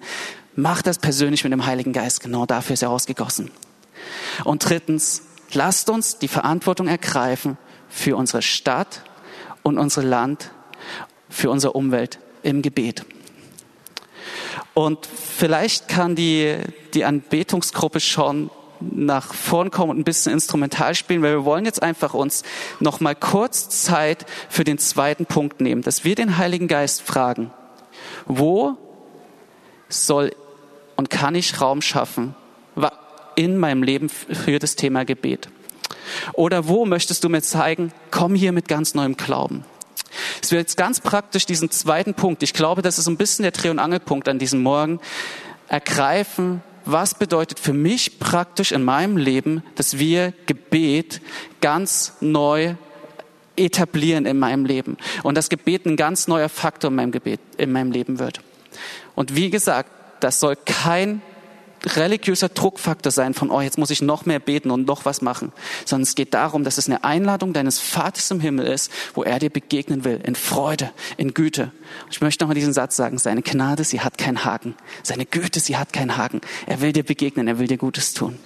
Mach 0.56 0.82
das 0.82 0.98
persönlich 0.98 1.44
mit 1.44 1.54
dem 1.54 1.66
Heiligen 1.66 1.94
Geist, 1.94 2.22
genau 2.22 2.46
dafür 2.46 2.74
ist 2.74 2.82
er 2.82 2.90
ausgegossen. 2.90 3.52
Und 4.44 4.68
drittens, 4.68 5.24
lasst 5.54 5.90
uns 5.90 6.18
die 6.18 6.28
Verantwortung 6.28 6.88
ergreifen 6.88 7.58
für 7.90 8.18
unsere 8.18 8.42
Stadt 8.42 9.04
und 9.62 9.78
unser 9.78 10.04
Land, 10.04 10.52
für 11.30 11.50
unsere 11.50 11.74
Umwelt 11.74 12.20
im 12.42 12.62
Gebet. 12.62 13.06
Und 14.74 15.06
vielleicht 15.06 15.88
kann 15.88 16.16
die, 16.16 16.58
die 16.94 17.06
Anbetungsgruppe 17.06 18.00
schon 18.00 18.50
nach 18.80 19.34
vorn 19.34 19.72
kommen 19.72 19.92
und 19.92 20.00
ein 20.00 20.04
bisschen 20.04 20.34
instrumental 20.34 20.96
spielen, 20.96 21.22
weil 21.22 21.34
wir 21.34 21.46
wollen 21.46 21.66
jetzt 21.66 21.82
einfach 21.82 22.14
uns 22.14 22.44
noch 22.80 23.00
mal 23.00 23.16
kurz 23.16 23.70
Zeit 23.70 24.26
für 24.50 24.64
den 24.64 24.78
zweiten 24.78 25.26
Punkt 25.26 25.62
nehmen, 25.62 25.84
dass 25.84 26.04
wir 26.04 26.16
den 26.16 26.38
Heiligen 26.38 26.68
Geist 26.68 27.02
fragen, 27.02 27.52
wo 28.26 28.76
soll 29.90 30.36
und 30.96 31.10
kann 31.10 31.36
ich 31.36 31.62
Raum 31.62 31.82
schaffen 31.82 32.36
in 33.36 33.58
meinem 33.58 33.84
Leben 33.84 34.10
für 34.10 34.60
das 34.60 34.76
Thema 34.76 35.06
Gebet? 35.06 35.50
Oder 36.34 36.68
wo 36.68 36.86
möchtest 36.86 37.24
du 37.24 37.30
mir 37.30 37.42
zeigen, 37.42 37.92
komm 38.12 38.36
hier 38.36 38.52
mit 38.52 38.68
ganz 38.68 38.94
neuem 38.94 39.18
Glauben? 39.18 39.66
Es 40.42 40.52
wird 40.52 40.62
jetzt 40.62 40.78
ganz 40.78 41.00
praktisch 41.00 41.46
diesen 41.46 41.72
zweiten 41.72 42.14
Punkt, 42.14 42.44
ich 42.44 42.54
glaube, 42.54 42.82
das 42.82 42.98
ist 42.98 43.08
ein 43.08 43.18
bisschen 43.18 43.44
der 43.44 43.52
Dreh- 43.52 43.70
und 43.70 43.80
Angelpunkt 43.80 44.28
an 44.28 44.40
diesem 44.40 44.62
Morgen, 44.62 45.00
ergreifen, 45.68 46.62
was 46.86 47.16
bedeutet 47.16 47.60
für 47.60 47.74
mich 47.74 48.20
praktisch 48.20 48.72
in 48.72 48.84
meinem 48.84 49.18
Leben, 49.18 49.64
dass 49.76 49.98
wir 49.98 50.34
Gebet 50.46 51.22
ganz 51.62 52.14
neu 52.20 52.76
etablieren 53.56 54.26
in 54.26 54.40
meinem 54.40 54.66
Leben 54.66 54.98
und 55.22 55.36
das 55.36 55.50
Gebet 55.50 55.86
ein 55.86 55.96
ganz 55.96 56.28
neuer 56.28 56.50
Faktor 56.50 56.90
in 56.90 56.96
meinem 56.96 57.12
Gebet, 57.12 57.40
in 57.58 57.72
meinem 57.72 57.92
Leben 57.92 58.20
wird. 58.20 58.42
Und 59.16 59.36
wie 59.36 59.50
gesagt, 59.50 59.92
das 60.20 60.40
soll 60.40 60.56
kein 60.56 61.22
religiöser 61.86 62.50
Druckfaktor 62.50 63.12
sein 63.12 63.34
von, 63.34 63.50
oh, 63.50 63.62
jetzt 63.62 63.78
muss 63.78 63.90
ich 63.90 64.02
noch 64.02 64.26
mehr 64.26 64.40
beten 64.40 64.72
und 64.72 64.88
noch 64.88 65.06
was 65.06 65.22
machen, 65.22 65.52
sondern 65.86 66.04
es 66.04 66.16
geht 66.16 66.34
darum, 66.34 66.64
dass 66.64 66.78
es 66.78 66.88
eine 66.88 67.04
Einladung 67.04 67.54
deines 67.54 67.80
Vaters 67.80 68.32
im 68.32 68.40
Himmel 68.40 68.68
ist, 68.68 68.92
wo 69.14 69.24
er 69.24 69.40
dir 69.40 69.50
begegnen 69.50 70.04
will, 70.04 70.22
in 70.24 70.36
Freude, 70.36 70.92
in 71.18 71.34
Güte. 71.34 71.72
Ich 72.10 72.22
möchte 72.22 72.44
nochmal 72.44 72.56
diesen 72.56 72.74
Satz 72.74 72.96
sagen, 72.96 73.18
seine 73.18 73.42
Gnade, 73.42 73.84
sie 73.84 74.02
hat 74.02 74.18
keinen 74.18 74.46
Haken. 74.46 74.76
Seine 75.04 75.26
Güte, 75.26 75.60
sie 75.60 75.78
hat 75.78 75.92
keinen 75.94 76.18
Haken. 76.18 76.42
Er 76.66 76.82
will 76.82 76.94
dir 76.94 77.04
begegnen, 77.04 77.48
er 77.48 77.60
will 77.60 77.68
dir 77.68 77.78
Gutes 77.78 78.14
tun. 78.14 78.40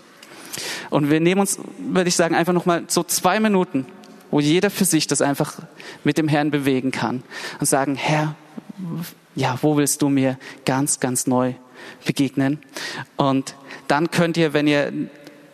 Und 0.89 1.09
wir 1.11 1.19
nehmen 1.19 1.41
uns, 1.41 1.59
würde 1.77 2.07
ich 2.07 2.15
sagen, 2.15 2.33
einfach 2.33 2.53
nochmal 2.53 2.85
so 2.87 3.03
zwei 3.03 3.39
Minuten, 3.39 3.85
wo 4.31 4.39
jeder 4.39 4.69
für 4.69 4.85
sich 4.85 5.07
das 5.07 5.21
einfach 5.21 5.59
mit 6.03 6.17
dem 6.17 6.27
Herrn 6.27 6.51
bewegen 6.51 6.91
kann 6.91 7.23
und 7.59 7.67
sagen, 7.67 7.95
Herr, 7.95 8.35
ja, 9.35 9.57
wo 9.61 9.77
willst 9.77 10.01
du 10.01 10.09
mir 10.09 10.37
ganz, 10.65 10.99
ganz 10.99 11.27
neu 11.27 11.53
begegnen. 12.05 12.59
Und 13.15 13.55
dann 13.87 14.11
könnt 14.11 14.37
ihr, 14.37 14.53
wenn 14.53 14.67
ihr 14.67 14.91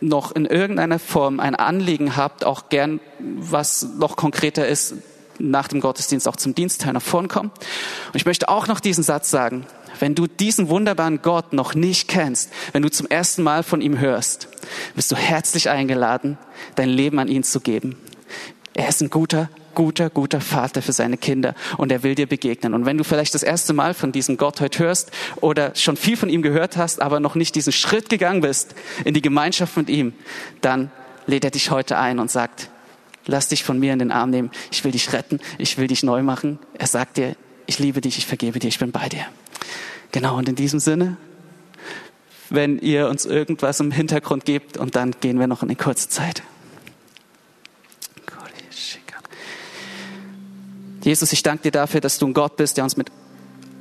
noch 0.00 0.32
in 0.32 0.44
irgendeiner 0.44 0.98
Form 0.98 1.40
ein 1.40 1.54
Anliegen 1.54 2.16
habt, 2.16 2.44
auch 2.44 2.68
gern, 2.68 3.00
was 3.18 3.86
noch 3.98 4.16
konkreter 4.16 4.66
ist, 4.68 4.94
nach 5.38 5.68
dem 5.68 5.80
Gottesdienst 5.80 6.28
auch 6.28 6.36
zum 6.36 6.54
Dienstteil 6.54 6.92
nach 6.92 7.02
vorn 7.02 7.28
kommen. 7.28 7.50
Und 7.50 8.16
ich 8.16 8.26
möchte 8.26 8.48
auch 8.48 8.66
noch 8.66 8.80
diesen 8.80 9.02
Satz 9.02 9.30
sagen. 9.30 9.66
Wenn 10.00 10.14
du 10.14 10.26
diesen 10.26 10.68
wunderbaren 10.68 11.22
Gott 11.22 11.52
noch 11.52 11.74
nicht 11.74 12.08
kennst, 12.08 12.50
wenn 12.72 12.82
du 12.82 12.90
zum 12.90 13.06
ersten 13.06 13.42
Mal 13.42 13.62
von 13.62 13.80
ihm 13.80 13.98
hörst, 13.98 14.48
bist 14.94 15.10
du 15.12 15.16
herzlich 15.16 15.70
eingeladen, 15.70 16.38
dein 16.74 16.88
Leben 16.88 17.18
an 17.18 17.28
ihn 17.28 17.44
zu 17.44 17.60
geben. 17.60 17.96
Er 18.74 18.88
ist 18.88 19.00
ein 19.00 19.10
guter, 19.10 19.48
guter, 19.74 20.10
guter 20.10 20.40
Vater 20.40 20.82
für 20.82 20.92
seine 20.92 21.16
Kinder 21.16 21.54
und 21.76 21.92
er 21.92 22.02
will 22.02 22.16
dir 22.16 22.26
begegnen. 22.26 22.74
Und 22.74 22.86
wenn 22.86 22.98
du 22.98 23.04
vielleicht 23.04 23.34
das 23.34 23.44
erste 23.44 23.72
Mal 23.72 23.94
von 23.94 24.10
diesem 24.10 24.36
Gott 24.36 24.60
heute 24.60 24.80
hörst 24.80 25.12
oder 25.36 25.74
schon 25.76 25.96
viel 25.96 26.16
von 26.16 26.28
ihm 26.28 26.42
gehört 26.42 26.76
hast, 26.76 27.00
aber 27.00 27.20
noch 27.20 27.36
nicht 27.36 27.54
diesen 27.54 27.72
Schritt 27.72 28.08
gegangen 28.08 28.40
bist 28.40 28.74
in 29.04 29.14
die 29.14 29.22
Gemeinschaft 29.22 29.76
mit 29.76 29.88
ihm, 29.88 30.12
dann 30.60 30.90
lädt 31.26 31.44
er 31.44 31.52
dich 31.52 31.70
heute 31.70 31.98
ein 31.98 32.18
und 32.18 32.32
sagt, 32.32 32.68
lass 33.26 33.48
dich 33.48 33.62
von 33.62 33.78
mir 33.78 33.92
in 33.92 34.00
den 34.00 34.10
Arm 34.10 34.30
nehmen. 34.30 34.50
Ich 34.72 34.84
will 34.84 34.92
dich 34.92 35.12
retten. 35.12 35.40
Ich 35.58 35.78
will 35.78 35.86
dich 35.86 36.02
neu 36.02 36.22
machen. 36.22 36.58
Er 36.76 36.88
sagt 36.88 37.16
dir, 37.16 37.36
ich 37.66 37.78
liebe 37.78 38.00
dich, 38.00 38.18
ich 38.18 38.26
vergebe 38.26 38.58
dir, 38.58 38.68
ich 38.68 38.80
bin 38.80 38.90
bei 38.90 39.08
dir. 39.08 39.24
Genau, 40.10 40.36
und 40.36 40.48
in 40.48 40.56
diesem 40.56 40.80
Sinne, 40.80 41.16
wenn 42.50 42.78
ihr 42.78 43.08
uns 43.08 43.24
irgendwas 43.24 43.80
im 43.80 43.90
Hintergrund 43.90 44.44
gebt 44.44 44.76
und 44.76 44.96
dann 44.96 45.14
gehen 45.20 45.38
wir 45.38 45.46
noch 45.46 45.62
in 45.62 45.68
eine 45.68 45.76
kurze 45.76 46.08
Zeit. 46.08 46.42
Jesus, 51.04 51.32
ich 51.32 51.42
danke 51.42 51.64
dir 51.64 51.70
dafür, 51.70 52.00
dass 52.00 52.18
du 52.18 52.26
ein 52.26 52.32
Gott 52.32 52.56
bist, 52.56 52.78
der 52.78 52.84
uns 52.84 52.96
mit 52.96 53.10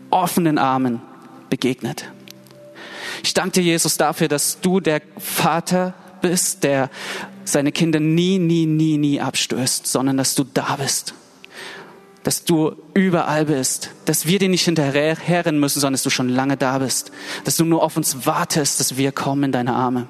offenen 0.10 0.58
Armen 0.58 1.02
begegnet. 1.50 2.06
Ich 3.24 3.34
danke 3.34 3.62
dir, 3.62 3.64
Jesus, 3.64 3.96
dafür, 3.96 4.28
dass 4.28 4.60
du 4.60 4.82
der 4.82 5.02
Vater 5.18 5.94
bist, 6.22 6.64
der 6.64 6.90
seine 7.46 7.72
Kinder 7.72 8.02
nie, 8.02 8.40
nie, 8.40 8.66
nie, 8.66 8.98
nie 8.98 9.22
abstößt, 9.22 9.88
sondern 9.88 10.18
dass 10.18 10.36
du 10.36 10.44
da 10.44 10.76
bist. 10.76 11.14
Dass 12.24 12.44
du 12.44 12.76
überall 12.94 13.46
bist. 13.46 13.92
Dass 14.04 14.26
wir 14.26 14.40
dir 14.40 14.50
nicht 14.50 14.66
hinterherrennen 14.66 15.60
müssen, 15.60 15.80
sondern 15.80 15.94
dass 15.94 16.04
du 16.04 16.10
schon 16.10 16.28
lange 16.30 16.58
da 16.58 16.80
bist. 16.80 17.12
Dass 17.46 17.56
du 17.56 17.64
nur 17.64 17.84
auf 17.84 17.96
uns 17.96 18.26
wartest, 18.26 18.82
dass 18.82 18.98
wir 18.98 19.14
kommen 19.14 19.46
in 19.46 19.52
deine 19.54 19.74
Arme. 19.74 20.08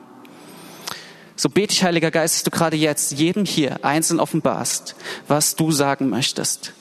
So 1.36 1.49
bete 1.49 1.74
ich, 1.74 1.84
Heiliger 1.84 2.11
Geist, 2.11 2.36
dass 2.36 2.43
du 2.43 2.51
gerade 2.51 2.78
jetzt 2.78 3.11
jedem 3.11 3.45
hier 3.45 3.84
einzeln 3.84 4.20
offenbarst, 4.20 4.95
was 5.28 5.55
du 5.55 5.72
sagen 5.72 6.09
möchtest. 6.09 6.74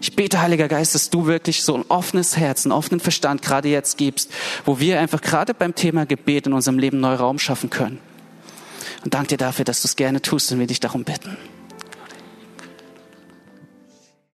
Ich 0.00 0.14
bete, 0.14 0.40
Heiliger 0.40 0.68
Geist, 0.68 0.94
dass 0.94 1.10
du 1.10 1.26
wirklich 1.26 1.62
so 1.62 1.74
ein 1.74 1.84
offenes 1.88 2.36
Herz, 2.36 2.64
einen 2.64 2.72
offenen 2.72 3.00
Verstand 3.00 3.42
gerade 3.42 3.68
jetzt 3.68 3.96
gibst, 3.96 4.30
wo 4.64 4.78
wir 4.78 5.00
einfach 5.00 5.20
gerade 5.20 5.54
beim 5.54 5.74
Thema 5.74 6.06
Gebet 6.06 6.46
in 6.46 6.52
unserem 6.52 6.78
Leben 6.78 7.00
neu 7.00 7.14
Raum 7.14 7.38
schaffen 7.38 7.70
können. 7.70 7.98
Und 9.04 9.14
danke 9.14 9.28
dir 9.28 9.36
dafür, 9.38 9.64
dass 9.64 9.82
du 9.82 9.88
es 9.88 9.96
gerne 9.96 10.20
tust 10.20 10.52
und 10.52 10.58
wir 10.58 10.66
dich 10.66 10.80
darum 10.80 11.04
bitten. 11.04 11.36